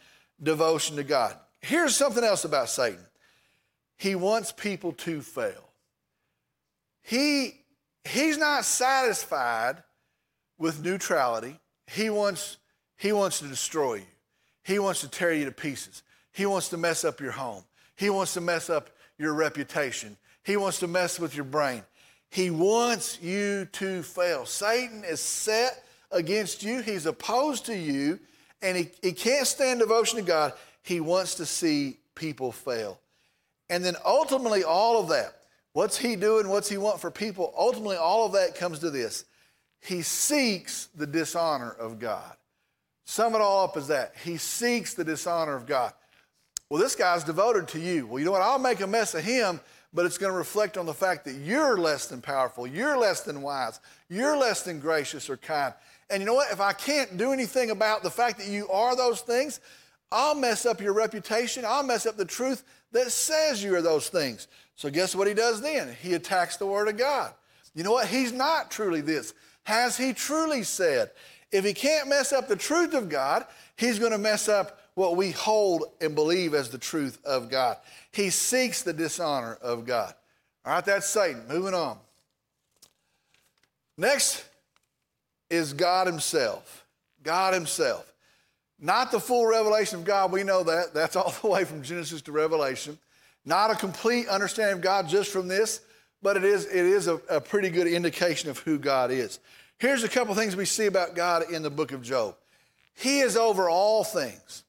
devotion 0.41 0.95
to 0.97 1.03
God. 1.03 1.35
Here's 1.61 1.95
something 1.95 2.23
else 2.23 2.45
about 2.45 2.69
Satan 2.69 3.05
he 3.97 4.15
wants 4.15 4.51
people 4.51 4.91
to 4.91 5.21
fail. 5.21 5.69
He, 7.01 7.61
he's 8.03 8.37
not 8.37 8.65
satisfied 8.65 9.83
with 10.57 10.83
neutrality. 10.83 11.59
He 11.87 12.09
wants, 12.09 12.57
he 12.97 13.11
wants 13.11 13.39
to 13.39 13.47
destroy 13.47 13.95
you. 13.95 14.05
He 14.63 14.79
wants 14.79 15.01
to 15.01 15.07
tear 15.07 15.33
you 15.33 15.45
to 15.45 15.51
pieces. 15.51 16.03
He 16.33 16.45
wants 16.45 16.69
to 16.69 16.77
mess 16.77 17.05
up 17.05 17.21
your 17.21 17.31
home. 17.31 17.63
He 17.95 18.09
wants 18.09 18.33
to 18.33 18.41
mess 18.41 18.69
up 18.69 18.89
your 19.17 19.33
reputation. 19.33 20.17
He 20.43 20.57
wants 20.57 20.79
to 20.79 20.87
mess 20.87 21.19
with 21.19 21.35
your 21.35 21.45
brain. 21.45 21.83
He 22.29 22.49
wants 22.49 23.21
you 23.21 23.65
to 23.73 24.03
fail. 24.03 24.45
Satan 24.45 25.03
is 25.05 25.21
set 25.21 25.84
against 26.15 26.63
you, 26.63 26.81
he's 26.81 27.05
opposed 27.05 27.65
to 27.67 27.75
you, 27.75 28.19
and 28.61 28.75
he, 28.77 28.89
he 29.01 29.11
can't 29.11 29.45
stand 29.45 29.79
devotion 29.79 30.17
to 30.19 30.25
God. 30.25 30.53
He 30.81 30.99
wants 30.99 31.35
to 31.35 31.45
see 31.45 31.97
people 32.15 32.51
fail. 32.51 32.99
And 33.69 33.83
then 33.83 33.95
ultimately, 34.05 34.63
all 34.63 34.99
of 34.99 35.09
that, 35.09 35.35
what's 35.73 35.97
he 35.97 36.15
doing? 36.15 36.47
What's 36.47 36.69
he 36.69 36.77
want 36.77 36.99
for 36.99 37.11
people? 37.11 37.53
Ultimately, 37.57 37.97
all 37.97 38.25
of 38.25 38.33
that 38.33 38.55
comes 38.55 38.79
to 38.79 38.89
this 38.89 39.25
he 39.85 40.01
seeks 40.01 40.87
the 40.95 41.05
dishonor 41.05 41.69
of 41.71 41.99
God. 41.99 42.35
Sum 43.05 43.35
it 43.35 43.41
all 43.41 43.65
up 43.65 43.77
as 43.77 43.87
that. 43.89 44.13
He 44.23 44.37
seeks 44.37 44.95
the 44.95 45.03
dishonor 45.03 45.55
of 45.55 45.67
God. 45.67 45.93
Well, 46.69 46.81
this 46.81 46.95
guy's 46.95 47.23
devoted 47.23 47.67
to 47.69 47.79
you. 47.79 48.07
Well, 48.07 48.17
you 48.17 48.25
know 48.25 48.31
what? 48.31 48.41
I'll 48.41 48.57
make 48.57 48.81
a 48.81 48.87
mess 48.87 49.13
of 49.13 49.23
him, 49.23 49.59
but 49.93 50.07
it's 50.07 50.17
going 50.17 50.31
to 50.31 50.37
reflect 50.37 50.77
on 50.77 50.87
the 50.87 50.93
fact 50.93 51.25
that 51.25 51.35
you're 51.35 51.77
less 51.77 52.07
than 52.07 52.19
powerful, 52.19 52.65
you're 52.65 52.97
less 52.97 53.21
than 53.21 53.43
wise, 53.43 53.79
you're 54.09 54.35
less 54.35 54.63
than 54.63 54.79
gracious 54.79 55.29
or 55.29 55.37
kind. 55.37 55.73
And 56.09 56.21
you 56.21 56.25
know 56.25 56.35
what? 56.35 56.51
If 56.51 56.61
I 56.61 56.73
can't 56.73 57.17
do 57.17 57.31
anything 57.31 57.71
about 57.71 58.03
the 58.03 58.11
fact 58.11 58.37
that 58.37 58.47
you 58.47 58.67
are 58.69 58.95
those 58.95 59.21
things, 59.21 59.59
I'll 60.11 60.35
mess 60.35 60.65
up 60.65 60.81
your 60.81 60.93
reputation. 60.93 61.65
I'll 61.65 61.83
mess 61.83 62.05
up 62.05 62.15
the 62.15 62.25
truth 62.25 62.63
that 62.91 63.11
says 63.11 63.63
you 63.63 63.75
are 63.75 63.81
those 63.81 64.09
things. 64.09 64.47
So, 64.75 64.89
guess 64.89 65.15
what 65.15 65.27
he 65.27 65.33
does 65.33 65.61
then? 65.61 65.95
He 66.01 66.13
attacks 66.13 66.57
the 66.57 66.65
Word 66.65 66.87
of 66.87 66.97
God. 66.97 67.33
You 67.73 67.83
know 67.83 67.91
what? 67.91 68.07
He's 68.07 68.31
not 68.31 68.71
truly 68.71 69.01
this. 69.01 69.33
Has 69.63 69.97
he 69.97 70.13
truly 70.13 70.63
said? 70.63 71.11
If 71.51 71.65
he 71.65 71.73
can't 71.73 72.09
mess 72.09 72.33
up 72.33 72.47
the 72.47 72.55
truth 72.55 72.93
of 72.93 73.09
God, 73.09 73.45
he's 73.77 73.99
going 73.99 74.11
to 74.11 74.17
mess 74.17 74.47
up 74.47 74.79
what 74.93 75.15
we 75.15 75.31
hold 75.31 75.85
and 76.01 76.15
believe 76.15 76.53
as 76.53 76.69
the 76.69 76.77
truth 76.77 77.19
of 77.25 77.49
God. 77.49 77.77
He 78.11 78.29
seeks 78.29 78.81
the 78.81 78.93
dishonor 78.93 79.57
of 79.61 79.85
God. 79.85 80.13
All 80.65 80.73
right, 80.73 80.85
that's 80.85 81.07
Satan. 81.07 81.47
Moving 81.47 81.73
on. 81.73 81.97
Next 83.97 84.45
is 85.49 85.73
God 85.73 86.07
Himself. 86.07 86.85
God 87.23 87.53
Himself. 87.53 88.11
Not 88.79 89.11
the 89.11 89.19
full 89.19 89.45
revelation 89.45 89.99
of 89.99 90.05
God, 90.05 90.31
we 90.31 90.43
know 90.43 90.63
that. 90.63 90.93
That's 90.93 91.15
all 91.15 91.33
the 91.41 91.47
way 91.47 91.63
from 91.63 91.81
Genesis 91.81 92.21
to 92.23 92.31
Revelation. 92.31 92.97
Not 93.45 93.71
a 93.71 93.75
complete 93.75 94.27
understanding 94.27 94.77
of 94.77 94.81
God 94.81 95.07
just 95.07 95.31
from 95.31 95.47
this, 95.47 95.81
but 96.21 96.37
it 96.37 96.43
is, 96.43 96.65
it 96.65 96.85
is 96.85 97.07
a, 97.07 97.15
a 97.29 97.39
pretty 97.39 97.69
good 97.69 97.87
indication 97.87 98.49
of 98.49 98.57
who 98.59 98.79
God 98.79 99.11
is. 99.11 99.39
Here's 99.77 100.03
a 100.03 100.09
couple 100.09 100.33
things 100.35 100.55
we 100.55 100.65
see 100.65 100.87
about 100.87 101.15
God 101.15 101.51
in 101.51 101.61
the 101.61 101.69
book 101.69 101.91
of 101.91 102.01
Job 102.01 102.35
He 102.95 103.19
is 103.19 103.37
over 103.37 103.69
all 103.69 104.03
things, 104.03 104.63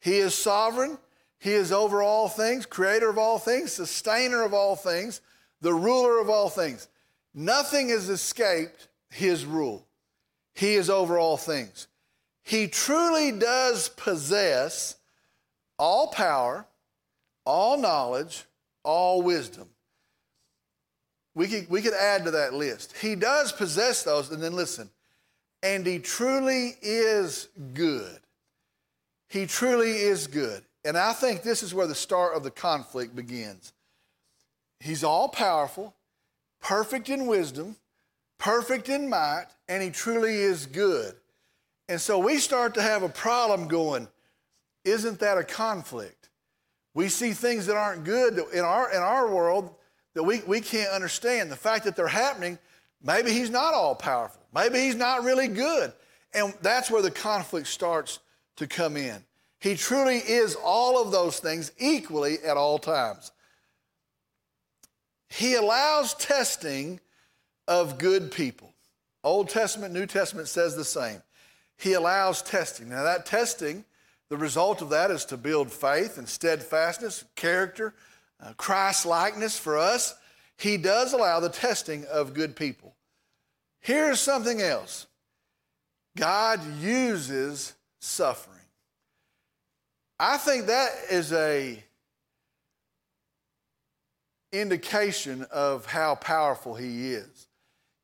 He 0.00 0.16
is 0.16 0.34
sovereign, 0.34 0.98
He 1.38 1.52
is 1.52 1.70
over 1.72 2.02
all 2.02 2.28
things, 2.28 2.64
creator 2.66 3.10
of 3.10 3.18
all 3.18 3.38
things, 3.38 3.72
sustainer 3.72 4.42
of 4.42 4.54
all 4.54 4.76
things, 4.76 5.20
the 5.60 5.74
ruler 5.74 6.18
of 6.18 6.30
all 6.30 6.48
things. 6.48 6.88
Nothing 7.34 7.90
has 7.90 8.08
escaped 8.08 8.88
His 9.10 9.44
rule. 9.44 9.86
He 10.54 10.74
is 10.74 10.88
over 10.88 11.18
all 11.18 11.36
things. 11.36 11.88
He 12.42 12.68
truly 12.68 13.32
does 13.32 13.88
possess 13.88 14.96
all 15.78 16.08
power, 16.08 16.66
all 17.44 17.76
knowledge, 17.76 18.44
all 18.82 19.22
wisdom. 19.22 19.68
We 21.34 21.48
could, 21.48 21.68
we 21.68 21.82
could 21.82 21.94
add 21.94 22.24
to 22.24 22.30
that 22.32 22.54
list. 22.54 22.94
He 22.96 23.16
does 23.16 23.50
possess 23.50 24.04
those, 24.04 24.30
and 24.30 24.42
then 24.42 24.54
listen, 24.54 24.90
and 25.62 25.84
he 25.84 25.98
truly 25.98 26.76
is 26.80 27.48
good. 27.72 28.20
He 29.28 29.46
truly 29.46 29.90
is 29.90 30.28
good. 30.28 30.62
And 30.84 30.96
I 30.96 31.12
think 31.12 31.42
this 31.42 31.62
is 31.62 31.74
where 31.74 31.86
the 31.86 31.94
start 31.94 32.36
of 32.36 32.44
the 32.44 32.50
conflict 32.50 33.16
begins. 33.16 33.72
He's 34.78 35.02
all 35.02 35.28
powerful, 35.28 35.94
perfect 36.60 37.08
in 37.08 37.26
wisdom, 37.26 37.76
perfect 38.44 38.90
in 38.90 39.08
might, 39.08 39.46
and 39.70 39.82
he 39.82 39.88
truly 39.88 40.34
is 40.34 40.66
good. 40.66 41.14
And 41.88 41.98
so 41.98 42.18
we 42.18 42.36
start 42.36 42.74
to 42.74 42.82
have 42.82 43.02
a 43.02 43.08
problem 43.08 43.68
going, 43.68 44.06
isn't 44.84 45.18
that 45.20 45.38
a 45.38 45.44
conflict? 45.44 46.28
We 46.92 47.08
see 47.08 47.32
things 47.32 47.64
that 47.66 47.76
aren't 47.76 48.04
good 48.04 48.38
in 48.52 48.60
our, 48.60 48.92
in 48.92 48.98
our 48.98 49.32
world 49.32 49.74
that 50.12 50.22
we, 50.22 50.42
we 50.46 50.60
can't 50.60 50.92
understand. 50.92 51.50
The 51.50 51.56
fact 51.56 51.84
that 51.84 51.96
they're 51.96 52.06
happening, 52.06 52.58
maybe 53.02 53.32
he's 53.32 53.48
not 53.48 53.72
all 53.72 53.94
powerful. 53.94 54.42
Maybe 54.54 54.78
he's 54.80 54.94
not 54.94 55.24
really 55.24 55.48
good. 55.48 55.94
And 56.34 56.52
that's 56.60 56.90
where 56.90 57.02
the 57.02 57.10
conflict 57.10 57.66
starts 57.66 58.18
to 58.56 58.66
come 58.66 58.98
in. 58.98 59.24
He 59.58 59.74
truly 59.74 60.18
is 60.18 60.54
all 60.62 61.00
of 61.00 61.12
those 61.12 61.38
things 61.38 61.72
equally 61.78 62.36
at 62.46 62.58
all 62.58 62.78
times. 62.78 63.32
He 65.30 65.54
allows 65.54 66.12
testing 66.12 67.00
of 67.66 67.98
good 67.98 68.30
people. 68.30 68.72
Old 69.22 69.48
Testament, 69.48 69.94
New 69.94 70.06
Testament 70.06 70.48
says 70.48 70.76
the 70.76 70.84
same. 70.84 71.22
He 71.76 71.94
allows 71.94 72.42
testing. 72.42 72.88
Now, 72.88 73.04
that 73.04 73.26
testing, 73.26 73.84
the 74.28 74.36
result 74.36 74.82
of 74.82 74.90
that 74.90 75.10
is 75.10 75.24
to 75.26 75.36
build 75.36 75.72
faith 75.72 76.18
and 76.18 76.28
steadfastness, 76.28 77.24
character, 77.34 77.94
uh, 78.40 78.52
Christ 78.56 79.06
likeness 79.06 79.58
for 79.58 79.78
us. 79.78 80.14
He 80.56 80.76
does 80.76 81.12
allow 81.12 81.40
the 81.40 81.48
testing 81.48 82.04
of 82.06 82.34
good 82.34 82.54
people. 82.54 82.94
Here's 83.80 84.20
something 84.20 84.60
else 84.60 85.06
God 86.16 86.60
uses 86.80 87.74
suffering. 88.00 88.54
I 90.18 90.36
think 90.36 90.66
that 90.66 90.90
is 91.10 91.32
a 91.32 91.82
indication 94.52 95.44
of 95.50 95.86
how 95.86 96.14
powerful 96.14 96.74
he 96.74 97.12
is. 97.12 97.48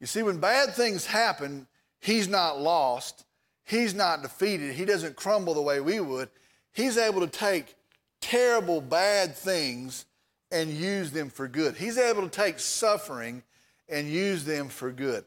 You 0.01 0.07
see, 0.07 0.23
when 0.23 0.39
bad 0.39 0.75
things 0.75 1.07
happen, 1.07 1.67
he's 2.01 2.27
not 2.27 2.61
lost. 2.61 3.25
He's 3.65 3.95
not 3.95 4.23
defeated. 4.23 4.75
He 4.75 4.85
doesn't 4.85 5.17
crumble 5.17 5.55
the 5.55 5.63
way 5.63 5.81
we 5.81 6.01
would. 6.01 6.31
He's 6.73 6.97
able 6.97 7.21
to 7.21 7.27
take 7.27 7.75
terrible, 8.21 8.81
bad 8.81 9.37
things 9.37 10.07
and 10.51 10.71
use 10.71 11.11
them 11.11 11.31
for 11.31 11.47
good. 11.47 11.77
He's 11.77 11.99
able 11.99 12.23
to 12.23 12.29
take 12.29 12.59
suffering 12.59 13.43
and 13.89 14.09
use 14.09 14.45
them 14.45 14.69
for 14.69 14.91
good. 14.91 15.25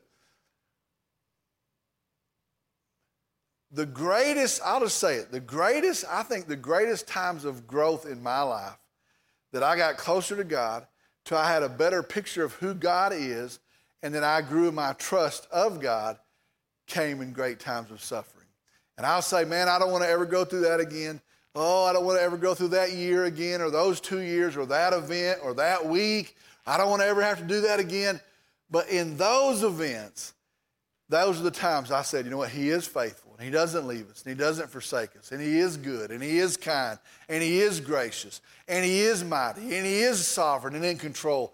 The 3.72 3.86
greatest, 3.86 4.62
I'll 4.64 4.82
just 4.82 4.98
say 4.98 5.16
it, 5.16 5.32
the 5.32 5.40
greatest, 5.40 6.06
I 6.10 6.24
think 6.24 6.48
the 6.48 6.56
greatest 6.56 7.08
times 7.08 7.46
of 7.46 7.66
growth 7.66 8.06
in 8.06 8.22
my 8.22 8.42
life 8.42 8.78
that 9.52 9.64
I 9.64 9.78
got 9.78 9.98
closer 9.98 10.36
to 10.36 10.44
God, 10.44 10.86
till 11.26 11.38
I 11.38 11.52
had 11.52 11.64
a 11.64 11.70
better 11.70 12.04
picture 12.04 12.44
of 12.44 12.54
who 12.54 12.74
God 12.74 13.14
is, 13.14 13.60
and 14.04 14.14
that 14.14 14.24
I 14.24 14.42
grew 14.42 14.72
my 14.72 14.94
trust 14.94 15.48
of 15.52 15.80
God, 15.80 16.18
came 16.86 17.22
in 17.22 17.32
great 17.32 17.60
times 17.60 17.90
of 17.90 18.04
suffering. 18.04 18.46
And 18.98 19.08
I'll 19.08 19.22
say, 19.22 19.46
man, 19.46 19.70
I 19.70 19.80
don't 19.80 19.92
want 19.92 20.04
to 20.04 20.10
ever 20.10 20.26
go 20.26 20.46
through 20.46 20.62
that 20.62 20.80
again. 20.80 21.22
Oh, 21.56 21.86
I 21.86 21.94
don't 21.94 22.06
want 22.06 22.20
to 22.20 22.24
ever 22.24 22.38
go 22.38 22.54
through 22.54 22.70
that 22.70 22.92
year 22.92 23.26
again, 23.26 23.62
or 23.62 23.72
those 23.72 24.02
two 24.02 24.20
years, 24.20 24.58
or 24.58 24.66
that 24.68 24.92
event, 24.92 25.40
or 25.42 25.54
that 25.56 25.86
week. 25.86 26.36
I 26.68 26.78
don't 26.78 26.90
want 26.90 27.02
to 27.02 27.08
ever 27.08 27.24
have 27.24 27.40
to 27.40 27.46
do 27.46 27.62
that 27.62 27.80
again. 27.80 28.20
But 28.70 28.90
in 28.90 29.18
those 29.18 29.64
events, 29.64 30.34
those 31.10 31.40
are 31.40 31.44
the 31.44 31.52
times 31.52 31.92
I 31.92 32.02
said, 32.02 32.26
you 32.26 32.32
know 32.32 32.38
what? 32.38 32.50
He 32.50 32.70
is 32.70 32.88
faithful, 32.88 33.34
and 33.38 33.46
He 33.46 33.52
doesn't 33.52 33.88
leave 33.88 34.10
us, 34.10 34.24
and 34.24 34.36
He 34.36 34.40
doesn't 34.40 34.70
forsake 34.70 35.16
us, 35.16 35.32
and 35.32 35.42
He 35.42 35.60
is 35.60 35.78
good, 35.78 36.12
and 36.12 36.22
He 36.22 36.40
is 36.40 36.58
kind, 36.58 36.98
and 37.30 37.42
He 37.42 37.60
is 37.60 37.80
gracious, 37.80 38.42
and 38.68 38.84
He 38.84 39.02
is 39.02 39.24
mighty, 39.24 39.76
and 39.76 39.86
He 39.86 40.02
is 40.02 40.26
sovereign 40.26 40.76
and 40.76 40.84
in 40.84 40.98
control. 40.98 41.54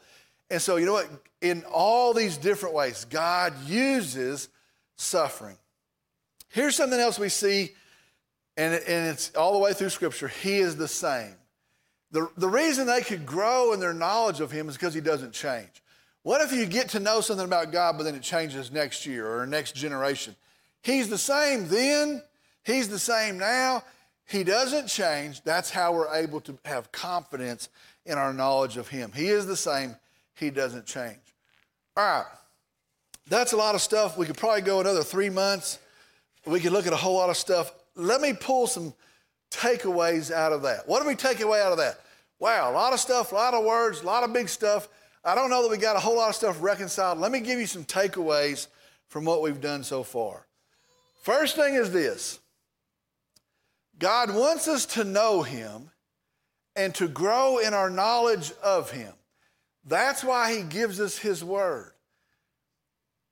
And 0.50 0.62
so, 0.62 0.78
you 0.78 0.86
know 0.86 0.94
what? 0.94 1.10
In 1.42 1.64
all 1.72 2.14
these 2.14 2.38
different 2.38 2.76
ways, 2.76 3.06
God 3.06 3.54
uses 3.66 4.50
suffering. 4.96 5.58
Here's 6.50 6.76
something 6.76 7.00
else 7.00 7.20
we 7.20 7.30
see, 7.30 7.72
and, 8.58 8.74
and 8.74 9.08
it's 9.10 9.34
all 9.36 9.54
the 9.54 9.60
way 9.60 9.74
through 9.74 9.90
Scripture. 9.90 10.28
He 10.28 10.58
is 10.58 10.76
the 10.76 10.88
same. 10.88 11.36
The, 12.12 12.28
the 12.38 12.50
reason 12.50 12.88
they 12.88 13.02
could 13.02 13.26
grow 13.26 13.74
in 13.74 13.80
their 13.80 13.94
knowledge 13.94 14.40
of 14.40 14.52
Him 14.52 14.68
is 14.68 14.76
because 14.76 14.94
He 14.94 15.02
doesn't 15.02 15.34
change. 15.34 15.84
What 16.24 16.42
if 16.42 16.52
you 16.52 16.66
get 16.66 16.90
to 16.90 17.00
know 17.00 17.22
something 17.22 17.46
about 17.46 17.72
God, 17.72 17.98
but 17.98 18.04
then 18.04 18.16
it 18.16 18.24
changes 18.24 18.72
next 18.72 19.06
year 19.06 19.28
or 19.28 19.46
next 19.46 19.76
generation? 19.76 20.36
He's 20.82 21.10
the 21.10 21.18
same 21.18 21.68
then, 21.68 22.24
He's 22.64 22.90
the 22.90 23.00
same 23.00 23.38
now. 23.38 23.84
He 24.26 24.44
doesn't 24.44 24.88
change. 24.88 25.42
That's 25.44 25.72
how 25.72 25.94
we're 25.94 26.14
able 26.14 26.40
to 26.42 26.58
have 26.66 26.92
confidence 26.92 27.70
in 28.06 28.18
our 28.18 28.32
knowledge 28.32 28.78
of 28.78 28.88
Him. 28.88 29.12
He 29.12 29.30
is 29.30 29.48
the 29.48 29.56
same, 29.58 29.96
He 30.40 30.50
doesn't 30.50 30.86
change. 30.86 31.18
All 31.98 32.04
right, 32.04 32.26
that's 33.28 33.54
a 33.54 33.58
lot 33.58 33.76
of 33.76 33.82
stuff. 33.82 34.18
We 34.18 34.26
could 34.26 34.38
probably 34.38 34.62
go 34.62 34.80
another 34.80 35.04
three 35.04 35.30
months 35.30 35.80
we 36.46 36.60
could 36.60 36.72
look 36.72 36.88
at 36.88 36.94
a 36.94 36.98
whole 36.98 37.16
lot 37.16 37.30
of 37.30 37.38
stuff. 37.38 37.72
Let 37.96 38.22
me 38.22 38.34
pull 38.34 38.68
some 38.68 38.94
takeaways 39.52 40.32
out 40.32 40.54
of 40.54 40.62
that. 40.64 40.88
What 40.88 41.02
do 41.02 41.08
we 41.08 41.16
take 41.16 41.42
away 41.42 41.62
out 41.62 41.72
of 41.72 41.78
that? 41.78 42.00
Wow, 42.40 42.72
a 42.72 42.74
lot 42.74 42.94
of 42.94 43.00
stuff, 43.00 43.32
a 43.32 43.36
lot 43.36 43.54
of 43.54 43.66
words, 43.66 44.02
a 44.02 44.06
lot 44.06 44.24
of 44.24 44.34
big 44.34 44.48
stuff. 44.48 44.88
I 45.24 45.36
don't 45.36 45.50
know 45.50 45.62
that 45.62 45.70
we 45.70 45.78
got 45.78 45.98
a 45.98 46.00
whole 46.00 46.16
lot 46.16 46.30
of 46.30 46.36
stuff 46.36 46.62
reconciled. 46.62 47.20
Let 47.20 47.32
me 47.32 47.42
give 47.42 47.60
you 47.60 47.66
some 47.66 47.84
takeaways 47.84 48.68
from 49.10 49.26
what 49.26 49.42
we've 49.42 49.60
done 49.60 49.84
so 49.84 50.04
far. 50.04 50.48
First 51.24 51.56
thing 51.56 51.74
is 51.76 51.92
this 51.92 52.40
God 53.98 54.34
wants 54.34 54.68
us 54.68 54.86
to 54.88 55.04
know 55.04 55.42
Him 55.42 55.92
and 56.76 56.96
to 56.96 57.10
grow 57.10 57.58
in 57.58 57.74
our 57.74 57.90
knowledge 57.90 58.54
of 58.64 58.92
Him. 58.92 59.14
That's 59.86 60.24
why 60.24 60.56
He 60.56 60.64
gives 60.64 61.00
us 61.00 61.18
His 61.18 61.44
Word. 61.44 61.92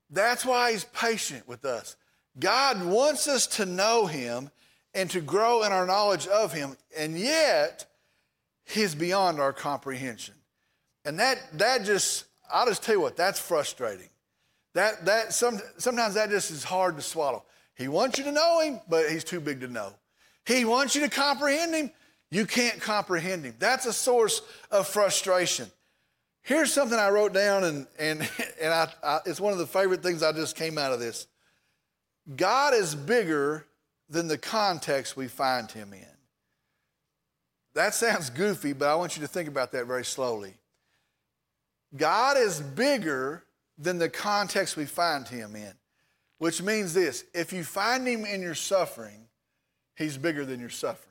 That's 0.10 0.46
why 0.46 0.72
He's 0.72 0.86
patient 0.86 1.48
with 1.48 1.66
us. 1.66 1.96
God 2.40 2.84
wants 2.86 3.28
us 3.28 3.48
to 3.48 3.66
know 3.66 4.06
Him 4.06 4.52
and 4.94 5.10
to 5.12 5.22
grow 5.22 5.64
in 5.64 5.72
our 5.72 5.86
knowledge 5.86 6.28
of 6.28 6.54
Him, 6.54 6.78
and 6.98 7.18
yet 7.18 7.86
He's 8.66 8.96
beyond 8.96 9.40
our 9.40 9.54
comprehension. 9.54 10.36
And 11.06 11.20
that, 11.20 11.38
that 11.58 11.86
just, 11.86 12.26
I'll 12.52 12.66
just 12.66 12.84
tell 12.84 12.96
you 12.96 13.02
what, 13.02 13.16
that's 13.16 13.40
frustrating. 13.40 14.10
That, 14.74 15.06
that 15.06 15.34
some, 15.34 15.60
sometimes 15.78 16.16
that 16.16 16.30
just 16.30 16.52
is 16.52 16.64
hard 16.64 16.98
to 16.98 17.02
swallow. 17.02 17.44
He 17.76 17.88
wants 17.88 18.18
you 18.18 18.24
to 18.26 18.32
know 18.32 18.60
Him, 18.62 18.80
but 18.90 19.10
He's 19.10 19.24
too 19.24 19.40
big 19.40 19.62
to 19.62 19.68
know. 19.68 19.94
He 20.46 20.66
wants 20.66 20.96
you 20.96 21.02
to 21.02 21.10
comprehend 21.10 21.76
Him. 21.76 21.92
You 22.30 22.46
can't 22.46 22.82
comprehend 22.82 23.46
him. 23.46 23.56
That's 23.60 23.86
a 23.86 23.94
source 23.94 24.42
of 24.70 24.88
frustration. 24.88 25.72
Here's 26.48 26.72
something 26.72 26.98
I 26.98 27.10
wrote 27.10 27.34
down, 27.34 27.66
and, 27.66 27.88
and, 28.00 28.22
and 28.62 28.74
I, 28.74 28.88
I, 29.04 29.20
it's 29.26 29.42
one 29.42 29.52
of 29.52 29.60
the 29.60 29.68
favorite 29.68 30.02
things 30.02 30.24
I 30.24 30.32
just 30.32 30.56
came 30.56 30.78
out 30.78 30.94
of 30.94 31.00
this. 31.02 31.28
God 32.38 32.74
is 32.74 32.96
bigger 32.96 33.66
than 34.10 34.30
the 34.30 34.38
context 34.38 35.18
we 35.18 35.28
find 35.28 35.70
him 35.70 35.92
in. 35.92 36.06
That 37.74 37.94
sounds 37.94 38.30
goofy, 38.30 38.72
but 38.72 38.88
I 38.88 38.96
want 38.96 39.18
you 39.18 39.22
to 39.24 39.28
think 39.28 39.50
about 39.50 39.74
that 39.74 39.88
very 39.88 40.06
slowly. 40.06 40.54
God 41.98 42.38
is 42.38 42.62
bigger 42.62 43.44
than 43.78 43.98
the 43.98 44.10
context 44.10 44.78
we 44.78 44.86
find 44.86 45.28
him 45.28 45.54
in, 45.54 45.74
which 46.38 46.62
means 46.62 46.94
this 46.94 47.26
if 47.34 47.52
you 47.52 47.66
find 47.66 48.08
him 48.08 48.26
in 48.26 48.42
your 48.42 48.56
suffering, 48.56 49.28
he's 49.98 50.18
bigger 50.18 50.46
than 50.46 50.62
your 50.62 50.70
suffering. 50.70 51.07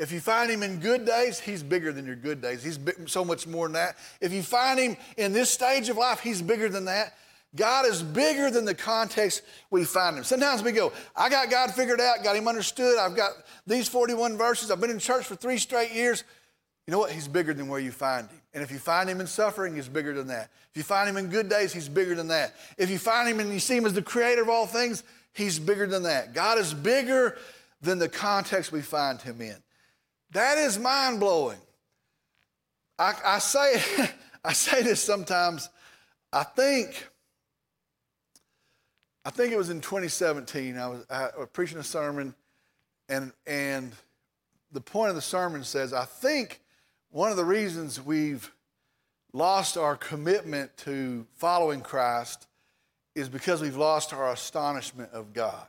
If 0.00 0.12
you 0.12 0.20
find 0.20 0.50
him 0.50 0.62
in 0.62 0.80
good 0.80 1.04
days, 1.04 1.38
he's 1.38 1.62
bigger 1.62 1.92
than 1.92 2.06
your 2.06 2.16
good 2.16 2.40
days. 2.40 2.64
He's 2.64 2.78
so 3.04 3.22
much 3.22 3.46
more 3.46 3.66
than 3.66 3.74
that. 3.74 3.98
If 4.22 4.32
you 4.32 4.42
find 4.42 4.80
him 4.80 4.96
in 5.18 5.34
this 5.34 5.50
stage 5.50 5.90
of 5.90 5.98
life, 5.98 6.20
he's 6.20 6.40
bigger 6.40 6.70
than 6.70 6.86
that. 6.86 7.18
God 7.54 7.84
is 7.84 8.02
bigger 8.02 8.50
than 8.50 8.64
the 8.64 8.74
context 8.74 9.42
we 9.70 9.84
find 9.84 10.16
him. 10.16 10.24
Sometimes 10.24 10.62
we 10.62 10.72
go, 10.72 10.90
I 11.14 11.28
got 11.28 11.50
God 11.50 11.74
figured 11.74 12.00
out, 12.00 12.24
got 12.24 12.34
him 12.34 12.48
understood. 12.48 12.98
I've 12.98 13.14
got 13.14 13.32
these 13.66 13.90
41 13.90 14.38
verses. 14.38 14.70
I've 14.70 14.80
been 14.80 14.88
in 14.88 14.98
church 14.98 15.26
for 15.26 15.36
three 15.36 15.58
straight 15.58 15.92
years. 15.92 16.24
You 16.86 16.92
know 16.92 16.98
what? 16.98 17.12
He's 17.12 17.28
bigger 17.28 17.52
than 17.52 17.68
where 17.68 17.80
you 17.80 17.92
find 17.92 18.26
him. 18.26 18.40
And 18.54 18.62
if 18.62 18.70
you 18.70 18.78
find 18.78 19.06
him 19.06 19.20
in 19.20 19.26
suffering, 19.26 19.74
he's 19.74 19.88
bigger 19.88 20.14
than 20.14 20.28
that. 20.28 20.50
If 20.70 20.78
you 20.78 20.82
find 20.82 21.10
him 21.10 21.18
in 21.18 21.28
good 21.28 21.50
days, 21.50 21.74
he's 21.74 21.90
bigger 21.90 22.14
than 22.14 22.28
that. 22.28 22.54
If 22.78 22.88
you 22.88 22.98
find 22.98 23.28
him 23.28 23.38
and 23.38 23.52
you 23.52 23.60
see 23.60 23.76
him 23.76 23.84
as 23.84 23.92
the 23.92 24.00
creator 24.00 24.40
of 24.40 24.48
all 24.48 24.66
things, 24.66 25.04
he's 25.34 25.58
bigger 25.58 25.86
than 25.86 26.04
that. 26.04 26.32
God 26.32 26.56
is 26.56 26.72
bigger 26.72 27.36
than 27.82 27.98
the 27.98 28.08
context 28.08 28.72
we 28.72 28.80
find 28.80 29.20
him 29.20 29.42
in. 29.42 29.56
That 30.32 30.58
is 30.58 30.78
mind 30.78 31.20
blowing. 31.20 31.58
I, 32.98 33.14
I, 33.24 33.38
say, 33.38 33.82
I 34.44 34.52
say 34.52 34.82
this 34.82 35.02
sometimes. 35.02 35.68
I 36.32 36.44
think, 36.44 37.08
I 39.24 39.30
think 39.30 39.52
it 39.52 39.56
was 39.58 39.70
in 39.70 39.80
2017. 39.80 40.76
I 40.76 40.86
was, 40.86 41.04
I 41.10 41.28
was 41.38 41.48
preaching 41.52 41.78
a 41.78 41.84
sermon, 41.84 42.34
and 43.08 43.32
and 43.46 43.92
the 44.72 44.80
point 44.80 45.10
of 45.10 45.16
the 45.16 45.22
sermon 45.22 45.64
says, 45.64 45.92
I 45.92 46.04
think 46.04 46.60
one 47.10 47.30
of 47.30 47.36
the 47.36 47.44
reasons 47.44 48.00
we've 48.00 48.52
lost 49.32 49.76
our 49.76 49.96
commitment 49.96 50.76
to 50.78 51.26
following 51.36 51.80
Christ 51.80 52.46
is 53.14 53.28
because 53.28 53.60
we've 53.60 53.76
lost 53.76 54.12
our 54.12 54.32
astonishment 54.32 55.10
of 55.12 55.32
God. 55.32 55.66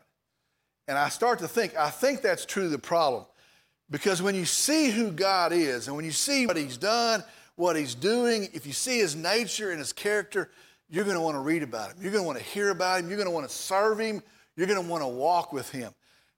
And 0.87 0.97
I 0.97 1.09
start 1.09 1.39
to 1.39 1.47
think, 1.47 1.75
I 1.75 1.89
think 1.89 2.21
that's 2.21 2.45
truly 2.45 2.69
the 2.69 2.79
problem. 2.79 3.25
Because 3.91 4.21
when 4.21 4.35
you 4.35 4.45
see 4.45 4.89
who 4.89 5.11
God 5.11 5.51
is 5.51 5.87
and 5.87 5.95
when 5.95 6.05
you 6.05 6.11
see 6.11 6.47
what 6.47 6.55
He's 6.55 6.77
done, 6.77 7.23
what 7.55 7.75
He's 7.75 7.93
doing, 7.93 8.47
if 8.53 8.65
you 8.65 8.71
see 8.71 8.99
His 8.99 9.15
nature 9.15 9.69
and 9.69 9.79
His 9.79 9.91
character, 9.91 10.49
you're 10.89 11.03
going 11.03 11.17
to 11.17 11.21
want 11.21 11.35
to 11.35 11.41
read 11.41 11.61
about 11.61 11.91
Him. 11.91 11.97
You're 12.01 12.11
going 12.11 12.23
to 12.23 12.27
want 12.27 12.39
to 12.39 12.43
hear 12.43 12.69
about 12.69 13.01
Him. 13.01 13.09
You're 13.09 13.17
going 13.17 13.27
to 13.27 13.33
want 13.33 13.47
to 13.47 13.53
serve 13.53 13.99
Him. 13.99 14.23
You're 14.55 14.67
going 14.67 14.81
to 14.81 14.89
want 14.89 15.03
to 15.03 15.07
walk 15.07 15.51
with 15.51 15.69
Him. 15.71 15.93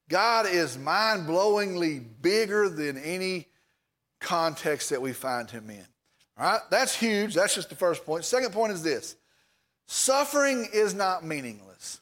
God 0.09 0.47
is 0.47 0.77
mind 0.77 1.27
blowingly 1.27 2.03
bigger 2.21 2.69
than 2.69 2.97
any 2.97 3.47
context 4.19 4.89
that 4.89 5.01
we 5.01 5.13
find 5.13 5.49
Him 5.49 5.69
in. 5.69 5.85
All 6.37 6.51
right? 6.51 6.61
That's 6.71 6.95
huge. 6.95 7.35
That's 7.35 7.53
just 7.53 7.69
the 7.69 7.75
first 7.75 8.03
point. 8.03 8.25
Second 8.25 8.51
point 8.51 8.73
is 8.73 8.81
this 8.81 9.15
suffering 9.85 10.67
is 10.73 10.95
not 10.95 11.23
meaningless. 11.23 11.99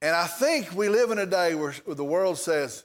And 0.00 0.14
I 0.14 0.28
think 0.28 0.72
we 0.74 0.88
live 0.88 1.10
in 1.10 1.18
a 1.18 1.26
day 1.26 1.56
where 1.56 1.74
the 1.86 2.04
world 2.04 2.38
says, 2.38 2.84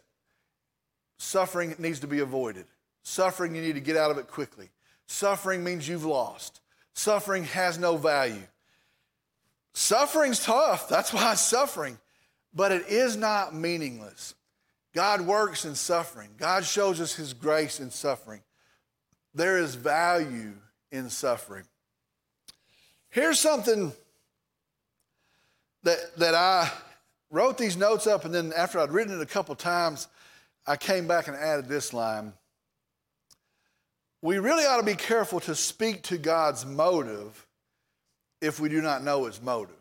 Suffering 1.24 1.74
needs 1.80 2.01
to 2.01 2.07
be 2.07 2.19
avoided. 2.19 2.65
Suffering, 3.01 3.55
you 3.55 3.61
need 3.61 3.76
to 3.76 3.80
get 3.80 3.95
out 3.95 4.11
of 4.11 4.17
it 4.17 4.28
quickly. 4.28 4.69
Suffering 5.07 5.63
means 5.63 5.88
you've 5.88 6.03
lost. 6.03 6.59
Suffering 6.93 7.45
has 7.45 7.78
no 7.78 7.95
value. 7.95 8.43
Suffering's 9.74 10.43
tough. 10.43 10.89
That's 10.89 11.13
why 11.13 11.32
it's 11.32 11.41
suffering. 11.41 11.97
But 12.53 12.74
it 12.74 12.88
is 12.89 13.15
not 13.15 13.55
meaningless. 13.55 14.36
God 14.93 15.21
works 15.21 15.63
in 15.63 15.76
suffering. 15.76 16.30
God 16.38 16.65
shows 16.65 16.99
us 16.99 17.15
his 17.15 17.34
grace 17.34 17.80
in 17.80 17.89
suffering. 17.89 18.41
There 19.34 19.57
is 19.57 19.76
value 19.76 20.51
in 20.91 21.09
suffering. 21.09 21.63
Here's 23.09 23.39
something 23.39 23.93
that, 25.84 26.17
that 26.17 26.36
I 26.36 26.69
wrote 27.32 27.57
these 27.57 27.78
notes 27.78 28.07
up, 28.07 28.26
and 28.26 28.36
then 28.36 28.51
after 28.55 28.78
I'd 28.78 28.91
written 28.91 29.17
it 29.17 29.21
a 29.21 29.26
couple 29.26 29.55
times, 29.55 30.09
I 30.66 30.78
came 30.78 31.07
back 31.07 31.28
and 31.28 31.36
added 31.36 31.68
this 31.68 31.93
line. 31.93 32.34
We 34.22 34.39
really 34.39 34.64
ought 34.66 34.78
to 34.78 34.86
be 34.86 34.95
careful 34.95 35.39
to 35.41 35.55
speak 35.55 36.03
to 36.03 36.18
God's 36.18 36.66
motive 36.66 37.45
if 38.41 38.59
we 38.59 38.70
do 38.70 38.82
not 38.82 39.03
know 39.03 39.26
his 39.26 39.41
motive. 39.41 39.76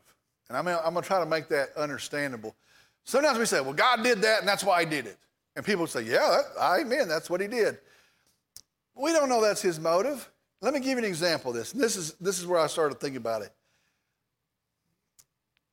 And 0.48 0.56
I'm, 0.56 0.66
I'm 0.66 0.92
going 0.92 1.02
to 1.02 1.02
try 1.02 1.20
to 1.20 1.26
make 1.26 1.48
that 1.48 1.76
understandable. 1.76 2.56
Sometimes 3.04 3.38
we 3.38 3.46
say, 3.46 3.60
well, 3.60 3.72
God 3.72 4.02
did 4.02 4.22
that 4.22 4.40
and 4.40 4.48
that's 4.48 4.64
why 4.64 4.84
he 4.84 4.90
did 4.90 5.06
it. 5.06 5.18
And 5.54 5.64
people 5.64 5.86
say, 5.86 6.02
yeah, 6.02 6.42
that, 6.56 6.80
amen, 6.80 7.08
that's 7.08 7.30
what 7.30 7.40
he 7.40 7.46
did. 7.46 7.78
We 8.94 9.12
don't 9.12 9.28
know 9.28 9.40
that's 9.40 9.62
his 9.62 9.78
motive. 9.78 10.28
Let 10.60 10.74
me 10.74 10.80
give 10.80 10.90
you 10.90 10.98
an 10.98 11.04
example 11.04 11.50
of 11.50 11.56
this. 11.56 11.72
this 11.72 11.96
is, 11.96 12.14
this 12.14 12.38
is 12.38 12.46
where 12.46 12.60
I 12.60 12.66
started 12.66 13.00
thinking 13.00 13.16
about 13.16 13.42
it. 13.42 13.52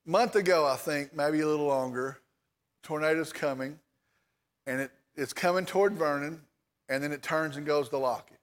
A 0.06 0.10
month 0.10 0.36
ago, 0.36 0.66
I 0.66 0.76
think, 0.76 1.14
maybe 1.14 1.40
a 1.40 1.46
little 1.46 1.66
longer, 1.66 2.18
tornado's 2.82 3.32
coming, 3.32 3.78
and 4.66 4.80
it 4.80 4.90
it's 5.16 5.32
coming 5.32 5.66
toward 5.66 5.94
Vernon, 5.94 6.40
and 6.88 7.02
then 7.02 7.12
it 7.12 7.22
turns 7.22 7.56
and 7.56 7.66
goes 7.66 7.88
to 7.90 7.98
Lockett. 7.98 8.38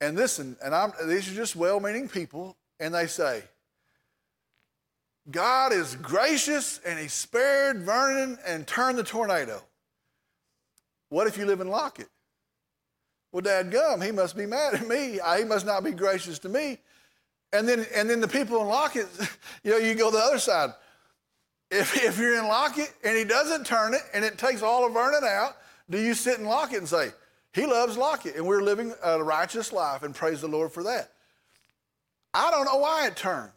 And 0.00 0.16
listen, 0.16 0.56
and 0.62 0.74
I'm, 0.74 0.92
these 1.06 1.30
are 1.30 1.34
just 1.34 1.56
well 1.56 1.80
meaning 1.80 2.08
people, 2.08 2.56
and 2.80 2.94
they 2.94 3.06
say, 3.06 3.42
God 5.30 5.72
is 5.72 5.96
gracious 5.96 6.80
and 6.84 6.98
he 6.98 7.08
spared 7.08 7.80
Vernon 7.82 8.38
and 8.46 8.66
turned 8.66 8.98
the 8.98 9.04
tornado. 9.04 9.62
What 11.08 11.26
if 11.26 11.38
you 11.38 11.46
live 11.46 11.60
in 11.60 11.68
Lockett? 11.68 12.08
Well, 13.32 13.40
Dad 13.40 13.70
gum, 13.70 14.00
he 14.00 14.12
must 14.12 14.36
be 14.36 14.46
mad 14.46 14.74
at 14.74 14.86
me. 14.86 15.18
He 15.38 15.44
must 15.44 15.66
not 15.66 15.82
be 15.82 15.92
gracious 15.92 16.38
to 16.40 16.48
me. 16.48 16.78
And 17.52 17.68
then, 17.68 17.86
and 17.94 18.08
then 18.10 18.20
the 18.20 18.28
people 18.28 18.60
in 18.60 18.68
Lockett, 18.68 19.08
you 19.64 19.72
know, 19.72 19.78
you 19.78 19.94
go 19.94 20.10
the 20.10 20.18
other 20.18 20.38
side. 20.38 20.70
If, 21.74 22.04
if 22.04 22.18
you're 22.18 22.38
in 22.38 22.46
Lockett 22.46 22.92
and 23.02 23.16
he 23.16 23.24
doesn't 23.24 23.66
turn 23.66 23.94
it 23.94 24.02
and 24.12 24.24
it 24.24 24.38
takes 24.38 24.62
all 24.62 24.86
of 24.86 24.92
Vernon 24.92 25.24
out, 25.24 25.56
do 25.90 25.98
you 25.98 26.14
sit 26.14 26.38
in 26.38 26.44
Lockett 26.44 26.78
and 26.78 26.88
say, 26.88 27.10
He 27.52 27.66
loves 27.66 27.96
Lockett 27.96 28.36
and 28.36 28.46
we're 28.46 28.62
living 28.62 28.94
a 29.02 29.22
righteous 29.22 29.72
life 29.72 30.04
and 30.04 30.14
praise 30.14 30.40
the 30.40 30.46
Lord 30.46 30.70
for 30.70 30.84
that? 30.84 31.10
I 32.32 32.52
don't 32.52 32.64
know 32.66 32.76
why 32.76 33.08
it 33.08 33.16
turned. 33.16 33.50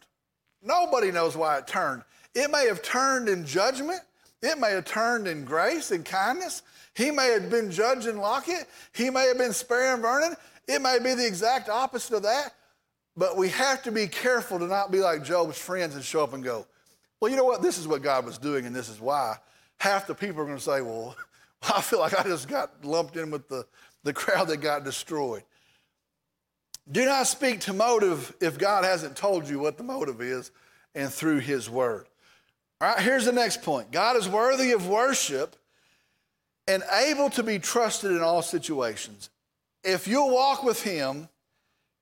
Nobody 0.62 1.12
knows 1.12 1.36
why 1.36 1.58
it 1.58 1.68
turned. 1.68 2.02
It 2.34 2.50
may 2.50 2.66
have 2.66 2.82
turned 2.82 3.28
in 3.28 3.46
judgment, 3.46 4.00
it 4.42 4.58
may 4.58 4.72
have 4.72 4.84
turned 4.84 5.28
in 5.28 5.44
grace 5.44 5.92
and 5.92 6.04
kindness. 6.04 6.62
He 6.94 7.12
may 7.12 7.30
have 7.30 7.48
been 7.48 7.70
judging 7.70 8.18
Lockett, 8.18 8.66
he 8.92 9.10
may 9.10 9.28
have 9.28 9.38
been 9.38 9.52
sparing 9.52 10.02
Vernon. 10.02 10.34
It 10.66 10.82
may 10.82 10.98
be 10.98 11.14
the 11.14 11.26
exact 11.26 11.68
opposite 11.68 12.16
of 12.16 12.22
that. 12.24 12.52
But 13.16 13.36
we 13.36 13.48
have 13.50 13.82
to 13.84 13.92
be 13.92 14.08
careful 14.08 14.58
to 14.58 14.66
not 14.66 14.90
be 14.90 14.98
like 14.98 15.24
Job's 15.24 15.56
friends 15.56 15.94
and 15.94 16.04
show 16.04 16.22
up 16.22 16.34
and 16.34 16.42
go, 16.42 16.66
well, 17.20 17.30
you 17.30 17.36
know 17.36 17.44
what? 17.44 17.62
This 17.62 17.78
is 17.78 17.88
what 17.88 18.02
God 18.02 18.24
was 18.24 18.38
doing, 18.38 18.66
and 18.66 18.74
this 18.74 18.88
is 18.88 19.00
why. 19.00 19.36
Half 19.78 20.06
the 20.06 20.14
people 20.14 20.42
are 20.42 20.44
going 20.44 20.56
to 20.56 20.62
say, 20.62 20.80
well, 20.80 21.16
I 21.62 21.80
feel 21.80 21.98
like 21.98 22.18
I 22.18 22.22
just 22.22 22.48
got 22.48 22.84
lumped 22.84 23.16
in 23.16 23.30
with 23.30 23.48
the, 23.48 23.66
the 24.04 24.12
crowd 24.12 24.48
that 24.48 24.58
got 24.58 24.84
destroyed. 24.84 25.42
Do 26.90 27.04
not 27.04 27.26
speak 27.26 27.60
to 27.60 27.72
motive 27.72 28.34
if 28.40 28.58
God 28.58 28.84
hasn't 28.84 29.16
told 29.16 29.48
you 29.48 29.58
what 29.58 29.76
the 29.76 29.84
motive 29.84 30.22
is 30.22 30.50
and 30.94 31.12
through 31.12 31.40
his 31.40 31.68
word. 31.68 32.06
All 32.80 32.88
right, 32.88 33.00
here's 33.00 33.24
the 33.24 33.32
next 33.32 33.62
point 33.62 33.90
God 33.90 34.16
is 34.16 34.28
worthy 34.28 34.72
of 34.72 34.88
worship 34.88 35.56
and 36.66 36.82
able 36.92 37.30
to 37.30 37.42
be 37.42 37.58
trusted 37.58 38.12
in 38.12 38.20
all 38.20 38.42
situations. 38.42 39.30
If 39.82 40.06
you'll 40.06 40.30
walk 40.30 40.62
with 40.62 40.82
him, 40.82 41.28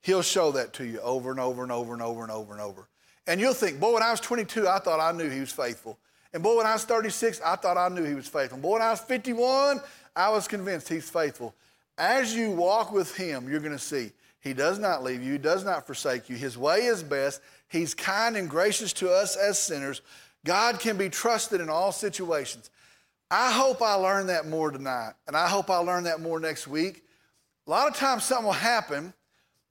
he'll 0.02 0.22
show 0.22 0.52
that 0.52 0.72
to 0.74 0.84
you 0.84 1.00
over 1.00 1.30
and 1.30 1.40
over 1.40 1.62
and 1.62 1.72
over 1.72 1.92
and 1.92 2.02
over 2.02 2.22
and 2.22 2.30
over 2.30 2.52
and 2.52 2.60
over. 2.60 2.88
And 3.26 3.40
you'll 3.40 3.54
think, 3.54 3.80
boy, 3.80 3.94
when 3.94 4.02
I 4.02 4.10
was 4.10 4.20
22, 4.20 4.68
I 4.68 4.78
thought 4.78 5.00
I 5.00 5.16
knew 5.16 5.28
he 5.28 5.40
was 5.40 5.52
faithful. 5.52 5.98
And 6.32 6.42
boy, 6.42 6.58
when 6.58 6.66
I 6.66 6.74
was 6.74 6.84
36, 6.84 7.40
I 7.44 7.56
thought 7.56 7.76
I 7.76 7.88
knew 7.88 8.04
he 8.04 8.14
was 8.14 8.28
faithful. 8.28 8.56
And 8.56 8.62
boy, 8.62 8.74
when 8.74 8.82
I 8.82 8.90
was 8.90 9.00
51, 9.00 9.80
I 10.14 10.30
was 10.30 10.46
convinced 10.46 10.88
he's 10.88 11.08
faithful. 11.08 11.54
As 11.98 12.34
you 12.34 12.50
walk 12.50 12.92
with 12.92 13.16
him, 13.16 13.48
you're 13.48 13.60
going 13.60 13.72
to 13.72 13.78
see 13.78 14.12
he 14.40 14.52
does 14.52 14.78
not 14.78 15.02
leave 15.02 15.22
you, 15.22 15.32
he 15.32 15.38
does 15.38 15.64
not 15.64 15.86
forsake 15.86 16.28
you. 16.28 16.36
His 16.36 16.56
way 16.56 16.84
is 16.84 17.02
best. 17.02 17.40
He's 17.68 17.94
kind 17.94 18.36
and 18.36 18.48
gracious 18.48 18.92
to 18.94 19.10
us 19.10 19.34
as 19.36 19.58
sinners. 19.58 20.02
God 20.44 20.78
can 20.78 20.96
be 20.96 21.08
trusted 21.08 21.60
in 21.60 21.68
all 21.68 21.90
situations. 21.90 22.70
I 23.28 23.50
hope 23.50 23.82
I 23.82 23.94
learn 23.94 24.28
that 24.28 24.46
more 24.46 24.70
tonight, 24.70 25.14
and 25.26 25.36
I 25.36 25.48
hope 25.48 25.68
I 25.68 25.78
learn 25.78 26.04
that 26.04 26.20
more 26.20 26.38
next 26.38 26.68
week. 26.68 27.02
A 27.66 27.70
lot 27.70 27.88
of 27.88 27.96
times 27.96 28.22
something 28.22 28.46
will 28.46 28.52
happen 28.52 29.12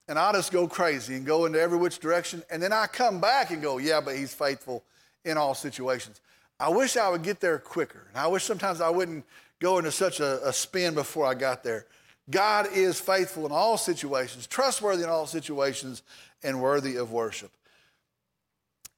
and 0.07 0.19
I'll 0.19 0.33
just 0.33 0.51
go 0.51 0.67
crazy 0.67 1.15
and 1.15 1.25
go 1.25 1.45
into 1.45 1.59
every 1.59 1.77
which 1.77 1.99
direction. 1.99 2.43
And 2.51 2.61
then 2.61 2.71
I 2.71 2.87
come 2.87 3.19
back 3.19 3.51
and 3.51 3.61
go, 3.61 3.77
yeah, 3.77 4.01
but 4.01 4.15
he's 4.15 4.33
faithful 4.33 4.83
in 5.23 5.37
all 5.37 5.55
situations. 5.55 6.21
I 6.59 6.69
wish 6.69 6.95
I 6.95 7.09
would 7.09 7.23
get 7.23 7.39
there 7.39 7.57
quicker. 7.57 8.05
And 8.09 8.17
I 8.17 8.27
wish 8.27 8.43
sometimes 8.43 8.81
I 8.81 8.89
wouldn't 8.89 9.25
go 9.59 9.77
into 9.77 9.91
such 9.91 10.19
a, 10.19 10.47
a 10.47 10.53
spin 10.53 10.93
before 10.93 11.25
I 11.25 11.33
got 11.33 11.63
there. 11.63 11.85
God 12.29 12.67
is 12.73 12.99
faithful 12.99 13.45
in 13.45 13.51
all 13.51 13.77
situations, 13.77 14.47
trustworthy 14.47 15.03
in 15.03 15.09
all 15.09 15.27
situations, 15.27 16.01
and 16.43 16.61
worthy 16.61 16.95
of 16.95 17.11
worship. 17.11 17.51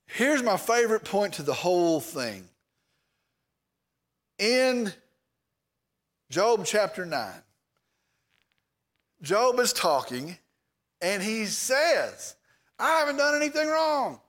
Here's 0.08 0.42
my 0.44 0.58
favorite 0.58 1.04
point 1.04 1.34
to 1.34 1.44
the 1.44 1.54
whole 1.54 2.00
thing. 2.00 2.48
In 4.40 4.94
Job 6.30 6.66
chapter 6.66 7.06
9, 7.06 7.32
Job 9.22 9.60
is 9.60 9.74
talking 9.74 10.38
and 11.02 11.22
he 11.22 11.46
says, 11.46 12.36
I 12.80 13.00
haven't 13.00 13.18
done 13.18 13.36
anything 13.36 13.68
wrong. 13.68 14.20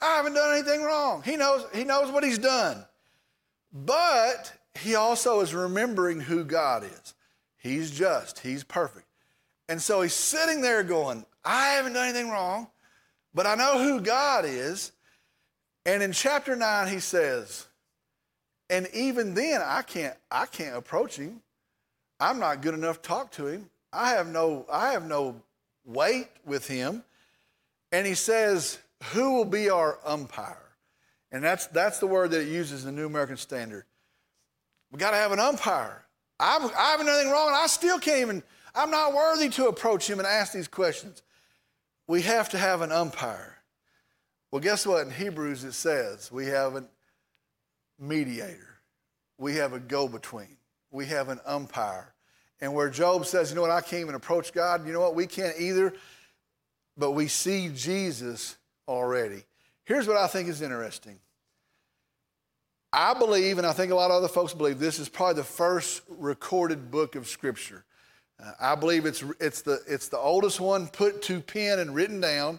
I 0.00 0.16
haven't 0.16 0.34
done 0.34 0.54
anything 0.54 0.82
wrong. 0.82 1.22
He 1.22 1.36
knows, 1.36 1.66
he 1.74 1.84
knows 1.84 2.10
what 2.10 2.24
he's 2.24 2.38
done. 2.38 2.84
But 3.72 4.52
he 4.74 4.94
also 4.94 5.40
is 5.40 5.54
remembering 5.54 6.20
who 6.20 6.44
God 6.44 6.84
is. 6.84 7.14
He's 7.58 7.90
just, 7.90 8.40
he's 8.40 8.64
perfect. 8.64 9.06
And 9.68 9.80
so 9.80 10.00
he's 10.00 10.14
sitting 10.14 10.62
there 10.62 10.82
going, 10.82 11.24
I 11.44 11.72
haven't 11.72 11.92
done 11.92 12.08
anything 12.08 12.30
wrong, 12.30 12.68
but 13.34 13.46
I 13.46 13.54
know 13.54 13.82
who 13.82 14.00
God 14.00 14.44
is. 14.44 14.92
And 15.86 16.02
in 16.02 16.12
chapter 16.12 16.56
9, 16.56 16.88
he 16.88 17.00
says, 17.00 17.66
and 18.70 18.88
even 18.94 19.34
then 19.34 19.60
I 19.62 19.82
can't 19.82 20.16
I 20.30 20.46
can't 20.46 20.76
approach 20.76 21.16
him. 21.16 21.42
I'm 22.20 22.38
not 22.38 22.62
good 22.62 22.74
enough 22.74 23.02
to 23.02 23.08
talk 23.08 23.32
to 23.32 23.48
him. 23.48 23.68
I 23.92 24.10
have 24.10 24.28
no 24.28 24.64
I 24.72 24.92
have 24.92 25.04
no 25.06 25.42
weight 25.92 26.28
with 26.44 26.66
him. 26.66 27.04
And 27.92 28.06
he 28.06 28.14
says, 28.14 28.78
Who 29.12 29.34
will 29.34 29.44
be 29.44 29.70
our 29.70 29.98
umpire? 30.04 30.56
And 31.32 31.44
that's 31.44 31.66
that's 31.68 31.98
the 31.98 32.06
word 32.06 32.30
that 32.32 32.42
it 32.42 32.48
uses 32.48 32.84
in 32.84 32.94
the 32.94 33.00
New 33.00 33.06
American 33.06 33.36
Standard. 33.36 33.84
We 34.90 34.98
got 34.98 35.12
to 35.12 35.16
have 35.16 35.32
an 35.32 35.38
umpire. 35.38 36.04
I'm, 36.40 36.64
I 36.76 36.90
haven't 36.92 37.06
done 37.06 37.16
anything 37.16 37.32
wrong, 37.32 37.48
and 37.48 37.56
I 37.56 37.66
still 37.66 37.98
can't 37.98 38.20
even, 38.20 38.42
I'm 38.74 38.90
not 38.90 39.12
worthy 39.12 39.50
to 39.50 39.68
approach 39.68 40.08
him 40.08 40.18
and 40.18 40.26
ask 40.26 40.52
these 40.52 40.68
questions. 40.68 41.22
We 42.06 42.22
have 42.22 42.48
to 42.50 42.58
have 42.58 42.80
an 42.80 42.90
umpire. 42.90 43.58
Well, 44.50 44.60
guess 44.60 44.86
what? 44.86 45.06
In 45.06 45.12
Hebrews 45.12 45.62
it 45.62 45.74
says 45.74 46.32
we 46.32 46.46
have 46.46 46.74
a 46.74 46.84
mediator, 47.98 48.80
we 49.38 49.56
have 49.56 49.74
a 49.74 49.78
go 49.78 50.08
between, 50.08 50.56
we 50.90 51.06
have 51.06 51.28
an 51.28 51.40
umpire. 51.44 52.12
And 52.60 52.74
where 52.74 52.90
Job 52.90 53.26
says, 53.26 53.50
you 53.50 53.56
know 53.56 53.62
what, 53.62 53.70
I 53.70 53.80
can't 53.80 54.02
even 54.02 54.14
approach 54.14 54.52
God, 54.52 54.86
you 54.86 54.92
know 54.92 55.00
what, 55.00 55.14
we 55.14 55.26
can't 55.26 55.58
either, 55.58 55.94
but 56.96 57.12
we 57.12 57.28
see 57.28 57.70
Jesus 57.74 58.56
already. 58.86 59.44
Here's 59.84 60.06
what 60.06 60.16
I 60.16 60.26
think 60.26 60.48
is 60.48 60.62
interesting 60.62 61.18
I 62.92 63.14
believe, 63.14 63.58
and 63.58 63.66
I 63.66 63.72
think 63.72 63.92
a 63.92 63.94
lot 63.94 64.10
of 64.10 64.16
other 64.16 64.28
folks 64.28 64.52
believe, 64.52 64.80
this 64.80 64.98
is 64.98 65.08
probably 65.08 65.34
the 65.34 65.44
first 65.44 66.02
recorded 66.08 66.90
book 66.90 67.14
of 67.14 67.28
Scripture. 67.28 67.84
Uh, 68.42 68.52
I 68.60 68.74
believe 68.74 69.06
it's, 69.06 69.22
it's, 69.38 69.62
the, 69.62 69.80
it's 69.86 70.08
the 70.08 70.18
oldest 70.18 70.60
one 70.60 70.88
put 70.88 71.22
to 71.22 71.40
pen 71.40 71.78
and 71.78 71.94
written 71.94 72.20
down. 72.20 72.58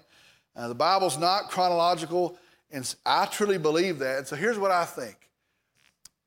Uh, 0.55 0.69
the 0.69 0.75
Bible's 0.75 1.17
not 1.17 1.49
chronological, 1.49 2.37
and 2.71 2.95
I 3.05 3.25
truly 3.25 3.57
believe 3.57 3.99
that. 3.99 4.19
And 4.19 4.27
so 4.27 4.37
here's 4.37 4.57
what 4.57 4.71
I 4.71 4.85
think. 4.85 5.29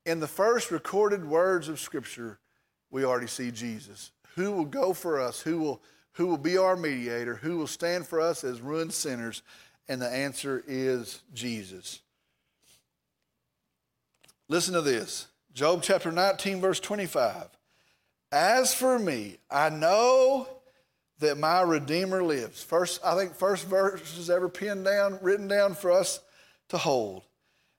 In 0.05 0.19
the 0.19 0.27
first 0.27 0.69
recorded 0.69 1.25
words 1.25 1.67
of 1.67 1.79
Scripture, 1.79 2.37
we 2.95 3.03
already 3.03 3.27
see 3.27 3.51
Jesus. 3.51 4.11
Who 4.35 4.53
will 4.53 4.63
go 4.63 4.93
for 4.93 5.19
us? 5.19 5.41
Who 5.41 5.59
will, 5.59 5.81
who 6.13 6.27
will 6.27 6.37
be 6.37 6.57
our 6.57 6.77
mediator? 6.77 7.35
Who 7.35 7.57
will 7.57 7.67
stand 7.67 8.07
for 8.07 8.21
us 8.21 8.45
as 8.45 8.61
ruined 8.61 8.93
sinners? 8.93 9.41
And 9.89 10.01
the 10.01 10.07
answer 10.07 10.63
is 10.65 11.21
Jesus. 11.33 11.99
Listen 14.47 14.73
to 14.75 14.81
this 14.81 15.27
Job 15.53 15.83
chapter 15.83 16.09
19, 16.09 16.61
verse 16.61 16.79
25. 16.79 17.47
As 18.31 18.73
for 18.73 18.97
me, 18.97 19.39
I 19.51 19.67
know 19.69 20.47
that 21.19 21.37
my 21.37 21.63
Redeemer 21.63 22.23
lives. 22.23 22.63
First, 22.63 23.01
I 23.03 23.17
think 23.17 23.35
first 23.35 23.67
verse 23.67 24.17
is 24.17 24.29
ever 24.29 24.47
pinned 24.47 24.85
down, 24.85 25.19
written 25.21 25.49
down 25.49 25.75
for 25.75 25.91
us 25.91 26.21
to 26.69 26.77
hold. 26.77 27.23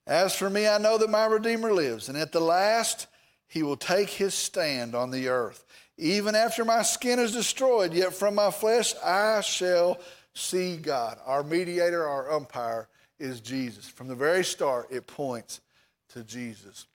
As 0.07 0.37
for 0.37 0.51
me, 0.51 0.69
I 0.69 0.77
know 0.77 0.99
that 0.99 1.09
my 1.09 1.25
Redeemer 1.25 1.73
lives, 1.73 2.11
and 2.11 2.19
at 2.19 2.33
the 2.33 2.41
last 2.41 3.07
he 3.49 3.63
will 3.63 3.77
take 3.77 4.11
his 4.11 4.35
stand 4.35 4.95
on 4.95 5.11
the 5.11 5.29
earth. 5.29 5.65
Even 5.99 6.35
after 6.35 6.65
my 6.65 6.83
skin 6.83 7.19
is 7.19 7.33
destroyed, 7.33 7.95
yet 7.95 8.13
from 8.13 8.35
my 8.35 8.51
flesh 8.51 8.95
I 9.05 9.41
shall 9.41 9.99
see 10.35 10.77
God. 10.77 11.19
Our 11.25 11.43
mediator, 11.43 12.07
our 12.07 12.33
umpire 12.33 12.89
is 13.19 13.41
Jesus. 13.41 13.89
From 13.89 14.09
the 14.09 14.15
very 14.15 14.45
start, 14.45 14.89
it 14.91 15.07
points 15.07 15.61
to 16.11 16.23
Jesus. 16.23 16.87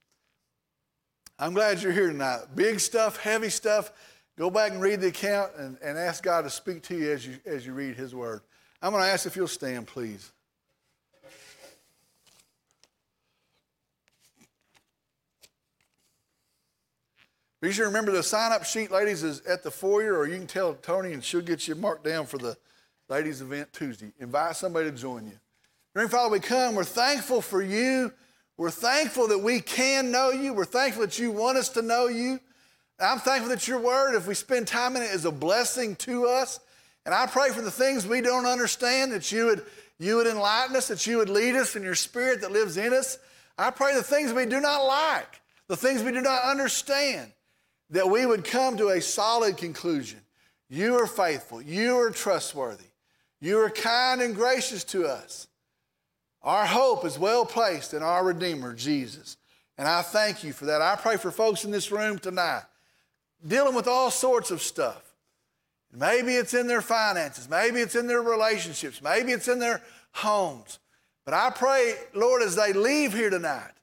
I'm 1.40 1.54
glad 1.54 1.82
you're 1.82 1.92
here 1.92 2.12
tonight. 2.12 2.42
Big 2.56 2.80
stuff, 2.80 3.18
heavy 3.18 3.50
stuff. 3.50 3.92
Go 4.38 4.52
back 4.52 4.72
and 4.72 4.82
read 4.82 5.02
the 5.02 5.08
account 5.08 5.52
and, 5.58 5.78
and 5.84 5.98
ask 5.98 6.24
God 6.24 6.44
to 6.44 6.50
speak 6.50 6.84
to 6.84 6.96
you 6.96 7.12
as 7.12 7.26
you, 7.26 7.38
as 7.46 7.66
you 7.66 7.74
read 7.74 7.96
His 7.96 8.14
Word. 8.14 8.42
I'm 8.82 8.92
going 8.92 9.04
to 9.04 9.10
ask 9.10 9.26
if 9.26 9.36
you'll 9.36 9.48
stand, 9.48 9.88
please. 9.88 10.32
Be 17.62 17.72
sure 17.72 17.86
to 17.86 17.90
remember 17.90 18.12
the 18.12 18.24
sign 18.24 18.52
up 18.52 18.66
sheet, 18.66 18.90
ladies, 18.92 19.22
is 19.22 19.42
at 19.42 19.62
the 19.62 19.70
foyer, 19.70 20.18
or 20.18 20.28
you 20.28 20.36
can 20.36 20.48
tell 20.48 20.74
Tony 20.74 21.14
and 21.14 21.24
she'll 21.24 21.42
get 21.42 21.68
you 21.68 21.76
marked 21.76 22.04
down 22.04 22.26
for 22.26 22.40
the 22.40 22.58
ladies' 23.08 23.42
event 23.42 23.72
Tuesday. 23.72 24.12
Invite 24.20 24.56
somebody 24.56 24.90
to 24.90 24.98
join 24.98 25.26
you. 25.28 25.40
Dear 25.96 26.08
Father, 26.08 26.32
we 26.32 26.40
come. 26.40 26.74
We're 26.74 26.84
thankful 26.84 27.42
for 27.42 27.62
you. 27.62 28.12
We're 28.58 28.72
thankful 28.72 29.28
that 29.28 29.40
we 29.40 29.60
can 29.60 30.10
know 30.10 30.32
you. 30.32 30.54
We're 30.54 30.66
thankful 30.66 31.04
that 31.04 31.20
you 31.20 31.32
want 31.32 31.58
us 31.58 31.70
to 31.70 31.82
know 31.82 32.08
you. 32.08 32.40
I'm 33.00 33.20
thankful 33.20 33.50
that 33.50 33.68
your 33.68 33.80
word, 33.80 34.16
if 34.16 34.28
we 34.28 34.34
spend 34.34 34.68
time 34.68 34.96
in 34.96 35.02
it, 35.02 35.12
is 35.12 35.26
a 35.26 35.32
blessing 35.32 35.96
to 35.98 36.28
us. 36.28 36.60
And 37.06 37.16
I 37.16 37.26
pray 37.26 37.50
for 37.50 37.62
the 37.62 37.72
things 37.72 38.08
we 38.08 38.22
don't 38.22 38.46
understand 38.46 39.12
that 39.12 39.32
you 39.32 39.48
would, 39.48 39.66
you 40.00 40.18
would 40.18 40.28
enlighten 40.28 40.76
us, 40.76 40.88
that 40.88 41.06
you 41.08 41.18
would 41.18 41.30
lead 41.30 41.56
us 41.56 41.76
in 41.76 41.84
your 41.84 41.96
spirit 41.96 42.42
that 42.42 42.52
lives 42.52 42.78
in 42.78 42.94
us. 42.94 43.18
I 43.58 43.72
pray 43.72 43.96
the 43.96 44.04
things 44.04 44.34
we 44.34 44.46
do 44.46 44.60
not 44.60 44.86
like, 44.86 45.42
the 45.68 45.78
things 45.78 46.04
we 46.04 46.12
do 46.12 46.22
not 46.22 46.44
understand, 46.44 47.32
that 47.92 48.10
we 48.10 48.26
would 48.26 48.44
come 48.44 48.78
to 48.78 48.90
a 48.90 49.02
solid 49.02 49.58
conclusion. 49.58 50.20
You 50.70 50.98
are 50.98 51.08
faithful. 51.08 51.62
You 51.62 51.98
are 52.00 52.12
trustworthy. 52.12 52.86
You 53.40 53.60
are 53.60 53.70
kind 53.70 54.22
and 54.22 54.36
gracious 54.36 54.84
to 54.86 55.06
us. 55.06 55.48
Our 56.42 56.66
hope 56.66 57.06
is 57.06 57.20
well 57.20 57.46
placed 57.46 57.94
in 57.94 58.02
our 58.02 58.24
Redeemer, 58.24 58.74
Jesus. 58.74 59.38
And 59.78 59.88
I 59.88 60.02
thank 60.02 60.44
you 60.44 60.54
for 60.54 60.66
that. 60.66 60.82
I 60.82 60.96
pray 60.96 61.18
for 61.18 61.32
folks 61.32 61.66
in 61.66 61.72
this 61.72 61.92
room 61.92 62.18
tonight 62.18 62.64
dealing 63.46 63.76
with 63.76 63.88
all 63.88 64.12
sorts 64.12 64.52
of 64.52 64.62
stuff. 64.62 65.04
Maybe 65.94 66.36
it's 66.36 66.54
in 66.54 66.68
their 66.68 66.82
finances, 66.82 67.50
maybe 67.50 67.82
it's 67.82 67.96
in 67.96 68.08
their 68.08 68.22
relationships, 68.22 69.02
maybe 69.02 69.34
it's 69.34 69.48
in 69.48 69.60
their 69.60 69.82
homes. 70.14 70.80
But 71.26 71.34
I 71.34 71.50
pray, 71.50 71.96
Lord, 72.14 72.42
as 72.42 72.56
they 72.56 72.72
leave 72.72 73.14
here 73.14 73.30
tonight, 73.30 73.74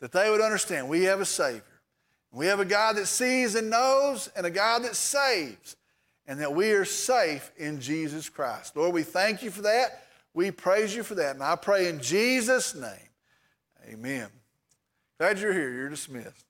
that 0.00 0.12
they 0.12 0.30
would 0.30 0.40
understand 0.40 0.88
we 0.88 1.04
have 1.04 1.20
a 1.20 1.26
Savior. 1.26 1.62
We 2.34 2.46
have 2.46 2.58
a 2.58 2.64
God 2.64 2.96
that 2.96 3.06
sees 3.06 3.54
and 3.54 3.70
knows, 3.70 4.28
and 4.34 4.44
a 4.44 4.50
God 4.50 4.82
that 4.82 4.96
saves, 4.96 5.76
and 6.26 6.40
that 6.40 6.52
we 6.52 6.72
are 6.72 6.84
safe 6.84 7.52
in 7.56 7.80
Jesus 7.80 8.28
Christ. 8.28 8.76
Lord, 8.76 8.92
we 8.92 9.04
thank 9.04 9.42
you 9.42 9.50
for 9.50 9.62
that. 9.62 10.02
We 10.34 10.50
praise 10.50 10.96
you 10.96 11.04
for 11.04 11.14
that. 11.14 11.36
And 11.36 11.44
I 11.44 11.54
pray 11.54 11.88
in 11.88 12.00
Jesus' 12.00 12.74
name, 12.74 13.10
amen. 13.88 14.28
Glad 15.18 15.38
you're 15.38 15.52
here. 15.52 15.72
You're 15.72 15.90
dismissed. 15.90 16.44